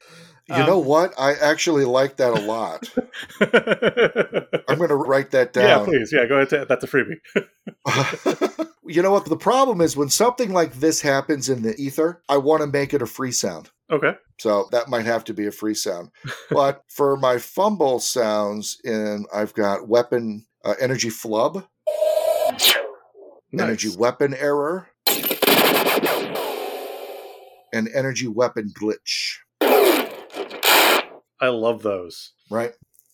You 0.50 0.56
Um, 0.56 0.66
know 0.66 0.78
what? 0.80 1.14
I 1.18 1.34
actually 1.34 1.84
like 1.84 2.16
that 2.16 2.32
a 2.32 2.40
lot. 2.40 2.88
I'm 4.68 4.78
going 4.78 4.88
to 4.88 4.96
write 4.96 5.30
that 5.30 5.52
down. 5.52 5.66
yeah, 5.66 5.84
please. 5.84 6.12
Yeah, 6.12 6.26
go 6.26 6.40
ahead. 6.40 6.66
That's 6.68 6.84
a 6.84 6.88
freebie. 6.88 7.20
you 8.86 9.00
know 9.02 9.12
what? 9.12 9.26
The 9.26 9.36
problem 9.36 9.80
is 9.80 9.96
when 9.96 10.08
something 10.10 10.52
like 10.52 10.74
this 10.74 11.00
happens 11.02 11.48
in 11.48 11.62
the 11.62 11.74
ether, 11.80 12.22
I 12.28 12.38
want 12.38 12.62
to 12.62 12.66
make 12.66 12.92
it 12.92 13.00
a 13.02 13.06
free 13.06 13.32
sound. 13.32 13.70
okay. 13.90 14.14
So 14.38 14.68
that 14.72 14.88
might 14.88 15.04
have 15.04 15.24
to 15.24 15.34
be 15.34 15.46
a 15.46 15.52
free 15.52 15.74
sound. 15.74 16.10
But 16.50 16.82
for 16.88 17.16
my 17.16 17.38
fumble 17.38 18.00
sounds, 18.00 18.78
in 18.84 19.26
I've 19.34 19.54
got 19.54 19.86
weapon 19.86 20.46
uh, 20.64 20.74
energy 20.80 21.10
flub, 21.10 21.64
energy 23.52 23.90
weapon 23.96 24.34
error, 24.34 24.88
and 27.72 27.88
energy 27.94 28.26
weapon 28.28 28.72
glitch. 28.74 29.36
I 31.40 31.48
love 31.48 31.82
those. 31.82 32.32
right? 32.50 32.72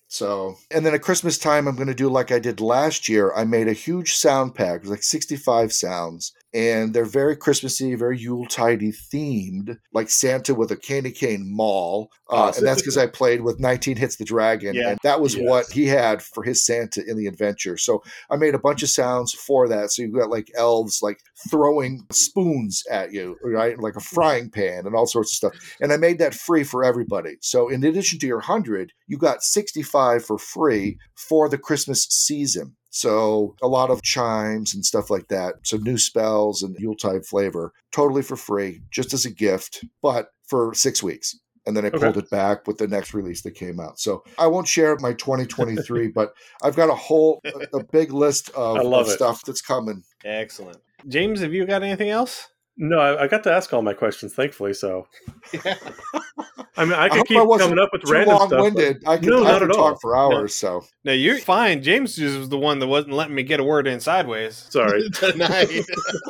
So, 0.08 0.56
and 0.70 0.86
then 0.86 0.94
at 0.94 1.02
Christmas 1.02 1.36
time, 1.36 1.66
I'm 1.66 1.74
going 1.74 1.88
to 1.88 1.94
do 1.94 2.08
like 2.08 2.30
I 2.30 2.38
did 2.38 2.60
last 2.60 3.08
year. 3.08 3.32
I 3.34 3.44
made 3.44 3.68
a 3.68 3.72
huge 3.72 4.14
sound 4.14 4.54
pack, 4.54 4.86
like 4.86 5.02
65 5.02 5.72
sounds, 5.72 6.32
and 6.54 6.94
they're 6.94 7.04
very 7.04 7.36
Christmassy, 7.36 7.94
very 7.94 8.18
Yuletidey 8.18 8.94
themed, 9.12 9.76
like 9.92 10.08
Santa 10.08 10.54
with 10.54 10.70
a 10.70 10.76
candy 10.76 11.10
cane 11.12 11.50
mall. 11.54 12.10
Uh, 12.30 12.52
and 12.56 12.66
that's 12.66 12.80
because 12.82 12.96
I 12.96 13.06
played 13.06 13.42
with 13.42 13.60
19 13.60 13.96
Hits 13.96 14.16
the 14.16 14.24
Dragon, 14.24 14.74
Yeah. 14.74 14.90
and 14.90 14.98
that 15.02 15.20
was 15.20 15.34
Yes. 15.36 15.44
what 15.48 15.70
he 15.72 15.86
had 15.86 16.22
for 16.22 16.42
his 16.42 16.64
Santa 16.64 17.02
in 17.06 17.16
the 17.16 17.26
adventure. 17.26 17.76
So 17.76 18.02
I 18.30 18.36
made 18.36 18.54
a 18.54 18.58
bunch 18.58 18.82
of 18.82 18.88
sounds 18.88 19.32
for 19.32 19.68
that. 19.68 19.90
So 19.92 20.02
you've 20.02 20.14
got 20.14 20.30
like 20.30 20.50
elves 20.56 21.00
like 21.02 21.20
throwing 21.50 22.06
spoons 22.12 22.82
at 22.90 23.12
you, 23.12 23.36
right? 23.44 23.78
Like 23.78 23.96
a 23.96 24.00
frying 24.00 24.50
pan 24.50 24.86
and 24.86 24.94
all 24.94 25.06
sorts 25.06 25.32
of 25.32 25.36
stuff 25.36 25.76
and 25.80 25.92
I 25.92 25.96
made 25.96 26.18
that 26.18 26.34
free 26.34 26.64
for 26.64 26.84
everybody. 26.84 27.36
So 27.40 27.68
in 27.68 27.84
addition 27.84 28.18
to 28.20 28.26
your 28.26 28.38
100, 28.40 28.92
you 29.06 29.18
got 29.18 29.42
65 29.42 30.24
for 30.24 30.38
free 30.38 30.98
for 31.14 31.48
the 31.48 31.58
Christmas 31.58 32.04
season. 32.10 32.75
So 32.96 33.54
a 33.62 33.68
lot 33.68 33.90
of 33.90 34.00
chimes 34.02 34.74
and 34.74 34.82
stuff 34.82 35.10
like 35.10 35.28
that. 35.28 35.56
So 35.64 35.76
new 35.76 35.98
spells 35.98 36.62
and 36.62 36.74
Yuletide 36.78 37.26
flavor, 37.26 37.72
totally 37.92 38.22
for 38.22 38.36
free, 38.36 38.80
just 38.90 39.12
as 39.12 39.26
a 39.26 39.30
gift, 39.30 39.84
but 40.02 40.28
for 40.48 40.72
six 40.72 41.02
weeks. 41.02 41.38
And 41.66 41.76
then 41.76 41.84
I 41.84 41.88
Okay. 41.88 41.98
pulled 41.98 42.16
it 42.16 42.30
back 42.30 42.66
with 42.66 42.78
the 42.78 42.88
next 42.88 43.12
release 43.12 43.42
that 43.42 43.50
came 43.50 43.80
out. 43.80 43.98
So 44.00 44.22
I 44.38 44.46
won't 44.46 44.66
share 44.66 44.96
my 45.00 45.12
2023, 45.12 46.08
but 46.08 46.30
I've 46.62 46.76
got 46.76 46.88
a 46.88 46.94
whole, 46.94 47.42
a, 47.44 47.76
a 47.80 47.84
big 47.84 48.12
list 48.14 48.48
of, 48.56 48.78
I 48.78 48.80
love 48.80 49.08
of 49.08 49.12
stuff 49.12 49.42
that's 49.44 49.60
coming. 49.60 50.02
Excellent. 50.24 50.78
James, 51.06 51.40
have 51.40 51.52
you 51.52 51.66
got 51.66 51.82
anything 51.82 52.08
else? 52.08 52.48
No, 52.78 52.98
I, 52.98 53.24
I 53.24 53.26
got 53.28 53.42
to 53.44 53.52
ask 53.52 53.72
all 53.72 53.80
my 53.82 53.94
questions, 53.94 54.34
thankfully. 54.34 54.74
So, 54.74 55.06
yeah. 55.52 55.76
I 56.78 56.84
mean, 56.84 56.92
I 56.92 57.08
could 57.08 57.18
hope 57.18 57.26
keep 57.28 57.38
I 57.38 57.58
coming 57.58 57.78
up 57.78 57.88
with 57.90 58.02
Too 58.02 58.12
random 58.12 58.36
long 58.36 58.48
stuff. 58.48 58.60
winded. 58.60 59.02
I 59.06 59.16
could, 59.16 59.28
No, 59.28 59.44
I 59.46 59.52
not 59.52 59.60
could 59.62 59.70
at 59.70 59.76
all. 59.76 59.92
talk 59.92 60.00
for 60.02 60.14
hours. 60.14 60.54
So 60.54 60.84
No, 61.04 61.12
you're 61.12 61.38
fine. 61.38 61.82
James 61.82 62.18
was 62.18 62.50
the 62.50 62.58
one 62.58 62.78
that 62.80 62.86
wasn't 62.86 63.14
letting 63.14 63.34
me 63.34 63.44
get 63.44 63.60
a 63.60 63.64
word 63.64 63.86
in 63.86 63.98
sideways 64.00 64.66
Sorry. 64.68 65.08
tonight. 65.14 65.68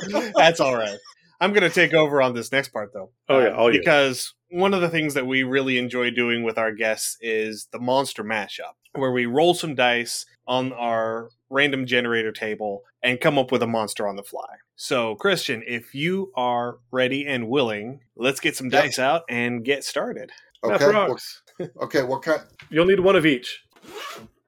That's 0.37 0.61
all 0.61 0.77
right. 0.77 0.99
I'm 1.41 1.53
going 1.53 1.65
to 1.65 1.71
take 1.71 1.93
over 1.95 2.23
on 2.23 2.33
this 2.35 2.53
next 2.53 2.69
part, 2.69 2.93
though. 2.95 3.11
Oh, 3.29 3.41
yeah, 3.41 3.47
Uh, 3.49 3.55
all 3.57 3.73
you. 3.75 3.81
because 3.81 4.33
one 4.51 4.73
of 4.73 4.81
the 4.81 4.89
things 4.89 5.15
that 5.15 5.27
we 5.27 5.43
really 5.43 5.79
enjoy 5.79 6.11
doing 6.11 6.45
with 6.45 6.59
our 6.59 6.71
guests 6.73 7.17
is 7.21 7.67
the 7.73 7.81
monster 7.81 8.23
mashup, 8.23 8.73
where 8.95 9.11
we 9.11 9.27
roll 9.27 9.53
some 9.53 9.75
dice 9.75 10.25
on 10.47 10.73
our 10.73 11.29
random 11.51 11.87
generator 11.87 12.33
table 12.33 12.83
and 13.03 13.21
come 13.21 13.39
up 13.39 13.53
with 13.53 13.63
a 13.63 13.67
monster 13.67 14.07
on 14.09 14.17
the 14.17 14.23
fly. 14.23 14.57
So, 14.77 15.15
Christian, 15.17 15.63
if 15.67 15.95
you 15.95 16.33
are 16.37 16.79
ready 16.91 17.27
and 17.27 17.49
willing, 17.49 18.01
let's 18.17 18.41
get 18.41 18.57
some 18.57 18.67
Yep. 18.71 18.83
dice 18.85 18.99
out 18.99 19.23
and 19.29 19.65
get 19.65 19.85
started. 19.85 20.31
Math 20.65 20.83
okay, 20.83 20.93
well, 20.93 21.09
rocks. 21.09 21.43
okay. 21.83 22.03
What 22.03 22.23
kind? 22.23 22.43
You'll 22.71 22.87
need 22.87 23.01
one 23.01 23.17
of 23.17 23.25
each. 23.25 23.63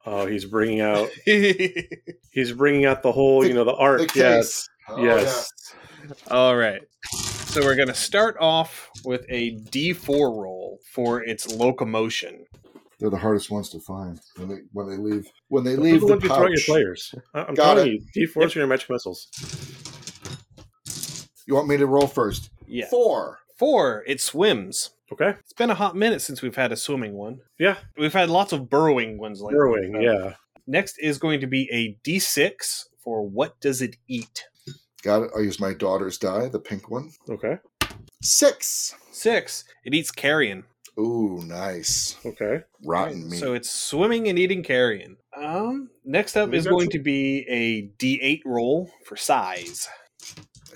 Oh, 0.05 0.27
he's 0.27 0.45
bringing 0.47 0.81
out. 0.81 1.11
He's 2.31 2.53
bringing 2.53 2.87
out 2.87 3.03
the 3.03 3.13
whole. 3.13 3.43
The- 3.43 3.49
you 3.49 3.55
know, 3.55 3.65
the 3.65 3.75
art. 3.75 4.01
the 4.13 4.19
yes. 4.19 4.67
Oh, 4.89 5.03
yes. 5.05 5.51
All 6.31 6.57
right. 6.57 6.81
So 7.13 7.63
we're 7.63 7.75
going 7.77 7.89
to 7.89 7.95
start 7.95 8.37
off 8.41 8.91
with 9.05 9.27
a 9.29 9.57
D4 9.57 10.09
roll 10.09 10.79
for 10.93 11.23
its 11.23 11.53
locomotion. 11.55 12.47
They're 12.99 13.11
the 13.11 13.17
hardest 13.17 13.51
ones 13.51 13.69
to 13.71 13.81
find 13.81 14.21
when 14.37 14.49
they 14.49 14.59
when 14.73 14.89
they 14.89 14.97
leave 14.97 15.27
when 15.49 15.65
they 15.65 15.77
leave 15.77 16.01
the 16.01 16.07
the 16.07 16.13
ones 16.15 16.23
you 16.25 16.29
throw 16.29 16.47
your 16.49 16.61
players. 16.67 17.15
I- 17.35 17.45
I'm 17.45 17.55
Got 17.55 17.75
telling 17.77 17.93
you, 18.15 18.27
D4s 18.27 18.57
are 18.57 18.59
your 18.59 18.67
magic 18.69 18.91
missiles. 18.91 19.29
You 21.47 21.55
want 21.55 21.69
me 21.69 21.77
to 21.79 21.87
roll 21.87 22.07
first? 22.07 22.51
Yeah. 22.67 22.87
Four. 22.89 23.39
Four, 23.57 24.05
it 24.07 24.21
swims. 24.21 24.91
Okay. 25.13 25.31
It's 25.41 25.53
been 25.55 25.71
a 25.71 25.75
hot 25.75 25.97
minute 25.97 26.21
since 26.21 26.43
we've 26.43 26.57
had 26.57 26.73
a 26.73 26.77
swimming 26.77 27.15
one. 27.15 27.41
Yeah. 27.59 27.77
We've 27.97 28.13
had 28.13 28.29
lots 28.29 28.53
of 28.53 28.69
burrowing 28.69 29.17
ones 29.19 29.41
lately. 29.41 29.55
Burrowing. 29.57 29.97
Uh, 29.97 30.01
Yeah. 30.01 30.35
Next 30.67 30.99
is 30.99 31.17
going 31.19 31.41
to 31.41 31.47
be 31.47 31.67
a 31.73 31.97
D6 32.07 32.85
for 33.03 33.27
what 33.27 33.59
does 33.61 33.81
it 33.81 33.97
eat? 34.07 34.45
Got 35.03 35.23
it. 35.23 35.31
I'll 35.35 35.43
use 35.43 35.59
my 35.59 35.73
daughter's 35.73 36.19
die, 36.19 36.49
the 36.49 36.59
pink 36.61 36.91
one. 36.91 37.13
Okay. 37.31 37.57
Six. 38.23 38.95
Six, 39.11 39.65
it 39.85 39.95
eats 39.95 40.11
carrion. 40.11 40.65
Ooh, 40.99 41.43
nice. 41.47 42.17
Okay. 42.27 42.63
Rotten 42.85 43.29
meat. 43.31 43.39
So 43.39 43.55
it's 43.55 43.71
swimming 43.71 44.29
and 44.29 44.39
eating 44.39 44.63
carrion. 44.63 45.17
Um, 45.37 45.91
next 46.05 46.37
up 46.37 46.51
We've 46.51 46.59
is 46.59 46.67
going 46.67 46.87
some- 46.87 46.93
to 46.93 46.99
be 46.99 47.47
a 47.49 47.83
D8 47.99 48.43
roll 48.45 48.91
for 49.05 49.17
size. 49.17 49.89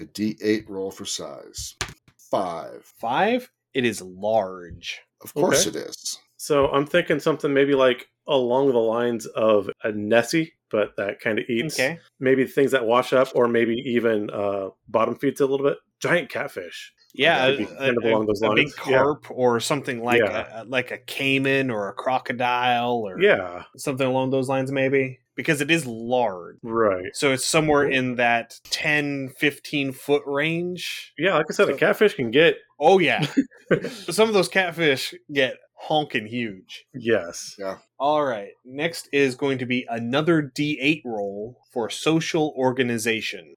a 0.01 0.05
D8 0.05 0.69
roll 0.69 0.91
for 0.91 1.05
size. 1.05 1.75
Five. 2.31 2.85
Five, 3.01 3.51
it 3.75 3.85
is 3.85 4.01
large. 4.01 5.01
Of 5.23 5.35
course 5.35 5.67
Okay. 5.67 5.79
it 5.79 5.89
is. 5.89 6.19
So 6.37 6.69
I'm 6.69 6.87
thinking 6.87 7.21
something 7.21 7.53
maybe 7.53 7.75
like 7.75 8.09
along 8.27 8.69
the 8.73 8.79
lines 8.79 9.27
of 9.27 9.69
a 9.83 9.91
Nessie, 9.93 10.55
but 10.71 10.97
that 10.97 11.21
kind 11.21 11.39
of 11.41 11.45
eats 11.49 11.75
Okay. 11.79 11.99
maybe 12.21 12.47
things 12.47 12.71
that 12.71 12.85
wash 12.87 13.13
up, 13.13 13.29
or 13.35 13.49
maybe 13.49 13.75
even 13.85 14.31
uh, 14.31 14.71
bottom 14.89 15.17
feeds 15.17 15.41
a 15.41 15.47
little 15.47 15.67
bit. 15.67 15.79
Giant 16.01 16.29
catfish. 16.31 16.93
Yeah, 17.15 17.47
That'd 17.51 17.61
a, 17.61 17.67
kind 17.77 17.97
of 17.99 18.05
a- 18.05 18.09
along 18.09 18.27
those 18.27 18.43
a 18.43 18.49
big 18.55 18.67
lines. 18.69 18.75
Yeah. 18.87 18.99
carp 18.99 19.31
or 19.31 19.61
something 19.61 20.03
like 20.03 20.21
Yeah. 20.21 20.63
a, 20.63 20.65
like 20.65 20.91
a 20.91 20.99
caiman 20.99 21.71
or 21.71 21.89
a 21.89 21.93
crocodile 21.93 23.07
or 23.07 23.21
Yeah. 23.21 23.65
something 23.77 24.07
along 24.07 24.31
those 24.31 24.49
lines 24.49 24.73
maybe 24.73 25.19
because 25.37 25.61
it 25.61 25.71
is 25.71 25.87
large. 25.87 26.57
Right. 26.63 27.15
So 27.15 27.33
it's 27.33 27.45
somewhere 27.45 27.85
in 27.89 28.17
that 28.17 28.59
10 28.71 29.31
15 29.39 29.93
foot 29.93 30.23
range. 30.27 31.13
Yeah. 31.19 31.35
Like 31.35 31.47
I 31.51 31.53
said, 31.55 31.67
So- 31.69 31.75
a 31.75 31.77
catfish 31.79 32.15
can 32.15 32.31
get 32.31 32.57
Oh 32.81 32.99
yeah. 32.99 33.27
Some 33.91 34.29
of 34.29 34.35
those 34.35 34.49
catfish 34.49 35.15
get 35.33 35.57
honking 35.75 36.27
huge. 36.27 36.85
yes. 36.95 37.57
Yeah. 37.59 37.79
All 37.99 38.25
right. 38.25 38.51
Next 38.65 39.09
is 39.13 39.35
going 39.35 39.59
to 39.59 39.67
be 39.67 39.85
another 39.89 40.43
D8 40.57 41.03
roll 41.05 41.59
for 41.73 41.91
social 41.91 42.55
organization. 42.57 43.55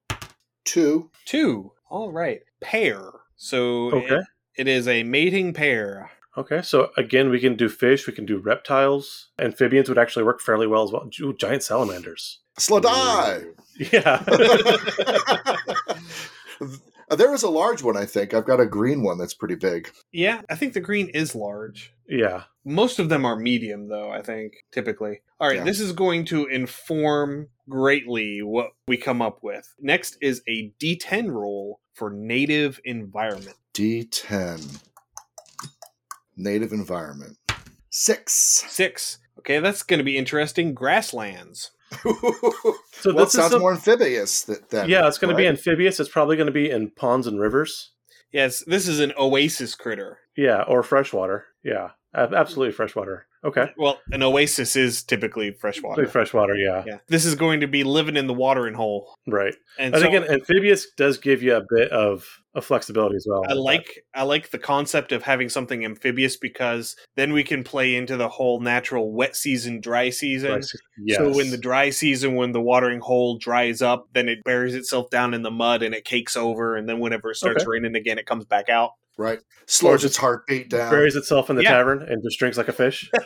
Two. 0.66 1.10
Two. 1.26 1.72
All 1.90 2.12
right. 2.12 2.42
Pair. 2.62 3.02
So 3.36 3.92
Okay. 3.92 4.16
it- 4.16 4.26
it 4.58 4.68
is 4.68 4.88
a 4.88 5.04
mating 5.04 5.54
pair. 5.54 6.12
Okay. 6.38 6.62
So 6.62 6.92
again, 6.98 7.30
we 7.30 7.40
can 7.40 7.56
do 7.56 7.68
fish. 7.70 8.08
We 8.08 8.14
can 8.14 8.26
do 8.26 8.38
reptiles. 8.38 9.30
Amphibians 9.40 9.90
would 9.90 9.98
actually 9.98 10.24
work 10.24 10.42
fairly 10.42 10.68
well 10.68 10.84
as 10.84 10.92
well. 10.92 11.10
Ooh, 11.22 11.34
giant 11.34 11.64
salamanders. 11.64 12.40
Slaadi. 12.60 13.54
Yeah. 13.92 14.24
Uh, 17.10 17.16
there 17.16 17.34
is 17.34 17.44
a 17.44 17.50
large 17.50 17.84
one, 17.84 17.96
I 17.98 18.06
think. 18.06 18.34
I've 18.34 18.46
got 18.46 18.60
a 18.60 18.66
green 18.66 19.04
one 19.04 19.18
that's 19.18 19.34
pretty 19.34 19.56
big. 19.56 19.92
Yeah, 20.12 20.42
I 20.50 20.56
think 20.56 20.74
the 20.74 20.80
green 20.80 21.10
is 21.10 21.36
large. 21.36 21.94
yeah. 22.08 22.44
Most 22.68 22.98
of 22.98 23.10
them 23.10 23.26
are 23.26 23.36
medium, 23.36 23.90
though, 23.90 24.10
I 24.10 24.24
think, 24.24 24.54
typically. 24.72 25.22
All 25.40 25.48
right, 25.48 25.58
Yeah. 25.58 25.64
this 25.66 25.80
is 25.80 25.92
going 25.92 26.26
to 26.26 26.48
inform 26.48 27.50
greatly 27.70 28.42
what 28.42 28.72
we 28.88 28.98
come 28.98 29.22
up 29.22 29.44
with. 29.44 29.72
Next 29.80 30.18
is 30.20 30.42
a 30.48 30.72
D10 30.80 31.32
roll 31.32 31.80
for 31.94 32.10
native 32.10 32.80
environment. 32.84 33.56
D10. 33.76 34.80
Native 36.36 36.72
environment. 36.74 37.38
Six. 37.92 38.34
Six. 38.68 39.20
Okay, 39.40 39.60
that's 39.60 39.84
going 39.84 40.00
to 40.00 40.04
be 40.04 40.18
interesting. 40.18 40.74
Grasslands. 40.74 41.70
so 42.92 43.14
well, 43.14 43.26
it 43.26 43.32
sounds 43.32 43.52
some, 43.52 43.62
more 43.62 43.74
amphibious. 43.74 44.44
That, 44.44 44.70
that 44.70 44.90
yeah, 44.90 45.08
it's 45.08 45.18
going 45.18 45.34
right? 45.34 45.42
to 45.42 45.44
be 45.44 45.48
amphibious. 45.48 46.00
It's 46.00 46.10
probably 46.10 46.36
going 46.36 46.48
to 46.48 46.54
be 46.54 46.70
in 46.70 46.92
ponds 46.92 47.28
and 47.28 47.40
rivers. 47.40 47.92
Yes, 48.32 48.64
this 48.68 48.88
is 48.88 49.00
an 49.00 49.14
oasis 49.18 49.76
critter. 49.76 50.20
Yeah, 50.36 50.64
or 50.64 50.84
freshwater. 50.84 51.46
Yeah, 51.64 51.92
absolutely 52.14 52.74
freshwater. 52.74 53.28
Okay. 53.46 53.72
Well, 53.78 54.00
an 54.12 54.24
oasis 54.24 54.76
is 54.76 55.04
typically 55.04 55.52
freshwater. 55.52 56.08
Freshwater, 56.08 56.56
yeah. 56.56 56.84
Yeah. 56.86 56.98
This 57.08 57.26
is 57.26 57.36
going 57.36 57.62
to 57.62 57.68
be 57.68 57.84
living 57.84 58.18
in 58.18 58.26
the 58.26 58.34
watering 58.34 58.74
hole. 58.74 59.14
Right. 59.28 59.54
And, 59.78 59.94
and 59.94 60.02
so, 60.02 60.10
again, 60.10 60.24
amphibious 60.24 60.88
does 60.98 61.20
give 61.20 61.44
you 61.44 61.56
a 61.56 61.62
bit 61.70 61.92
of, 61.92 62.26
of 62.56 62.66
flexibility 62.66 63.18
as 63.18 63.28
well. 63.30 63.44
I 63.48 63.54
like 63.54 63.86
that. 64.14 64.22
I 64.22 64.24
like 64.24 64.50
the 64.50 64.58
concept 64.58 65.12
of 65.12 65.22
having 65.22 65.50
something 65.50 65.86
amphibious 65.86 66.38
because 66.38 66.96
then 67.16 67.34
we 67.34 67.44
can 67.44 67.64
play 67.64 67.96
into 67.96 68.18
the 68.18 68.30
whole 68.30 68.62
natural 68.62 69.14
wet 69.14 69.36
season, 69.36 69.80
dry 69.80 70.10
season. 70.10 70.50
Dry 70.50 70.60
season. 70.62 70.80
Yes. 71.04 71.18
So 71.20 71.40
in 71.40 71.52
the 71.52 71.58
dry 71.58 71.92
season, 71.92 72.34
when 72.34 72.52
the 72.52 72.62
watering 72.62 73.00
hole 73.00 73.38
dries 73.38 73.84
up, 73.84 74.08
then 74.14 74.28
it 74.28 74.44
buries 74.44 74.74
itself 74.74 75.12
down 75.12 75.36
in 75.36 75.44
the 75.44 75.52
mud 75.52 75.84
and 75.84 75.94
it 75.94 76.04
cakes 76.04 76.36
over, 76.36 76.76
and 76.76 76.90
then 76.90 77.00
whenever 77.00 77.30
it 77.30 77.36
starts 77.36 77.62
okay. 77.62 77.70
raining 77.70 77.96
again, 77.96 78.18
it 78.18 78.26
comes 78.26 78.46
back 78.46 78.70
out. 78.70 78.92
Right. 79.18 79.40
Slows 79.66 80.04
its 80.04 80.18
heartbeat 80.18 80.70
down. 80.70 80.92
Buries 80.92 81.16
itself 81.16 81.50
in 81.50 81.56
the 81.56 81.64
yeah. 81.64 81.72
tavern 81.72 82.04
and 82.04 82.22
just 82.22 82.38
drinks 82.38 82.58
like 82.58 82.68
a 82.68 82.74
fish. 82.74 83.10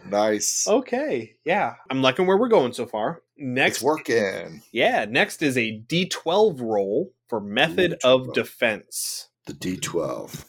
nice. 0.10 0.66
Okay. 0.68 1.34
Yeah. 1.44 1.74
I'm 1.90 2.02
liking 2.02 2.26
where 2.26 2.36
we're 2.36 2.48
going 2.48 2.72
so 2.72 2.86
far. 2.86 3.22
Next 3.38 3.76
it's 3.76 3.84
working. 3.84 4.62
Yeah. 4.70 5.06
Next 5.08 5.42
is 5.42 5.56
a 5.56 5.80
D12 5.88 6.60
roll 6.60 7.12
for 7.28 7.40
method 7.40 7.94
Ooh, 8.04 8.08
of 8.08 8.32
defense. 8.34 9.28
The 9.46 9.54
D12. 9.54 10.44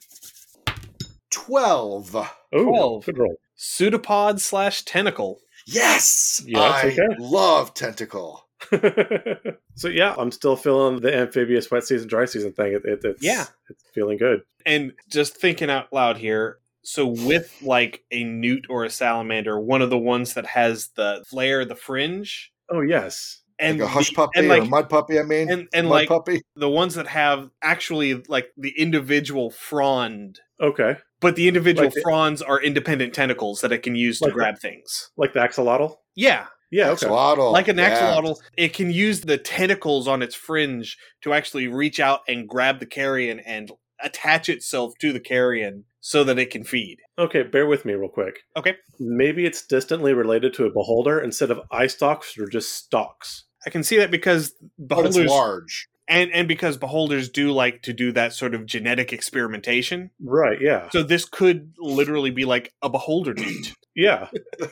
12. 1.32 2.16
Ooh, 2.56 2.64
12. 2.64 3.06
Good 3.06 3.18
roll. 3.18 3.36
Pseudopod 3.58 4.40
slash 4.40 4.84
tentacle. 4.84 5.40
Yes. 5.66 6.42
Yeah, 6.46 6.60
I 6.60 6.88
okay. 6.88 7.08
love 7.20 7.74
tentacle. 7.74 8.47
so 9.76 9.88
yeah, 9.88 10.16
I'm 10.18 10.32
still 10.32 10.56
feeling 10.56 11.00
the 11.02 11.16
amphibious 11.16 11.70
wet 11.70 11.84
season, 11.84 12.08
dry 12.08 12.26
season 12.26 12.54
thing. 12.54 12.74
It, 12.74 12.86
it, 12.86 13.00
it's 13.04 13.24
yeah, 13.24 13.46
it's 13.70 13.84
feeling 13.94 14.18
good. 14.18 14.42
And 14.66 14.94
just 15.10 15.38
thinking 15.38 15.70
out 15.70 15.94
loud 15.94 16.18
here, 16.18 16.60
so 16.84 17.06
with 17.06 17.54
like 17.62 18.04
a 18.12 18.24
newt 18.24 18.66
or 18.70 18.84
a 18.86 18.90
salamander, 18.90 19.60
one 19.60 19.82
of 19.82 19.90
the 19.90 19.98
ones 19.98 20.34
that 20.34 20.46
has 20.46 20.90
the 20.96 21.24
flare, 21.28 21.66
the 21.66 21.76
fringe. 21.76 22.52
Oh 22.70 22.82
yes, 22.82 23.42
and 23.60 23.80
like 23.80 23.88
a 23.88 23.92
hush 23.92 24.14
puppy 24.14 24.40
and 24.40 24.48
like, 24.48 24.64
or 24.64 24.68
mud 24.68 24.90
puppy. 24.90 25.20
I 25.20 25.24
mean, 25.24 25.52
and, 25.52 25.68
and 25.74 25.90
like 25.90 26.10
puppy. 26.10 26.42
the 26.56 26.70
ones 26.70 26.96
that 26.96 27.08
have 27.08 27.50
actually 27.62 28.24
like 28.28 28.52
the 28.58 28.74
individual 28.78 29.52
frond. 29.52 30.40
Okay, 30.62 30.98
but 31.20 31.36
the 31.36 31.48
individual 31.48 31.90
like 31.90 32.04
fronds 32.04 32.40
the, 32.40 32.48
are 32.48 32.62
independent 32.62 33.14
tentacles 33.14 33.62
that 33.62 33.72
it 33.72 33.84
can 33.84 33.96
use 33.96 34.20
to 34.20 34.26
like 34.26 34.34
grab 34.34 34.56
the, 34.56 34.62
things, 34.62 35.12
like 35.18 35.34
the 35.34 35.40
axolotl. 35.40 35.98
Yeah, 36.16 36.48
yeah, 36.72 36.90
okay. 36.90 37.06
axolotl. 37.06 37.52
Like 37.52 37.68
an 37.68 37.78
axolotl, 37.78 38.36
yeah. 38.58 38.66
it 38.66 38.74
can 38.74 38.92
use 38.92 39.22
the 39.22 39.38
tentacles 39.38 40.08
on 40.08 40.22
its 40.22 40.36
fringe 40.36 40.98
to 41.22 41.34
actually 41.34 41.68
reach 41.68 42.00
out 42.00 42.22
and 42.28 42.48
grab 42.48 42.80
the 42.80 42.86
carrion 42.86 43.40
and 43.40 43.72
attach 44.04 44.50
itself 44.50 44.94
to 45.00 45.12
the 45.12 45.20
carrion 45.20 45.86
so 46.00 46.24
that 46.24 46.38
it 46.40 46.52
can 46.52 46.64
feed. 46.64 47.00
Okay, 47.18 47.44
bear 47.44 47.68
with 47.68 47.84
me 47.84 47.94
real 47.94 48.10
quick. 48.10 48.40
Okay. 48.56 48.76
Maybe 49.00 49.46
it's 49.46 49.66
distantly 49.66 50.14
related 50.14 50.54
to 50.56 50.66
a 50.66 50.72
beholder 50.72 51.20
instead 51.20 51.52
of 51.52 51.62
eye 51.72 51.88
stalks 51.88 52.38
or 52.38 52.48
just 52.48 52.74
stalks. 52.74 53.46
I 53.66 53.70
can 53.70 53.84
see 53.84 53.98
that 53.98 54.12
because 54.12 54.54
beholders 54.86 55.18
large. 55.18 55.90
And 56.10 56.32
and 56.32 56.48
because 56.48 56.78
beholders 56.78 57.30
do 57.30 57.52
like 57.52 57.82
to 57.84 57.94
do 57.94 58.12
that 58.14 58.34
sort 58.34 58.56
of 58.56 58.66
genetic 58.66 59.12
experimentation. 59.12 60.12
Right, 60.22 60.60
yeah. 60.62 60.90
So 60.90 61.04
this 61.04 61.26
could 61.26 61.74
literally 61.78 62.32
be 62.32 62.46
like 62.46 62.74
a 62.82 62.90
beholder 62.90 63.34
newt. 63.38 63.74
Yeah. 63.98 64.28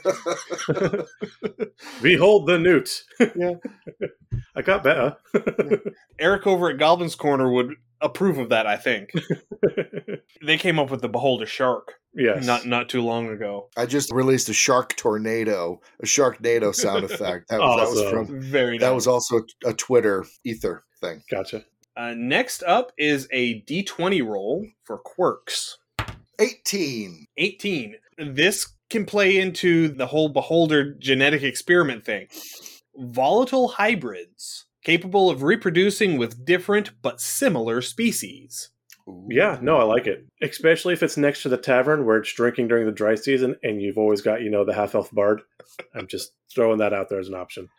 Behold 2.02 2.48
the 2.48 2.60
newt. 2.60 3.04
yeah. 3.36 3.54
I 4.56 4.62
got 4.62 4.84
better. 4.84 5.18
Eric 6.20 6.46
over 6.46 6.70
at 6.70 6.78
Goblin's 6.78 7.16
Corner 7.16 7.52
would 7.52 7.74
approve 8.02 8.38
of 8.38 8.50
that, 8.50 8.68
I 8.68 8.78
think. 8.78 9.10
they 10.46 10.58
came 10.58 10.78
up 10.78 10.92
with 10.92 11.02
the 11.02 11.10
Beholder 11.10 11.48
Shark. 11.48 11.94
Yes. 12.14 12.46
Not 12.46 12.66
not 12.66 12.88
too 12.88 13.02
long 13.02 13.28
ago. 13.28 13.68
I 13.76 13.86
just 13.86 14.10
released 14.14 14.48
a 14.48 14.54
shark 14.54 14.96
tornado, 14.96 15.82
a 16.02 16.06
sharknado 16.06 16.74
sound 16.74 17.04
effect. 17.04 17.50
That, 17.50 17.60
awesome. 17.60 17.96
that 17.96 18.04
was 18.04 18.10
from 18.10 18.40
very 18.42 18.78
That 18.78 18.96
was 18.96 19.06
also 19.06 19.42
a, 19.66 19.72
a 19.72 19.74
Twitter 19.74 20.26
ether 20.46 20.85
thing. 21.00 21.24
Gotcha. 21.30 21.66
Uh, 21.98 22.14
next 22.16 22.64
up 22.64 22.91
is 22.98 23.28
a 23.32 23.62
D20 23.62 24.26
roll 24.26 24.68
for 24.84 24.98
quirks. 24.98 25.78
18. 26.39 27.28
18. 27.38 27.96
This 28.18 28.74
can 28.89 29.06
play 29.06 29.38
into 29.38 29.88
the 29.88 30.08
whole 30.08 30.30
beholder 30.30 30.93
genetic 30.93 31.43
experiment 31.43 32.06
thing. 32.06 32.28
Volatile 32.96 33.70
hybrids 33.70 34.66
capable 34.84 35.30
of 35.30 35.43
reproducing 35.43 36.18
with 36.18 36.46
different 36.46 36.91
but 37.02 37.20
similar 37.20 37.82
species. 37.82 38.70
Yeah, 39.30 39.60
no, 39.62 39.78
I 39.78 39.84
like 39.84 40.08
it. 40.08 40.26
Especially 40.41 40.93
if 40.93 41.04
it's 41.04 41.18
next 41.18 41.43
to 41.43 41.50
the 41.50 41.58
tavern 41.58 42.06
where 42.06 42.18
it's 42.18 42.34
drinking 42.34 42.68
during 42.70 42.86
the 42.86 42.91
dry 42.91 43.16
season 43.16 43.56
and 43.62 43.82
you've 43.82 43.98
always 43.98 44.22
got, 44.22 44.41
you 44.41 44.50
know, 44.50 44.66
the 44.66 44.74
half 44.74 44.96
elf 44.96 45.12
bard. 45.12 45.41
I'm 45.93 46.08
just 46.08 46.32
throwing 46.54 46.80
that 46.80 46.93
out 46.93 47.10
there 47.10 47.20
as 47.20 47.28
an 47.28 47.36
option. 47.36 47.70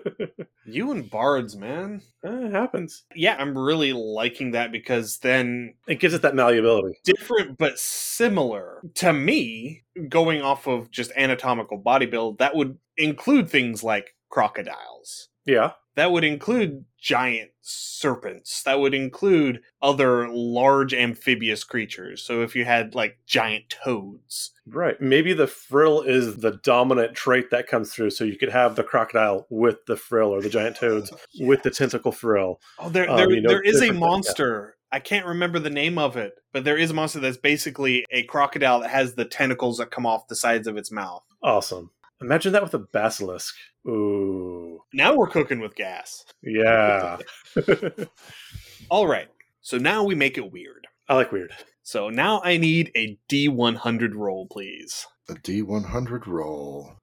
you 0.66 0.90
and 0.92 1.10
bards, 1.10 1.56
man. 1.56 2.02
Uh, 2.24 2.46
it 2.46 2.52
happens. 2.52 3.04
Yeah, 3.14 3.36
I'm 3.38 3.56
really 3.56 3.92
liking 3.92 4.52
that 4.52 4.72
because 4.72 5.18
then 5.18 5.74
it 5.86 6.00
gives 6.00 6.14
it 6.14 6.22
that 6.22 6.34
malleability. 6.34 6.98
Different 7.04 7.58
but 7.58 7.78
similar. 7.78 8.82
To 8.96 9.12
me, 9.12 9.84
going 10.08 10.42
off 10.42 10.66
of 10.66 10.90
just 10.90 11.12
anatomical 11.16 11.78
body 11.78 12.06
build, 12.06 12.38
that 12.38 12.54
would 12.54 12.78
include 12.96 13.50
things 13.50 13.82
like 13.82 14.14
crocodiles. 14.30 15.28
Yeah 15.44 15.72
that 15.94 16.10
would 16.10 16.24
include 16.24 16.84
giant 16.98 17.50
serpents. 17.60 18.62
That 18.62 18.80
would 18.80 18.94
include 18.94 19.62
other 19.80 20.28
large 20.28 20.94
amphibious 20.94 21.64
creatures. 21.64 22.22
So 22.22 22.42
if 22.42 22.56
you 22.56 22.64
had 22.64 22.94
like 22.94 23.18
giant 23.26 23.68
toads. 23.68 24.52
Right. 24.66 25.00
Maybe 25.00 25.32
the 25.32 25.46
frill 25.46 26.02
is 26.02 26.36
the 26.36 26.52
dominant 26.62 27.14
trait 27.14 27.50
that 27.50 27.66
comes 27.66 27.92
through. 27.92 28.10
So 28.10 28.24
you 28.24 28.36
could 28.36 28.50
have 28.50 28.76
the 28.76 28.84
crocodile 28.84 29.46
with 29.50 29.84
the 29.86 29.96
frill 29.96 30.28
or 30.28 30.40
the 30.40 30.48
giant 30.48 30.76
toads 30.76 31.12
yeah. 31.32 31.46
with 31.46 31.62
the 31.62 31.70
tentacle 31.70 32.12
frill. 32.12 32.60
Oh, 32.78 32.88
there, 32.88 33.08
um, 33.10 33.16
there, 33.16 33.26
um, 33.26 33.32
you 33.32 33.40
know, 33.42 33.48
there 33.48 33.62
is 33.62 33.82
a 33.82 33.92
monster. 33.92 34.76
I 34.90 35.00
can't 35.00 35.26
remember 35.26 35.58
the 35.58 35.70
name 35.70 35.98
of 35.98 36.16
it, 36.16 36.34
but 36.52 36.64
there 36.64 36.76
is 36.76 36.90
a 36.90 36.94
monster 36.94 37.18
that's 37.18 37.38
basically 37.38 38.04
a 38.10 38.24
crocodile 38.24 38.80
that 38.80 38.90
has 38.90 39.14
the 39.14 39.24
tentacles 39.24 39.78
that 39.78 39.90
come 39.90 40.04
off 40.04 40.28
the 40.28 40.36
sides 40.36 40.66
of 40.66 40.76
its 40.76 40.90
mouth. 40.90 41.22
Awesome. 41.42 41.90
Imagine 42.22 42.52
that 42.52 42.62
with 42.62 42.74
a 42.74 42.78
basilisk. 42.78 43.54
Ooh. 43.86 44.80
Now 44.94 45.16
we're 45.16 45.28
cooking 45.28 45.60
with 45.60 45.74
gas. 45.74 46.24
Yeah. 46.42 47.18
All 48.90 49.06
right. 49.06 49.28
So 49.60 49.78
now 49.78 50.04
we 50.04 50.14
make 50.14 50.38
it 50.38 50.52
weird. 50.52 50.86
I 51.08 51.14
like 51.14 51.32
weird. 51.32 51.52
So 51.82 52.08
now 52.08 52.40
I 52.44 52.56
need 52.56 52.90
a 52.96 53.18
D100 53.28 54.14
roll, 54.14 54.46
please. 54.50 55.06
A 55.28 55.34
D100 55.34 56.26
roll. 56.26 56.96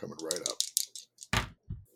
Coming 0.00 0.16
right 0.22 0.40
up. 0.48 1.46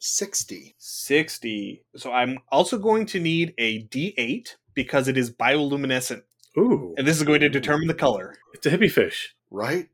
60. 0.01 0.75
60. 0.79 1.85
So 1.97 2.13
I'm 2.13 2.39
also 2.51 2.79
going 2.79 3.07
to 3.07 3.21
need 3.21 3.55
a 3.59 3.85
D8 3.85 4.57
because 4.75 5.09
it 5.09 5.19
is 5.19 5.33
bioluminescent. 5.33 6.23
Ooh. 6.57 6.95
And 6.97 7.07
this 7.07 7.17
is 7.17 7.23
going 7.25 7.41
to 7.41 7.49
determine 7.49 7.89
the 7.89 7.95
color. 7.95 8.35
It's 8.55 8.67
a 8.67 8.71
hippie 8.71 8.91
fish. 8.91 9.35
Right? 9.51 9.89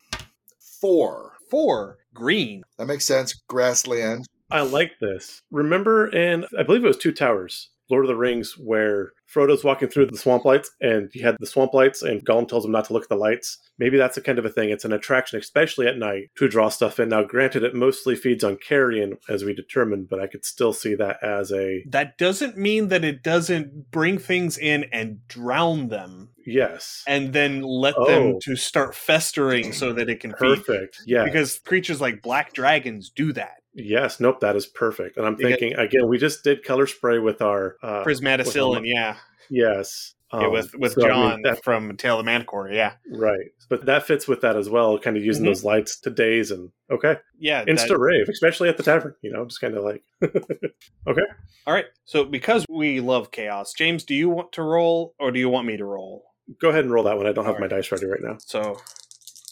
Four. 0.81 1.35
Four. 1.51 1.99
Green. 2.15 2.63
That 2.79 2.87
makes 2.87 3.05
sense. 3.05 3.35
Grassland. 3.49 4.27
I 4.51 4.63
like 4.63 4.93
this. 5.01 5.43
Remember 5.51 6.09
in 6.09 6.45
I 6.59 6.63
believe 6.63 6.85
it 6.85 6.89
was 6.89 6.97
Two 6.97 7.13
Towers, 7.13 7.71
Lord 7.91 8.05
of 8.05 8.09
the 8.09 8.17
Rings, 8.17 8.57
where 8.57 9.13
Frodo's 9.35 9.65
walking 9.65 9.89
through 9.89 10.07
the 10.07 10.17
swamp 10.17 10.45
lights 10.45 10.71
and 10.81 11.11
you 11.13 11.25
had 11.27 11.37
the 11.41 11.47
swamp 11.47 11.75
lights 11.75 12.03
and 12.03 12.25
Gollum 12.25 12.47
tells 12.47 12.65
him 12.65 12.71
not 12.71 12.85
to 12.85 12.93
look 12.93 13.03
at 13.03 13.09
the 13.09 13.17
lights. 13.17 13.59
Maybe 13.81 13.99
that's 13.99 14.17
a 14.17 14.21
kind 14.21 14.39
of 14.39 14.45
a 14.45 14.49
thing. 14.49 14.71
It's 14.71 14.85
an 14.85 14.93
attraction, 14.93 15.41
especially 15.41 15.89
at 15.89 15.99
night, 15.99 16.31
to 16.37 16.49
draw 16.49 16.69
stuff 16.69 17.01
in. 17.01 17.09
Now, 17.09 17.25
granted, 17.25 17.65
it 17.65 17.75
mostly 17.75 18.15
feeds 18.15 18.45
on 18.45 18.57
carrion, 18.57 19.19
as 19.29 19.43
we 19.43 19.53
determined, 19.53 20.09
but 20.09 20.21
I 20.21 20.29
could 20.29 20.45
still 20.45 20.73
see 20.73 20.95
that 20.95 21.21
as 21.21 21.51
a. 21.51 21.83
That 21.89 22.17
doesn't 22.17 22.57
mean 22.57 22.89
that 22.89 23.05
it 23.05 23.25
doesn't 23.25 23.91
bring 23.91 24.19
things 24.19 24.57
in 24.57 24.85
and 24.93 25.27
drown 25.27 25.89
them. 25.89 26.31
Yes. 26.47 27.03
And 27.09 27.33
then 27.33 27.63
let 27.63 27.95
oh. 27.99 28.07
them 28.07 28.39
to 28.43 28.55
start 28.55 28.95
festering 28.95 29.73
so 29.73 29.93
that 29.95 30.09
it 30.09 30.21
can 30.21 30.33
Perfect. 30.33 31.01
Yeah. 31.07 31.25
Because 31.25 31.59
creatures 31.59 32.01
like 32.01 32.23
black 32.23 32.53
dragons 32.53 33.11
do 33.11 33.33
that. 33.33 33.64
Yes, 33.75 34.21
nope, 34.21 34.41
that 34.41 34.57
is 34.57 34.67
perfect. 34.67 35.17
And 35.17 35.27
I'm 35.27 35.37
thinking 35.37 35.75
again, 35.75 36.09
we 36.09 36.19
just 36.19 36.45
did 36.45 36.65
color 36.65 36.87
spray 36.87 37.19
with 37.19 37.43
our 37.43 37.77
uh, 37.83 38.05
prismaticillin, 38.05 38.83
yeah. 38.85 39.17
Yes. 39.51 40.15
Um, 40.31 40.43
yeah, 40.43 40.49
with 40.49 40.75
with 40.77 40.93
so, 40.95 41.03
John 41.03 41.33
I 41.33 41.35
mean, 41.35 41.43
that, 41.43 41.63
from 41.63 41.97
Tale 41.97 42.19
of 42.19 42.27
Manticore, 42.27 42.71
yeah. 42.71 42.95
Right. 43.11 43.51
But 43.69 43.87
that 43.87 44.05
fits 44.05 44.27
with 44.27 44.41
that 44.41 44.57
as 44.57 44.69
well, 44.69 44.99
kind 44.99 45.17
of 45.17 45.25
using 45.25 45.43
mm-hmm. 45.43 45.51
those 45.51 45.65
lights 45.65 46.01
to 46.01 46.11
daze 46.11 46.51
and 46.51 46.71
okay. 46.91 47.17
Yeah. 47.39 47.65
Insta 47.65 47.89
that, 47.89 47.99
rave, 47.99 48.29
especially 48.29 48.69
at 48.69 48.77
the 48.77 48.83
tavern, 48.83 49.15
you 49.23 49.33
know, 49.33 49.45
just 49.45 49.61
kind 49.61 49.77
of 49.77 49.85
like 49.85 50.03
Okay. 50.23 51.23
All 51.67 51.75
right. 51.75 51.87
So 52.05 52.25
because 52.25 52.65
we 52.69 53.01
love 53.01 53.31
chaos, 53.31 53.73
James, 53.75 54.05
do 54.05 54.15
you 54.15 54.29
want 54.29 54.53
to 54.53 54.63
roll 54.63 55.15
or 55.21 55.31
do 55.31 55.39
you 55.39 55.49
want 55.49 55.67
me 55.67 55.77
to 55.77 55.85
roll? 55.85 56.25
Go 56.61 56.69
ahead 56.71 56.85
and 56.85 56.93
roll 56.93 57.05
that 57.05 57.17
one. 57.17 57.27
I 57.27 57.33
don't 57.33 57.47
All 57.47 57.53
have 57.53 57.61
right. 57.61 57.71
my 57.71 57.77
dice 57.77 57.91
ready 57.93 58.07
right 58.07 58.21
now. 58.23 58.37
So 58.39 58.79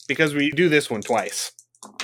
because 0.08 0.34
we 0.34 0.50
do 0.50 0.68
this 0.68 0.90
one 0.90 1.02
twice. 1.02 1.52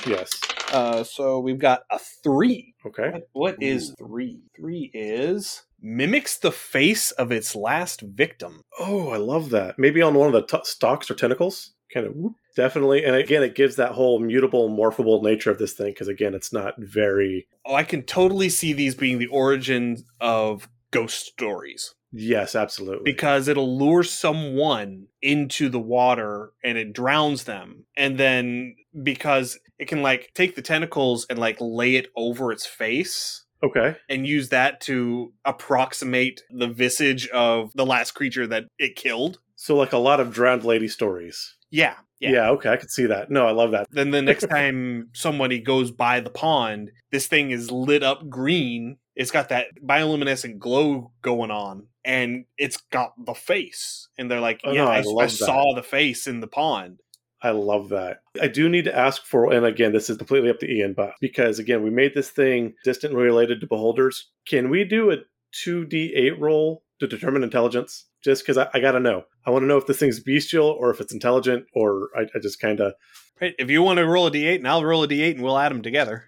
Yes. 0.05 0.29
Uh, 0.71 1.03
so 1.03 1.39
we've 1.39 1.59
got 1.59 1.81
a 1.91 1.99
three. 1.99 2.73
Okay. 2.85 3.09
What, 3.11 3.27
what 3.33 3.55
is 3.63 3.93
three? 3.97 4.41
Three 4.55 4.91
is 4.93 5.63
mimics 5.81 6.37
the 6.37 6.51
face 6.51 7.11
of 7.11 7.31
its 7.31 7.55
last 7.55 8.01
victim. 8.01 8.61
Oh, 8.79 9.09
I 9.09 9.17
love 9.17 9.49
that. 9.51 9.79
Maybe 9.79 10.01
on 10.01 10.13
one 10.13 10.27
of 10.27 10.33
the 10.33 10.57
t- 10.57 10.63
stalks 10.63 11.09
or 11.09 11.15
tentacles. 11.15 11.73
Kind 11.93 12.05
of 12.05 12.15
whoop. 12.15 12.33
definitely. 12.55 13.03
And 13.03 13.15
again, 13.15 13.41
it 13.41 13.55
gives 13.55 13.75
that 13.77 13.93
whole 13.93 14.19
mutable, 14.19 14.69
morphable 14.69 15.23
nature 15.23 15.49
of 15.49 15.57
this 15.57 15.73
thing 15.73 15.87
because 15.87 16.07
again, 16.07 16.35
it's 16.35 16.53
not 16.53 16.75
very. 16.77 17.47
Oh, 17.65 17.73
I 17.73 17.83
can 17.83 18.03
totally 18.03 18.49
see 18.49 18.73
these 18.73 18.93
being 18.93 19.17
the 19.17 19.27
origin 19.27 20.03
of 20.21 20.69
ghost 20.91 21.25
stories 21.25 21.95
Yes, 22.11 22.55
absolutely. 22.55 23.11
because 23.11 23.47
it'll 23.47 23.77
lure 23.77 24.03
someone 24.03 25.07
into 25.21 25.69
the 25.69 25.79
water 25.79 26.51
and 26.63 26.77
it 26.77 26.93
drowns 26.93 27.43
them. 27.43 27.85
And 27.95 28.17
then 28.17 28.75
because 29.03 29.59
it 29.77 29.87
can 29.87 30.01
like 30.01 30.31
take 30.33 30.55
the 30.55 30.61
tentacles 30.61 31.25
and 31.29 31.39
like 31.39 31.57
lay 31.59 31.95
it 31.95 32.07
over 32.15 32.51
its 32.51 32.65
face 32.65 33.45
okay. 33.63 33.95
and 34.09 34.27
use 34.27 34.49
that 34.49 34.81
to 34.81 35.33
approximate 35.45 36.41
the 36.49 36.67
visage 36.67 37.27
of 37.29 37.71
the 37.75 37.85
last 37.85 38.11
creature 38.11 38.47
that 38.47 38.65
it 38.77 38.95
killed. 38.95 39.39
So 39.55 39.75
like 39.75 39.93
a 39.93 39.97
lot 39.97 40.19
of 40.19 40.33
drowned 40.33 40.63
lady 40.63 40.87
stories. 40.87 41.55
Yeah. 41.69 41.95
Yeah. 42.19 42.31
Yeah. 42.31 42.49
okay, 42.51 42.69
I 42.69 42.77
could 42.77 42.91
see 42.91 43.05
that. 43.05 43.31
No, 43.31 43.47
I 43.47 43.51
love 43.51 43.71
that. 43.71 43.87
Then 43.91 44.11
the 44.11 44.21
next 44.21 44.47
time 44.49 45.09
somebody 45.13 45.59
goes 45.59 45.91
by 45.91 46.19
the 46.19 46.29
pond, 46.29 46.91
this 47.11 47.27
thing 47.27 47.51
is 47.51 47.71
lit 47.71 48.03
up 48.03 48.29
green. 48.29 48.97
It's 49.19 49.31
got 49.31 49.49
that 49.49 49.67
bioluminescent 49.85 50.59
glow 50.59 51.11
going 51.21 51.51
on, 51.51 51.87
and 52.05 52.45
it's 52.57 52.77
got 52.89 53.13
the 53.25 53.33
face. 53.33 54.07
And 54.17 54.31
they're 54.31 54.39
like, 54.39 54.61
Oh, 54.63 54.71
"Yeah, 54.71 54.85
no, 54.85 54.91
I 54.91 55.23
I, 55.23 55.25
I 55.25 55.27
saw 55.27 55.75
the 55.75 55.83
face 55.83 56.25
in 56.25 56.39
the 56.39 56.47
pond." 56.47 57.01
I 57.41 57.51
love 57.51 57.89
that. 57.89 58.21
I 58.41 58.47
do 58.47 58.69
need 58.69 58.85
to 58.85 58.97
ask 58.97 59.25
for, 59.25 59.51
and 59.51 59.65
again, 59.65 59.91
this 59.91 60.09
is 60.09 60.15
completely 60.15 60.49
up 60.49 60.59
to 60.59 60.71
Ian, 60.71 60.93
but 60.93 61.11
because 61.19 61.59
again, 61.59 61.83
we 61.83 61.89
made 61.89 62.13
this 62.13 62.29
thing 62.29 62.75
distantly 62.85 63.21
related 63.21 63.59
to 63.59 63.67
beholders. 63.67 64.29
Can 64.47 64.69
we 64.69 64.85
do 64.85 65.11
a 65.11 65.17
2d8 65.65 66.39
roll 66.39 66.83
to 67.01 67.07
determine 67.07 67.43
intelligence? 67.43 68.05
Just 68.23 68.43
because 68.43 68.57
I, 68.57 68.69
I 68.73 68.79
got 68.79 68.93
to 68.93 69.01
know. 69.01 69.23
I 69.45 69.51
want 69.51 69.63
to 69.63 69.67
know 69.67 69.77
if 69.77 69.85
this 69.85 69.99
thing's 69.99 70.21
bestial 70.21 70.67
or 70.67 70.91
if 70.91 71.01
it's 71.01 71.13
intelligent, 71.13 71.65
or 71.73 72.07
I, 72.15 72.21
I 72.21 72.39
just 72.41 72.61
kind 72.61 72.79
of. 72.79 72.93
Right? 73.41 73.53
If 73.59 73.69
you 73.69 73.83
want 73.83 73.97
to 73.97 74.07
roll 74.07 74.27
a 74.27 74.31
d8, 74.31 74.55
and 74.55 74.67
I'll 74.67 74.85
roll 74.85 75.03
a 75.03 75.07
d8, 75.09 75.35
and 75.35 75.43
we'll 75.43 75.57
add 75.57 75.71
them 75.73 75.81
together. 75.81 76.23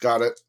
Got 0.00 0.22
it. 0.22 0.40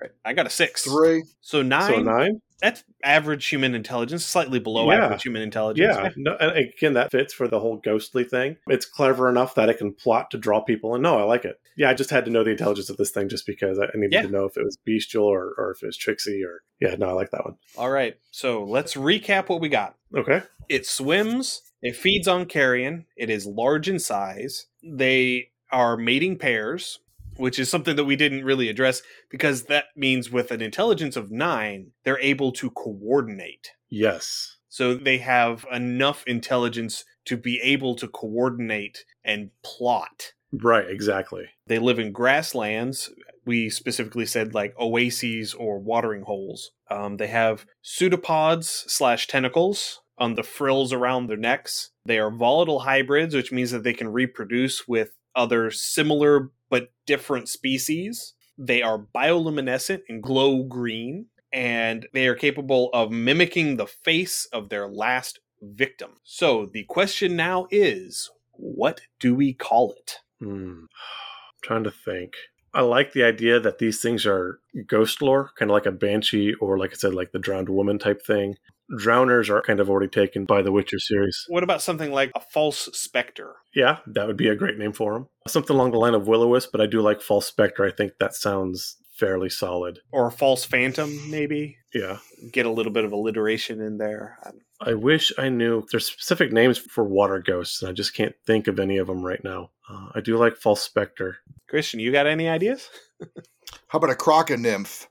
Right? 0.00 0.10
I 0.24 0.32
got 0.32 0.46
a 0.46 0.50
six. 0.50 0.84
Three. 0.84 1.24
So 1.40 1.62
nine. 1.62 1.92
So 1.94 2.00
nine? 2.02 2.40
That's 2.62 2.84
average 3.04 3.46
human 3.46 3.74
intelligence, 3.74 4.24
slightly 4.24 4.58
below 4.58 4.90
Yeah. 4.90 5.04
average 5.04 5.22
human 5.24 5.42
intelligence. 5.42 5.94
Yeah. 5.94 6.08
No, 6.16 6.36
and 6.40 6.56
again, 6.56 6.94
that 6.94 7.10
fits 7.10 7.34
for 7.34 7.48
the 7.48 7.60
whole 7.60 7.76
ghostly 7.76 8.24
thing. 8.24 8.56
It's 8.68 8.86
clever 8.86 9.28
enough 9.28 9.54
that 9.56 9.68
it 9.68 9.76
can 9.76 9.92
plot 9.92 10.30
to 10.30 10.38
draw 10.38 10.60
people. 10.60 10.94
And 10.94 11.02
no, 11.02 11.18
I 11.18 11.24
like 11.24 11.44
it. 11.44 11.60
Yeah, 11.76 11.90
I 11.90 11.94
just 11.94 12.08
had 12.08 12.24
to 12.24 12.30
know 12.30 12.42
the 12.44 12.50
intelligence 12.52 12.88
of 12.88 12.96
this 12.96 13.10
thing 13.10 13.28
just 13.28 13.44
because 13.46 13.78
I 13.78 13.88
needed 13.94 14.12
Yeah. 14.14 14.22
to 14.22 14.28
know 14.30 14.46
if 14.46 14.56
it 14.56 14.64
was 14.64 14.78
bestial 14.86 15.24
or, 15.24 15.52
or 15.58 15.72
if 15.72 15.82
it 15.82 15.86
was 15.86 15.98
tricksy 15.98 16.42
or. 16.42 16.62
Yeah, 16.80 16.94
no, 16.96 17.10
I 17.10 17.12
like 17.12 17.30
that 17.32 17.44
one. 17.44 17.56
All 17.76 17.90
right. 17.90 18.16
So 18.30 18.64
let's 18.64 18.94
recap 18.94 19.50
what 19.50 19.60
we 19.60 19.68
got. 19.68 19.94
Okay. 20.16 20.40
It 20.70 20.86
swims. 20.86 21.60
It 21.82 21.94
feeds 21.94 22.26
on 22.26 22.46
carrion. 22.46 23.04
It 23.16 23.28
is 23.28 23.44
large 23.44 23.86
in 23.88 23.98
size. 23.98 24.66
They 24.82 25.50
are 25.70 25.96
mating 25.98 26.38
pairs, 26.38 27.00
which 27.36 27.58
is 27.58 27.70
something 27.70 27.96
that 27.96 28.04
we 28.04 28.16
didn't 28.16 28.44
really 28.44 28.68
address 28.68 29.02
because 29.30 29.64
that 29.64 29.86
means 29.94 30.30
with 30.30 30.50
an 30.50 30.60
intelligence 30.60 31.16
of 31.16 31.30
nine, 31.30 31.92
they're 32.04 32.20
able 32.20 32.52
to 32.52 32.70
coordinate. 32.70 33.72
Yes. 33.88 34.56
So 34.68 34.94
they 34.94 35.18
have 35.18 35.64
enough 35.72 36.24
intelligence 36.26 37.04
to 37.26 37.36
be 37.36 37.60
able 37.62 37.94
to 37.96 38.08
coordinate 38.08 39.04
and 39.24 39.50
plot. 39.62 40.32
Right, 40.52 40.88
exactly. 40.88 41.46
They 41.66 41.78
live 41.78 41.98
in 41.98 42.12
grasslands. 42.12 43.10
We 43.44 43.70
specifically 43.70 44.26
said 44.26 44.54
like 44.54 44.74
oases 44.78 45.54
or 45.54 45.78
watering 45.78 46.22
holes. 46.22 46.72
Um, 46.90 47.16
they 47.16 47.28
have 47.28 47.66
pseudopods 47.82 48.84
slash 48.88 49.26
tentacles 49.26 50.00
on 50.18 50.34
the 50.34 50.42
frills 50.42 50.92
around 50.92 51.26
their 51.26 51.36
necks. 51.36 51.90
They 52.04 52.18
are 52.18 52.30
volatile 52.30 52.80
hybrids, 52.80 53.34
which 53.34 53.52
means 53.52 53.70
that 53.70 53.82
they 53.82 53.92
can 53.92 54.08
reproduce 54.08 54.88
with 54.88 55.10
other 55.34 55.70
similar 55.70 56.50
but 56.70 56.90
different 57.06 57.48
species. 57.48 58.34
They 58.58 58.82
are 58.82 59.06
bioluminescent 59.14 60.02
and 60.08 60.22
glow 60.22 60.62
green, 60.62 61.26
and 61.52 62.06
they 62.12 62.26
are 62.26 62.34
capable 62.34 62.90
of 62.92 63.10
mimicking 63.10 63.76
the 63.76 63.86
face 63.86 64.46
of 64.52 64.68
their 64.68 64.88
last 64.88 65.40
victim. 65.62 66.12
So 66.24 66.66
the 66.66 66.84
question 66.84 67.36
now 67.36 67.66
is 67.70 68.30
what 68.52 69.02
do 69.20 69.34
we 69.34 69.52
call 69.52 69.92
it? 69.92 70.18
Hmm. 70.40 70.84
trying 71.62 71.84
to 71.84 71.90
think. 71.90 72.34
I 72.74 72.82
like 72.82 73.12
the 73.12 73.24
idea 73.24 73.58
that 73.58 73.78
these 73.78 74.02
things 74.02 74.26
are 74.26 74.60
ghost 74.86 75.22
lore, 75.22 75.50
kind 75.58 75.70
of 75.70 75.74
like 75.74 75.86
a 75.86 75.92
banshee 75.92 76.54
or, 76.60 76.78
like 76.78 76.92
I 76.92 76.96
said, 76.96 77.14
like 77.14 77.32
the 77.32 77.38
drowned 77.38 77.70
woman 77.70 77.98
type 77.98 78.24
thing. 78.24 78.56
Drowners 78.92 79.48
are 79.48 79.62
kind 79.62 79.80
of 79.80 79.90
already 79.90 80.08
taken 80.08 80.44
by 80.44 80.62
the 80.62 80.72
Witcher 80.72 80.98
series. 80.98 81.44
What 81.48 81.64
about 81.64 81.82
something 81.82 82.12
like 82.12 82.30
a 82.34 82.40
false 82.40 82.88
specter? 82.92 83.56
Yeah, 83.74 83.98
that 84.06 84.26
would 84.26 84.36
be 84.36 84.48
a 84.48 84.54
great 84.54 84.78
name 84.78 84.92
for 84.92 85.14
them. 85.14 85.28
Something 85.48 85.76
along 85.76 85.92
the 85.92 85.98
line 85.98 86.14
of 86.14 86.28
Will-O-Wisp, 86.28 86.70
but 86.72 86.80
I 86.80 86.86
do 86.86 87.00
like 87.00 87.20
False 87.20 87.46
Spectre. 87.46 87.84
I 87.84 87.90
think 87.90 88.12
that 88.20 88.34
sounds 88.34 88.96
fairly 89.16 89.48
solid. 89.48 90.00
Or 90.12 90.26
a 90.26 90.32
false 90.32 90.64
phantom, 90.64 91.30
maybe? 91.30 91.78
Yeah. 91.92 92.18
Get 92.52 92.66
a 92.66 92.70
little 92.70 92.92
bit 92.92 93.04
of 93.04 93.12
alliteration 93.12 93.80
in 93.80 93.98
there. 93.98 94.38
I 94.80 94.94
wish 94.94 95.32
I 95.38 95.48
knew. 95.48 95.84
There's 95.90 96.06
specific 96.06 96.52
names 96.52 96.78
for 96.78 97.04
water 97.04 97.42
ghosts, 97.44 97.82
and 97.82 97.88
I 97.88 97.92
just 97.92 98.14
can't 98.14 98.34
think 98.46 98.68
of 98.68 98.78
any 98.78 98.98
of 98.98 99.06
them 99.06 99.24
right 99.24 99.42
now. 99.42 99.70
Uh, 99.88 100.08
I 100.14 100.20
do 100.20 100.36
like 100.36 100.56
False 100.56 100.82
Spectre. 100.82 101.38
Christian, 101.68 102.00
you 102.00 102.12
got 102.12 102.26
any 102.26 102.48
ideas? 102.48 102.88
How 103.88 103.98
about 103.98 104.10
a 104.10 104.14
croca 104.14 104.58
nymph? 104.58 105.08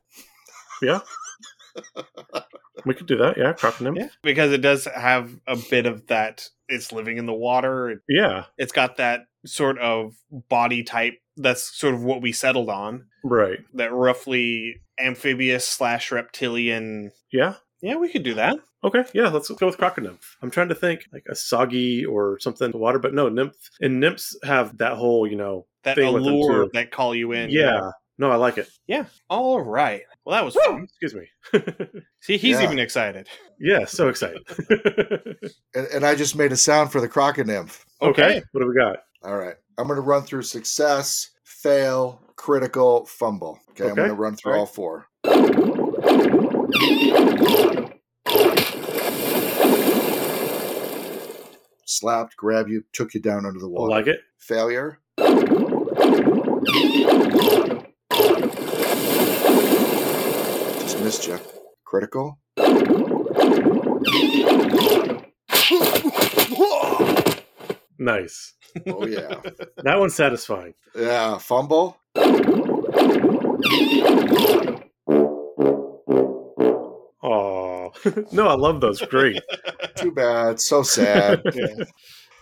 Yeah. 0.82 1.00
we 2.86 2.94
could 2.94 3.08
do 3.08 3.18
that. 3.18 3.38
Yeah, 3.38 3.54
Croconym. 3.54 3.98
Yeah. 3.98 4.10
Because 4.24 4.52
it 4.52 4.62
does 4.62 4.86
have 4.86 5.32
a 5.48 5.56
bit 5.70 5.86
of 5.86 6.08
that. 6.08 6.50
It's 6.68 6.92
living 6.92 7.18
in 7.18 7.26
the 7.26 7.34
water. 7.34 7.90
It- 7.92 8.00
Yeah, 8.10 8.46
It's 8.58 8.72
got 8.72 8.98
that 8.98 9.28
sort 9.46 9.78
of 9.80 10.16
body 10.50 10.84
type. 10.84 11.14
That's 11.38 11.64
sort 11.78 11.94
of 11.94 12.04
what 12.04 12.22
we 12.22 12.32
settled 12.32 12.70
on. 12.70 13.06
right. 13.24 13.60
That 13.74 13.92
roughly 13.94 14.82
amphibious 15.00 15.68
slash 15.68 16.12
reptilian. 16.12 17.12
Yeah. 17.32 17.56
Yeah, 17.82 17.96
we 17.98 18.10
could 18.10 18.24
do 18.24 18.34
that. 18.36 18.58
Okay, 18.84 19.04
yeah, 19.14 19.28
let's 19.30 19.50
go 19.50 19.66
with 19.66 19.78
Croconym. 19.78 20.18
I'm 20.42 20.52
trying 20.52 20.70
to 20.70 20.76
think 20.76 21.06
like 21.12 21.26
a 21.30 21.36
soggy 21.36 22.06
or 22.06 22.38
something 22.40 22.72
in 22.72 22.80
water, 22.80 23.00
but 23.00 23.14
no, 23.14 23.30
nymph 23.30 23.56
and 23.82 24.00
nymphs 24.00 24.38
have 24.44 24.78
that 24.78 24.94
whole, 24.94 25.28
you 25.28 25.36
know, 25.36 25.66
That 25.84 25.96
Thing 25.96 26.14
with 26.14 26.24
them, 26.24 26.34
allure 26.34 26.68
that 26.74 26.92
call 26.92 27.14
you 27.16 27.32
in. 27.32 27.50
yeah. 27.50 27.92
No, 28.18 28.32
I 28.32 28.36
like 28.38 28.58
it. 28.58 28.70
Yeah. 28.88 29.06
All 29.30 29.60
right. 29.62 30.04
Well, 30.24 30.34
that 30.36 30.46
was 30.46 30.56
fun. 30.56 30.84
Excuse 30.84 31.14
me. 31.14 31.28
See, 32.22 32.38
he's 32.38 32.58
Yeah. 32.58 32.64
even 32.64 32.80
excited. 32.80 33.28
yeah, 33.60 33.86
so 33.86 34.08
excited. 34.10 34.42
And, 35.76 35.88
and 35.88 36.06
I 36.06 36.16
just 36.16 36.38
made 36.38 36.54
a 36.54 36.56
sound 36.58 36.94
for 36.94 37.02
the 37.02 37.10
croca 37.10 37.46
nymph. 37.46 37.86
okay, 38.02 38.42
what 38.54 38.62
do 38.62 38.68
we 38.68 38.74
got? 38.76 39.00
All 39.24 39.36
right. 39.36 39.56
I'm 39.78 39.88
going 39.88 39.98
to 39.98 40.02
run 40.02 40.22
through 40.24 40.44
success, 40.44 41.32
fail, 41.44 42.22
critical, 42.38 43.06
fumble. 43.08 43.60
Okay. 43.72 43.90
I'm 43.90 43.96
going 43.96 44.08
to 44.08 44.14
run 44.16 44.38
through 44.38 44.54
All 44.54 44.58
right. 44.60 44.60
all 44.62 44.66
four. 44.66 45.08
Slapped, 51.88 52.36
grabbed 52.36 52.70
you, 52.70 52.84
took 52.94 53.14
you 53.14 53.20
down 53.22 53.46
under 53.46 53.60
the 53.60 53.70
wall. 53.70 53.86
I 53.86 53.90
water. 54.00 54.06
like 54.06 54.08
it. 54.16 54.22
Failure. 54.40 55.00
Just 60.96 61.04
missed 61.04 61.28
you. 61.28 61.40
Critical. 61.84 62.40
Nice. 67.98 68.54
Oh, 68.88 69.06
yeah. 69.06 69.42
That 69.84 70.00
one's 70.00 70.16
satisfying. 70.16 70.74
yeah. 70.96 71.38
Fumble. 71.38 71.98
Oh 77.22 77.92
no, 78.32 78.48
I 78.48 78.56
love 78.56 78.80
those. 78.82 79.02
Great. 79.02 79.42
Too 79.96 80.12
bad. 80.12 80.60
So 80.62 80.82
sad. 80.82 81.44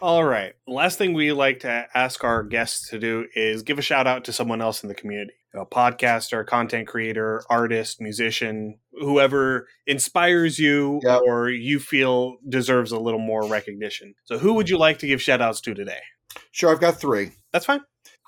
All 0.02 0.24
right. 0.24 0.54
Last 0.68 0.98
thing 0.98 1.14
we 1.14 1.32
like 1.32 1.62
to 1.62 1.88
ask 1.96 2.24
our 2.24 2.44
guests 2.44 2.90
to 2.90 3.00
do 3.00 3.26
is 3.36 3.64
give 3.64 3.80
a 3.80 3.82
shout 3.82 4.06
out 4.06 4.26
to 4.26 4.34
someone 4.34 4.62
else 4.62 4.84
in 4.84 4.90
the 4.90 4.96
community 4.96 5.34
a 5.54 5.66
podcaster, 5.66 6.46
content 6.46 6.88
creator, 6.88 7.44
artist, 7.50 8.02
musician, 8.02 8.80
whoever 8.94 9.68
inspires 9.86 10.58
you 10.60 11.00
Yep. 11.04 11.22
or 11.28 11.50
you 11.50 11.80
feel 11.80 12.38
deserves 12.48 12.92
a 12.92 13.00
little 13.00 13.20
more 13.20 13.46
recognition. 13.48 14.16
So, 14.26 14.38
who 14.38 14.54
would 14.54 14.70
you 14.70 14.78
like 14.78 15.00
to 15.00 15.08
give 15.08 15.22
shout 15.22 15.42
outs 15.42 15.62
to 15.62 15.74
today? 15.74 16.00
Sure, 16.52 16.72
I've 16.72 16.80
got 16.82 17.00
three. 17.00 17.32
That's 17.52 17.66
fine. 17.66 17.82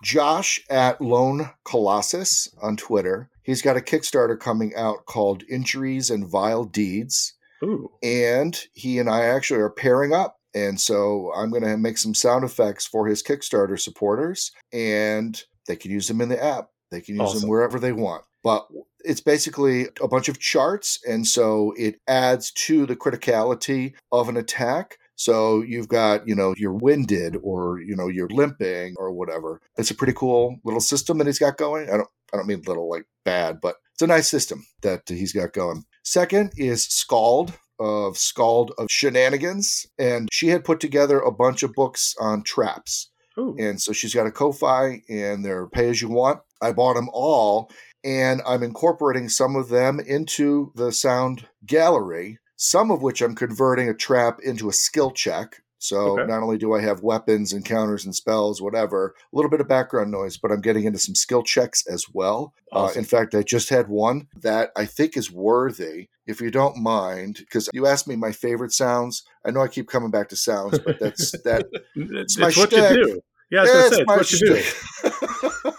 Josh 0.03 0.61
at 0.69 1.01
Lone 1.01 1.49
Colossus 1.63 2.49
on 2.61 2.78
Twitter. 2.78 3.30
He's 3.43 3.61
got 3.61 3.78
a 3.78 3.82
Kickstarter 3.82 4.39
coming 4.39 4.76
out 4.76 5.05
called 5.05 5.43
Injuries 5.49 6.09
and 6.11 6.28
Vile 6.28 6.65
Deeds. 6.65 7.34
Ooh. 7.63 7.89
And 8.03 8.59
he 8.73 8.99
and 8.99 9.09
I 9.09 9.21
actually 9.26 9.61
are 9.61 9.69
pairing 9.69 10.13
up 10.13 10.38
And 10.53 10.80
so 10.80 11.32
I'm 11.36 11.49
going 11.49 11.63
to 11.63 11.78
make 11.78 11.97
some 11.97 12.13
sound 12.13 12.45
effects 12.45 12.86
for 12.86 13.07
his 13.07 13.21
Kickstarter 13.21 13.80
supporters, 13.80 14.51
and 14.71 15.41
they 15.67 15.76
can 15.76 15.91
use 15.91 16.07
them 16.07 16.21
in 16.21 16.30
the 16.30 16.41
app. 16.41 16.69
They 16.95 17.01
can 17.01 17.15
use 17.15 17.29
Awesome. 17.29 17.41
them 17.41 17.49
wherever 17.49 17.79
they 17.79 17.91
want. 17.91 18.23
But 18.43 18.67
it's 19.03 19.21
basically 19.21 19.87
a 20.01 20.07
bunch 20.07 20.29
of 20.29 20.39
charts, 20.39 20.99
and 21.07 21.27
so 21.27 21.73
it 21.77 21.99
adds 22.07 22.51
to 22.51 22.85
the 22.85 22.95
criticality 22.95 23.93
of 24.11 24.29
an 24.29 24.37
attack. 24.37 24.97
So 25.15 25.61
you've 25.61 25.87
got, 25.87 26.27
you 26.27 26.35
know, 26.35 26.53
you're 26.57 26.73
winded 26.73 27.37
or, 27.41 27.79
you 27.79 27.95
know, 27.95 28.07
you're 28.07 28.29
limping 28.29 28.95
or 28.97 29.11
whatever. 29.11 29.61
It's 29.77 29.91
a 29.91 29.95
pretty 29.95 30.13
cool 30.13 30.57
little 30.63 30.81
system 30.81 31.17
that 31.17 31.27
he's 31.27 31.39
got 31.39 31.57
going. 31.57 31.89
I 31.89 31.97
don't 31.97 32.09
I 32.33 32.37
don't 32.37 32.47
mean 32.47 32.61
little 32.67 32.89
like 32.89 33.05
bad, 33.23 33.61
but 33.61 33.75
it's 33.93 34.01
a 34.01 34.07
nice 34.07 34.29
system 34.29 34.65
that 34.81 35.03
he's 35.07 35.31
got 35.31 35.53
going. 35.53 35.85
Second 36.03 36.51
is 36.57 36.85
Scald 36.85 37.53
of 37.79 38.17
Scald 38.17 38.73
of 38.77 38.87
Shenanigans. 38.89 39.85
And 39.97 40.27
she 40.31 40.49
had 40.49 40.65
put 40.65 40.79
together 40.81 41.19
a 41.19 41.31
bunch 41.31 41.63
of 41.63 41.73
books 41.73 42.13
on 42.19 42.43
traps. 42.43 43.09
Ooh. 43.37 43.55
And 43.59 43.81
so 43.81 43.91
she's 43.91 44.13
got 44.13 44.27
a 44.27 44.31
Ko-Fi 44.31 45.01
and 45.09 45.43
they're 45.43 45.67
pay 45.67 45.89
as 45.89 46.01
you 46.01 46.09
want. 46.09 46.39
I 46.66 46.74
bought 46.74 46.95
them 46.95 47.09
all 47.13 47.70
and 48.03 48.41
I'm 48.45 48.63
incorporating 48.63 49.30
some 49.30 49.55
of 49.55 49.70
them 49.70 49.99
into 49.99 50.72
the 50.76 50.91
sound 50.91 51.47
gallery, 51.66 52.38
some 52.55 52.91
of 52.91 53.01
which 53.01 53.22
I'm 53.22 53.36
converting 53.36 53.89
a 53.89 53.93
trap 53.93 54.39
into 54.43 54.70
a 54.70 54.74
skill 54.74 55.11
check. 55.11 55.61
So 55.80 56.20
Okay. 56.20 56.26
not 56.28 56.41
only 56.41 56.57
do 56.57 56.74
I 56.74 56.82
have 56.82 57.03
weapons 57.03 57.53
and 57.53 57.63
counters 57.66 58.05
and 58.05 58.16
spells, 58.16 58.61
whatever, 58.61 59.13
a 59.32 59.36
little 59.36 59.51
bit 59.51 59.61
of 59.61 59.68
background 59.68 60.09
noise, 60.09 60.38
but 60.38 60.51
I'm 60.51 60.61
getting 60.61 60.86
into 60.86 60.97
some 60.99 61.13
skill 61.16 61.43
checks 61.43 61.86
as 61.88 62.05
well. 62.11 62.53
Uh, 62.72 62.91
in 62.95 63.03
fact, 63.03 63.36
I 63.36 63.43
just 63.43 63.70
had 63.70 63.88
one 63.88 64.28
that 64.41 64.72
I 64.76 64.86
think 64.86 65.16
is 65.18 65.32
worthy, 65.32 66.07
if 66.26 66.41
you 66.41 66.49
don't 66.49 66.78
mind, 66.78 67.38
because 67.39 67.70
you 67.74 67.86
asked 67.86 68.07
me 68.07 68.16
my 68.16 68.32
favorite 68.32 68.72
sounds. 68.72 69.24
I 69.45 69.51
know 69.51 69.61
I 69.61 69.68
keep 69.68 69.88
coming 69.88 70.09
back 70.11 70.30
to 70.30 70.36
sounds, 70.36 70.80
but 70.86 70.99
that's 70.99 71.32
that. 71.43 71.66
It's, 71.95 72.38
my 72.38 72.45
what 72.47 72.72
shtick. 72.72 72.89
you 72.97 73.03
do. 73.03 73.22
Yeah, 73.51 73.61
I 73.61 73.66
Yeah, 73.66 73.72
say 73.89 73.95
it's 73.97 74.07
my 74.07 74.18
what 74.18 74.32
you 74.32 74.39
do. 74.39 74.55
shtick. 74.57 74.76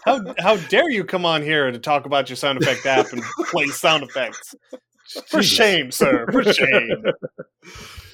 How 0.06 0.20
how 0.38 0.56
dare 0.56 0.88
you 0.90 1.04
come 1.04 1.26
on 1.26 1.42
here 1.42 1.70
to 1.70 1.78
talk 1.78 2.06
about 2.06 2.28
your 2.30 2.36
sound 2.36 2.62
effect 2.62 2.86
app 2.86 3.12
and 3.12 3.22
play 3.50 3.66
sound 3.66 4.04
effects? 4.04 4.54
For 5.28 5.40
Jesus. 5.40 5.48
shame, 5.56 5.90
sir. 5.90 6.26
For 6.32 6.44
shame. 6.44 7.04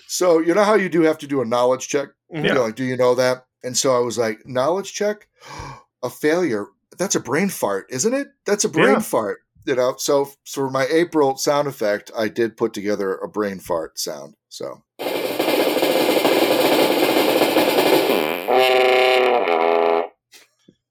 So 0.09 0.41
you 0.41 0.53
know 0.55 0.65
how 0.65 0.75
you 0.75 0.91
do 0.91 1.01
have 1.03 1.17
to 1.19 1.27
do 1.27 1.41
a 1.41 1.45
knowledge 1.47 1.89
check. 1.89 2.11
Mhm. 2.35 2.45
You 2.45 2.53
know, 2.53 2.65
like, 2.65 2.75
do 2.75 2.85
you 2.85 2.99
know 2.99 3.15
that? 3.15 3.47
And 3.65 3.75
so 3.75 3.97
I 3.97 4.01
was 4.01 4.19
like, 4.19 4.47
knowledge 4.47 4.93
check, 4.93 5.27
a 6.03 6.11
failure. 6.11 6.67
That's 6.99 7.15
a 7.15 7.21
brain 7.21 7.49
fart, 7.49 7.87
isn't 7.89 8.13
it? 8.13 8.29
That's 8.45 8.65
a 8.65 8.69
brain 8.69 8.97
Yeah. 8.97 8.99
fart. 9.01 9.39
You 9.65 9.75
know. 9.75 9.95
So 9.97 10.29
for 10.47 10.69
my 10.71 10.85
April 10.91 11.39
sound 11.39 11.67
effect, 11.67 12.11
I 12.15 12.29
did 12.29 12.59
put 12.59 12.75
together 12.75 13.15
a 13.15 13.27
brain 13.29 13.59
fart 13.59 13.99
sound. 13.99 14.35
So 14.51 14.83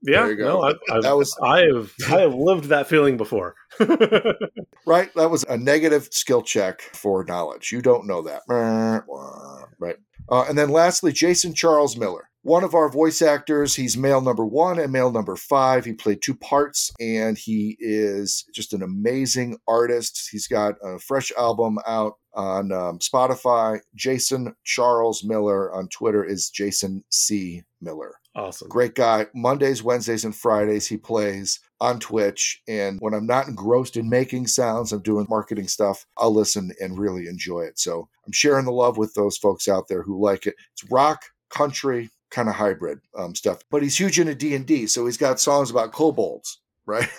Yeah, 0.03 0.21
There 0.23 0.31
you 0.31 0.37
go. 0.37 0.47
no, 0.47 0.63
I, 0.63 0.95
I've, 0.95 1.03
That 1.03 1.15
was- 1.17 1.37
I 1.43 1.59
have 1.61 1.91
I 2.09 2.21
have 2.21 2.33
lived 2.33 2.65
that 2.65 2.87
feeling 2.87 3.17
before. 3.17 3.55
right, 4.85 5.13
that 5.15 5.29
was 5.29 5.43
a 5.43 5.57
negative 5.57 6.07
skill 6.11 6.41
check 6.41 6.81
for 6.93 7.23
knowledge. 7.23 7.71
You 7.71 7.81
don't 7.81 8.07
know 8.07 8.21
that, 8.23 8.41
right? 9.79 9.95
Uh, 10.29 10.45
and 10.47 10.57
then 10.57 10.69
lastly, 10.69 11.11
Jason 11.11 11.53
Charles 11.53 11.97
Miller, 11.97 12.29
one 12.43 12.63
of 12.63 12.73
our 12.73 12.89
voice 12.89 13.21
actors. 13.21 13.75
He's 13.75 13.97
male 13.97 14.21
number 14.21 14.45
one 14.45 14.79
and 14.79 14.91
male 14.91 15.11
number 15.11 15.35
five. 15.35 15.83
He 15.85 15.93
played 15.93 16.21
two 16.21 16.35
parts, 16.35 16.91
and 16.99 17.37
he 17.37 17.75
is 17.79 18.45
just 18.53 18.73
an 18.73 18.81
amazing 18.81 19.57
artist. 19.67 20.29
He's 20.31 20.47
got 20.47 20.75
a 20.83 20.99
fresh 20.99 21.31
album 21.37 21.79
out 21.85 22.13
on 22.33 22.71
um, 22.71 22.99
Spotify. 22.99 23.79
Jason 23.95 24.55
Charles 24.63 25.23
Miller 25.23 25.73
on 25.73 25.89
Twitter 25.89 26.23
is 26.23 26.49
Jason 26.49 27.03
C. 27.09 27.63
Miller. 27.81 28.15
awesome. 28.35 28.69
Great 28.69 28.95
guy. 28.95 29.27
Mondays, 29.33 29.83
Wednesdays, 29.83 30.25
and 30.25 30.35
Fridays 30.35 30.87
he 30.87 30.97
plays 30.97 31.59
on 31.79 31.99
Twitch. 31.99 32.61
And 32.67 32.99
when 32.99 33.13
I'm 33.13 33.25
not 33.25 33.47
engrossed 33.47 33.97
in 33.97 34.09
making 34.09 34.47
sounds, 34.47 34.91
I'm 34.91 35.01
doing 35.01 35.25
marketing 35.29 35.67
stuff, 35.67 36.05
I'll 36.17 36.33
listen 36.33 36.71
and 36.79 36.99
really 36.99 37.27
enjoy 37.27 37.61
it. 37.61 37.79
So 37.79 38.07
I'm 38.25 38.31
sharing 38.31 38.65
the 38.65 38.71
love 38.71 38.97
with 38.97 39.13
those 39.15 39.37
folks 39.37 39.67
out 39.67 39.87
there 39.87 40.03
who 40.03 40.23
like 40.23 40.45
it. 40.45 40.55
It's 40.73 40.89
rock, 40.91 41.23
country, 41.49 42.09
kind 42.29 42.49
of 42.49 42.55
hybrid 42.55 42.99
um, 43.17 43.35
stuff. 43.35 43.59
But 43.69 43.83
he's 43.83 43.97
huge 43.97 44.19
into 44.19 44.35
D&D, 44.35 44.87
so 44.87 45.05
he's 45.05 45.17
got 45.17 45.39
songs 45.39 45.69
about 45.69 45.91
kobolds, 45.91 46.61
right? 46.85 47.09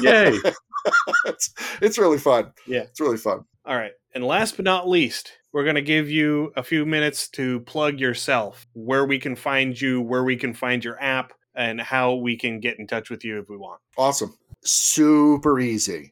Yay. 0.00 0.38
it's, 1.26 1.52
it's 1.80 1.98
really 1.98 2.18
fun. 2.18 2.52
Yeah. 2.66 2.82
It's 2.82 3.00
really 3.00 3.18
fun. 3.18 3.44
All 3.64 3.76
right. 3.76 3.92
And 4.14 4.24
last 4.24 4.56
but 4.56 4.64
not 4.64 4.88
least, 4.88 5.32
we're 5.52 5.64
going 5.64 5.76
to 5.76 5.82
give 5.82 6.10
you 6.10 6.52
a 6.56 6.62
few 6.62 6.84
minutes 6.86 7.28
to 7.30 7.60
plug 7.60 7.98
yourself, 8.00 8.66
where 8.72 9.04
we 9.04 9.18
can 9.18 9.36
find 9.36 9.78
you, 9.80 10.00
where 10.00 10.24
we 10.24 10.36
can 10.36 10.54
find 10.54 10.84
your 10.84 11.00
app, 11.02 11.32
and 11.54 11.80
how 11.80 12.14
we 12.14 12.36
can 12.36 12.60
get 12.60 12.78
in 12.78 12.86
touch 12.86 13.10
with 13.10 13.24
you 13.24 13.38
if 13.38 13.48
we 13.48 13.56
want. 13.56 13.80
Awesome. 13.98 14.36
Super 14.64 15.60
easy. 15.60 16.10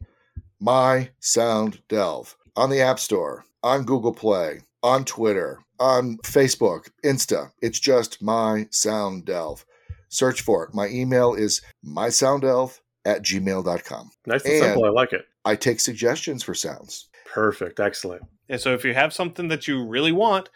My 0.60 1.10
Sound 1.20 1.80
Delve 1.88 2.36
on 2.56 2.68
the 2.68 2.80
App 2.82 2.98
Store, 2.98 3.44
on 3.62 3.84
Google 3.84 4.12
Play, 4.12 4.60
on 4.82 5.04
Twitter, 5.06 5.60
on 5.78 6.18
Facebook, 6.18 6.90
Insta. 7.04 7.50
It's 7.62 7.80
just 7.80 8.20
My 8.20 8.66
Sound 8.70 9.24
Delve. 9.24 9.64
Search 10.10 10.42
for 10.42 10.64
it. 10.64 10.74
My 10.74 10.88
email 10.88 11.34
is 11.34 11.62
mysounddelve 11.86 12.78
at 13.06 13.22
gmail.com. 13.22 14.10
Nice 14.26 14.44
and, 14.44 14.52
And- 14.52 14.62
simple. 14.64 14.84
I 14.84 14.88
like 14.90 15.12
it. 15.14 15.24
I 15.46 15.56
take 15.56 15.80
suggestions 15.80 16.42
for 16.42 16.54
sounds. 16.54 17.08
Perfect. 17.32 17.78
Excellent. 17.80 18.22
And 18.48 18.60
so 18.60 18.74
if 18.74 18.84
you 18.84 18.94
have 18.94 19.12
something 19.12 19.48
that 19.48 19.68
you 19.68 19.84
really 19.86 20.10
want, 20.12 20.50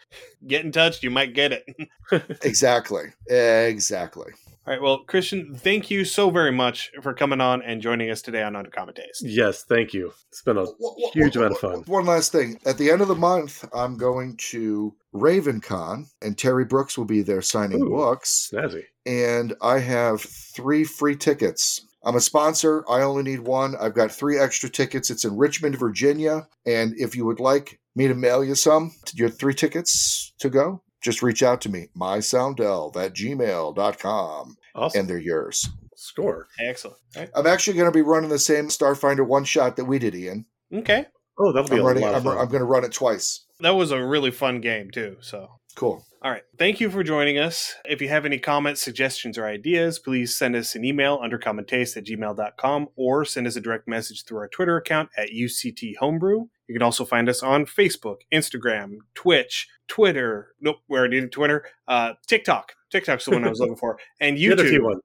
get 0.45 0.65
in 0.65 0.71
touch. 0.71 1.01
You 1.01 1.09
might 1.11 1.33
get 1.33 1.51
it. 1.53 1.65
Exactly. 2.43 3.05
Exactly. 3.27 4.31
All 4.67 4.73
right. 4.73 4.81
Well, 4.81 4.99
Christian, 5.05 5.55
thank 5.55 5.89
you 5.91 6.05
so 6.05 6.29
very 6.29 6.51
much 6.51 6.91
for 7.01 7.13
coming 7.13 7.39
on 7.41 7.61
and 7.61 7.81
joining 7.81 8.09
us 8.11 8.21
today 8.21 8.43
on 8.43 8.53
Undercommon 8.53 8.95
Taste. 8.95 9.23
Yes, 9.23 9.63
thank 9.63 9.93
you. 9.93 10.11
It's 10.29 10.41
been 10.41 10.57
a 10.57 10.65
Wh- 10.65 10.95
wh- 10.99 11.13
huge 11.13 11.33
wh- 11.33 11.37
amount 11.37 11.53
of 11.53 11.59
fun. 11.59 11.83
One 11.87 12.05
last 12.05 12.31
thing. 12.31 12.59
At 12.65 12.77
the 12.77 12.91
end 12.91 13.01
of 13.01 13.07
the 13.07 13.15
month, 13.15 13.63
I'm 13.73 13.97
going 13.97 14.37
to 14.51 14.93
RavenCon, 15.13 16.05
and 16.21 16.37
Terry 16.37 16.65
Brooks 16.65 16.97
will 16.97 17.05
be 17.05 17.21
there 17.21 17.41
signing 17.41 17.81
Ooh. 17.83 17.89
books. 17.89 18.49
snazzy. 18.53 18.83
and 19.05 19.53
I 19.61 19.79
have 19.79 20.21
three 20.21 20.83
free 20.83 21.15
tickets. 21.15 21.81
I'm 22.05 22.15
a 22.15 22.21
sponsor. 22.21 22.85
I 22.87 23.01
only 23.01 23.23
need 23.23 23.39
one. 23.39 23.75
I've 23.81 23.95
got 23.95 24.11
three 24.11 24.37
extra 24.37 24.69
tickets. 24.69 25.09
It's 25.09 25.25
in 25.25 25.35
Richmond, 25.35 25.77
Virginia. 25.79 26.47
And 26.65 26.93
if 26.97 27.15
you 27.15 27.25
would 27.25 27.39
like 27.39 27.79
me 27.95 28.07
to 28.07 28.13
mail 28.13 28.43
you 28.43 28.53
some, 28.55 28.93
your 29.13 29.29
three 29.29 29.55
tickets 29.55 30.33
to 30.39 30.49
go, 30.49 30.83
just 31.01 31.23
reach 31.23 31.41
out 31.41 31.61
to 31.61 31.69
me, 31.69 31.87
mysounddelve 31.97 32.95
at 32.95 33.13
gmail.com, 33.13 34.55
Awesome. 34.75 34.99
and 34.99 35.09
they're 35.09 35.17
yours. 35.17 35.67
Score. 35.95 36.47
Excellent. 36.59 36.97
All 37.15 37.21
right. 37.21 37.31
I'm 37.35 37.47
actually 37.47 37.77
going 37.77 37.91
to 37.91 37.97
be 37.97 38.01
running 38.01 38.29
the 38.29 38.37
same 38.39 38.67
Starfinder 38.67 39.25
one 39.25 39.43
shot 39.43 39.75
that 39.77 39.85
we 39.85 39.97
did, 39.97 40.13
Ian. 40.13 40.45
Okay. 40.73 41.05
Oh, 41.39 41.51
that'll 41.51 41.69
be 41.69 41.75
I'm, 41.77 41.81
a 41.81 41.85
running, 41.85 42.03
lot 42.03 42.11
I'm, 42.11 42.17
of 42.17 42.23
fun. 42.23 42.37
I'm 42.37 42.47
going 42.47 42.59
to 42.59 42.65
run 42.65 42.83
it 42.83 42.91
twice. 42.91 43.45
That 43.61 43.75
was 43.75 43.91
a 43.91 44.05
really 44.05 44.31
fun 44.31 44.61
game, 44.61 44.91
too. 44.91 45.17
So. 45.21 45.49
Cool. 45.75 46.05
All 46.25 46.31
right. 46.31 46.41
Thank 46.57 46.79
you 46.79 46.89
for 46.89 47.03
joining 47.03 47.37
us. 47.37 47.75
If 47.85 48.01
you 48.01 48.09
have 48.09 48.25
any 48.25 48.39
comments, 48.39 48.81
suggestions, 48.81 49.37
or 49.37 49.45
ideas, 49.45 49.99
please 49.99 50.35
send 50.35 50.55
us 50.55 50.73
an 50.73 50.83
email 50.83 51.19
undercommontaste 51.19 51.97
at 51.97 52.05
gmail.com 52.05 52.87
or 52.95 53.25
send 53.25 53.45
us 53.45 53.55
a 53.55 53.61
direct 53.61 53.87
message 53.87 54.23
through 54.23 54.39
our 54.39 54.47
Twitter 54.47 54.75
account 54.75 55.11
at 55.15 55.29
UCT 55.29 55.97
Homebrew. 55.99 56.47
You 56.67 56.73
can 56.73 56.81
also 56.81 57.05
find 57.05 57.29
us 57.29 57.43
on 57.43 57.67
Facebook, 57.67 58.21
Instagram, 58.33 58.95
Twitch, 59.13 59.67
Twitter. 59.87 60.55
Nope, 60.59 60.77
we 60.87 60.97
already 60.97 61.21
did 61.21 61.31
Twitter. 61.31 61.63
Uh, 61.87 62.13
TikTok. 62.25 62.73
TikTok's 62.89 63.25
the 63.25 63.31
one 63.31 63.45
I 63.45 63.49
was 63.49 63.59
looking 63.59 63.75
for. 63.75 63.99
And 64.19 64.35
The 64.35 64.45
YouTube. 64.47 64.79
T1. 64.79 64.95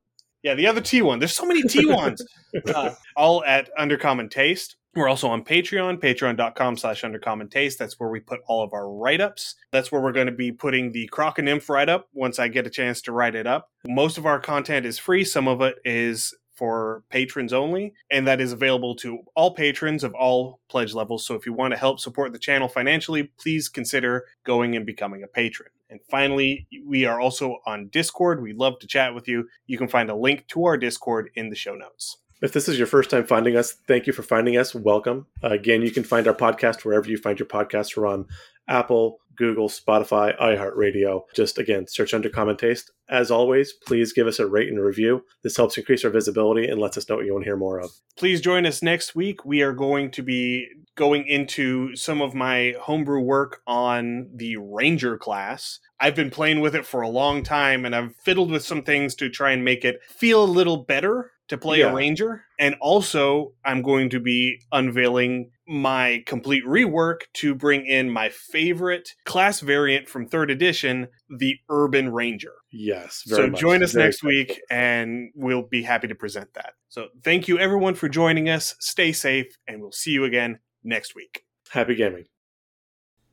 Yeah, 0.43 0.55
the 0.55 0.69
other 0.69 0.81
T1. 0.81 1.19
There's 1.19 1.37
so 1.37 1.45
many 1.45 1.63
T1s. 1.65 2.23
uh, 2.75 2.95
all 3.15 3.45
at 3.45 3.69
Undercommon 3.79 4.31
Taste. 4.31 4.77
We're 4.97 5.09
also 5.09 5.29
on 5.29 5.45
Patreon, 5.45 6.01
patreon.com 6.01 6.77
slash 6.77 7.03
undercommon 7.03 7.49
taste. 7.49 7.79
That's 7.79 8.01
where 8.01 8.11
we 8.11 8.19
put 8.19 8.41
all 8.49 8.65
of 8.65 8.73
our 8.73 8.91
write 8.91 9.21
ups. 9.21 9.55
That's 9.71 9.93
where 9.93 10.01
we're 10.01 10.11
going 10.11 10.27
to 10.27 10.33
be 10.33 10.51
putting 10.51 10.91
the 10.91 11.07
Croc 11.09 11.39
and 11.39 11.47
Nymph 11.47 11.69
write 11.69 11.89
up 11.89 12.09
once 12.13 12.41
I 12.41 12.49
get 12.49 12.67
a 12.67 12.71
chance 12.71 13.01
to 13.03 13.13
write 13.13 13.37
it 13.37 13.47
up. 13.47 13.71
Most 13.87 14.19
of 14.19 14.27
our 14.27 14.41
content 14.41 14.85
is 14.85 14.99
free, 14.99 15.25
some 15.25 15.47
of 15.47 15.61
it 15.61 15.77
is 15.85 16.35
for 16.57 17.05
patrons 17.09 17.53
only, 17.53 17.95
and 18.11 18.27
that 18.27 18.41
is 18.41 18.53
available 18.53 18.97
to 18.97 19.21
all 19.37 19.55
patrons 19.55 20.03
of 20.03 20.13
all 20.13 20.61
pledge 20.69 20.93
levels. 20.93 21.25
So 21.25 21.37
if 21.37 21.47
you 21.47 21.53
want 21.53 21.73
to 21.73 21.79
help 21.79 22.01
support 22.01 22.33
the 22.33 22.39
channel 22.39 22.69
financially, 22.69 23.31
please 23.39 23.69
consider 23.69 24.27
going 24.45 24.75
and 24.75 24.85
becoming 24.85 25.23
a 25.23 25.29
patron. 25.29 25.71
And 25.89 26.01
finally, 26.11 26.67
we 26.85 27.05
are 27.05 27.21
also 27.21 27.59
on 27.65 27.89
Discord. 27.89 28.43
We'd 28.43 28.59
love 28.59 28.79
to 28.81 28.87
chat 28.87 29.15
with 29.15 29.29
you. 29.29 29.49
You 29.69 29.79
can 29.79 29.89
find 29.89 30.11
a 30.11 30.15
link 30.15 30.49
to 30.49 30.65
our 30.65 30.77
Discord 30.77 31.31
in 31.35 31.49
the 31.49 31.57
show 31.57 31.75
notes. 31.77 32.19
If 32.43 32.55
this 32.55 32.69
is 32.69 32.79
your 32.79 32.87
first 32.87 33.11
time 33.11 33.27
finding 33.27 33.57
us, 33.57 33.73
thank 33.87 34.07
you 34.07 34.15
for 34.15 34.23
finding 34.23 34.57
us. 34.57 34.75
Welcome. 34.75 35.27
Uh, 35.45 35.49
again, 35.49 35.83
you 35.83 35.91
can 35.91 36.05
find 36.05 36.27
our 36.27 36.35
podcast 36.35 36.85
wherever 36.87 37.07
you 37.07 37.19
find 37.19 37.39
your 37.39 37.47
podcasts. 37.47 37.95
We're 37.95 38.07
on 38.07 38.27
Apple, 38.67 39.19
Google, 39.37 39.69
Spotify, 39.69 40.39
iHeartRadio. 40.41 41.23
Just 41.35 41.59
again, 41.59 41.87
search 41.87 42.15
under 42.15 42.31
Common 42.31 42.57
Taste. 42.57 42.93
As 43.11 43.31
always, 43.31 43.75
please 43.87 44.15
give 44.15 44.27
us 44.27 44.39
a 44.39 44.47
rate 44.47 44.71
and 44.71 44.81
review. 44.81 45.23
This 45.43 45.57
helps 45.57 45.77
increase 45.77 46.03
our 46.03 46.11
visibility 46.11 46.67
and 46.67 46.81
lets 46.81 46.97
us 46.97 47.07
know 47.11 47.17
what 47.17 47.27
you 47.27 47.35
want 47.35 47.45
to 47.45 47.49
hear 47.49 47.59
more 47.59 47.79
of. 47.79 47.91
Please 48.17 48.41
join 48.41 48.65
us 48.65 48.83
next 48.83 49.15
week. 49.15 49.45
We 49.45 49.61
are 49.61 49.75
going 49.75 50.11
to 50.13 50.23
be 50.23 50.67
going 50.97 51.27
into 51.27 51.95
some 51.95 52.23
of 52.23 52.35
my 52.35 52.75
homebrew 52.81 53.21
work 53.21 53.61
on 53.67 54.31
the 54.35 54.57
Ranger 54.57 55.19
class. 55.19 55.79
I've 55.99 56.17
been 56.17 56.31
playing 56.31 56.61
with 56.61 56.75
it 56.75 56.87
for 56.87 57.03
a 57.03 57.09
long 57.09 57.43
time 57.43 57.85
and 57.85 57.95
I've 57.95 58.17
fiddled 58.17 58.51
with 58.51 58.65
some 58.65 58.83
things 58.83 59.15
to 59.17 59.29
try 59.29 59.53
and 59.53 59.65
make 59.65 59.85
it 59.85 60.01
feel 60.09 60.43
a 60.43 60.45
little 60.45 60.79
better 60.79 61.33
to 61.51 61.59
play 61.59 61.81
yeah. 61.81 61.91
a 61.91 61.95
ranger. 61.95 62.45
And 62.59 62.77
also, 62.81 63.53
I'm 63.65 63.83
going 63.83 64.11
to 64.11 64.21
be 64.21 64.63
unveiling 64.71 65.51
my 65.67 66.23
complete 66.25 66.65
rework 66.65 67.23
to 67.35 67.55
bring 67.57 67.87
in 67.87 68.09
my 68.09 68.29
favorite 68.29 69.11
class 69.25 69.59
variant 69.59 70.09
from 70.09 70.27
third 70.27 70.51
edition, 70.51 71.09
the 71.29 71.57
Urban 71.69 72.13
Ranger. 72.13 72.53
Yes. 72.71 73.25
so 73.27 73.49
much. 73.49 73.61
join 73.61 73.83
us 73.83 73.93
very 73.93 74.07
next 74.07 74.23
week 74.23 74.61
and 74.71 75.31
we'll 75.35 75.63
be 75.63 75.83
happy 75.83 76.07
to 76.07 76.15
present 76.15 76.55
that. 76.55 76.75
So 76.89 77.09
thank 77.25 77.49
you 77.49 77.59
everyone 77.59 77.95
for 77.95 78.09
joining 78.09 78.49
us. 78.49 78.77
Stay 78.79 79.11
safe 79.13 79.59
and 79.67 79.81
we'll 79.81 79.93
see 79.93 80.13
you 80.13 80.25
again 80.25 80.61
next 80.85 81.17
week. 81.17 81.45
Happy 81.71 81.97
gaming. 81.97 82.27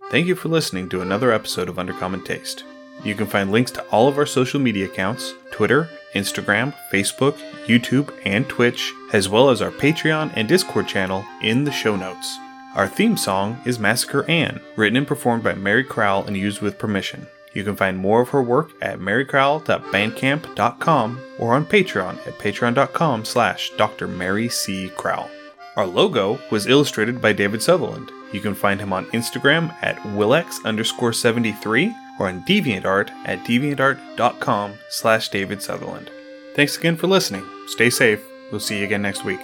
Thank 0.10 0.26
you 0.26 0.36
for 0.36 0.50
listening 0.50 0.90
to 0.90 1.02
another 1.02 1.32
episode 1.32 1.70
of 1.70 1.76
Undercommon 1.76 2.26
Taste. 2.26 2.64
You 3.04 3.14
can 3.14 3.28
find 3.28 3.52
links 3.52 3.70
to 3.72 3.84
all 3.90 4.08
of 4.08 4.18
our 4.18 4.26
social 4.26 4.60
media 4.60 4.86
accounts 4.86 5.34
Twitter, 5.52 5.90
Instagram, 6.14 6.76
Facebook, 6.92 7.38
YouTube, 7.66 8.14
and 8.26 8.48
Twitch, 8.48 8.94
as 9.14 9.30
well 9.30 9.50
as 9.50 9.62
our 9.62 9.72
Patreon 9.72 10.32
and 10.36 10.48
Discord 10.48 10.88
channel 10.88 11.26
in 11.42 11.64
the 11.64 11.72
show 11.72 11.96
notes. 11.96 12.38
Our 12.76 12.88
theme 12.88 13.18
song 13.18 13.60
is 13.66 13.80
Massacre 13.80 14.30
Anne, 14.30 14.62
written 14.76 14.98
and 14.98 15.08
performed 15.08 15.44
by 15.44 15.56
Mary 15.56 15.84
Crowell 15.84 16.26
and 16.26 16.38
used 16.38 16.62
with 16.62 16.78
permission. 16.78 17.26
You 17.54 17.64
can 17.64 17.76
find 17.76 17.98
more 17.98 18.22
of 18.22 18.30
her 18.30 18.44
work 18.44 18.70
at 18.82 19.00
marycrowell.bandcamp.com 19.00 21.22
or 21.40 21.56
on 21.56 21.66
Patreon 21.66 22.28
at 22.28 22.38
patreon.com 22.38 23.26
slash 23.26 23.72
Dr. 23.78 24.08
Mary 24.08 24.48
C. 24.48 24.90
Crowell. 24.90 25.32
Our 25.76 25.88
logo 25.88 26.40
was 26.52 26.68
illustrated 26.68 27.20
by 27.22 27.34
David 27.34 27.64
Sutherland. 27.64 28.12
You 28.32 28.42
can 28.42 28.54
find 28.54 28.80
him 28.80 28.94
on 28.94 29.08
Instagram 29.08 29.76
at 29.82 29.98
willex 30.14 30.64
underscore 30.66 31.14
73 31.14 31.96
or 32.20 32.28
on 32.28 32.44
DeviantArt 32.44 33.10
at 33.26 33.40
deviantart.com 33.40 34.80
slash 34.90 35.30
David 35.30 35.62
Sutherland. 35.62 36.10
Thanks 36.56 36.78
again 36.78 36.96
for 36.96 37.08
listening. 37.08 37.46
Stay 37.68 37.90
safe. 37.90 38.24
We'll 38.52 38.60
see 38.60 38.80
you 38.80 38.86
again 38.86 39.02
next 39.02 39.24
week. 39.24 39.42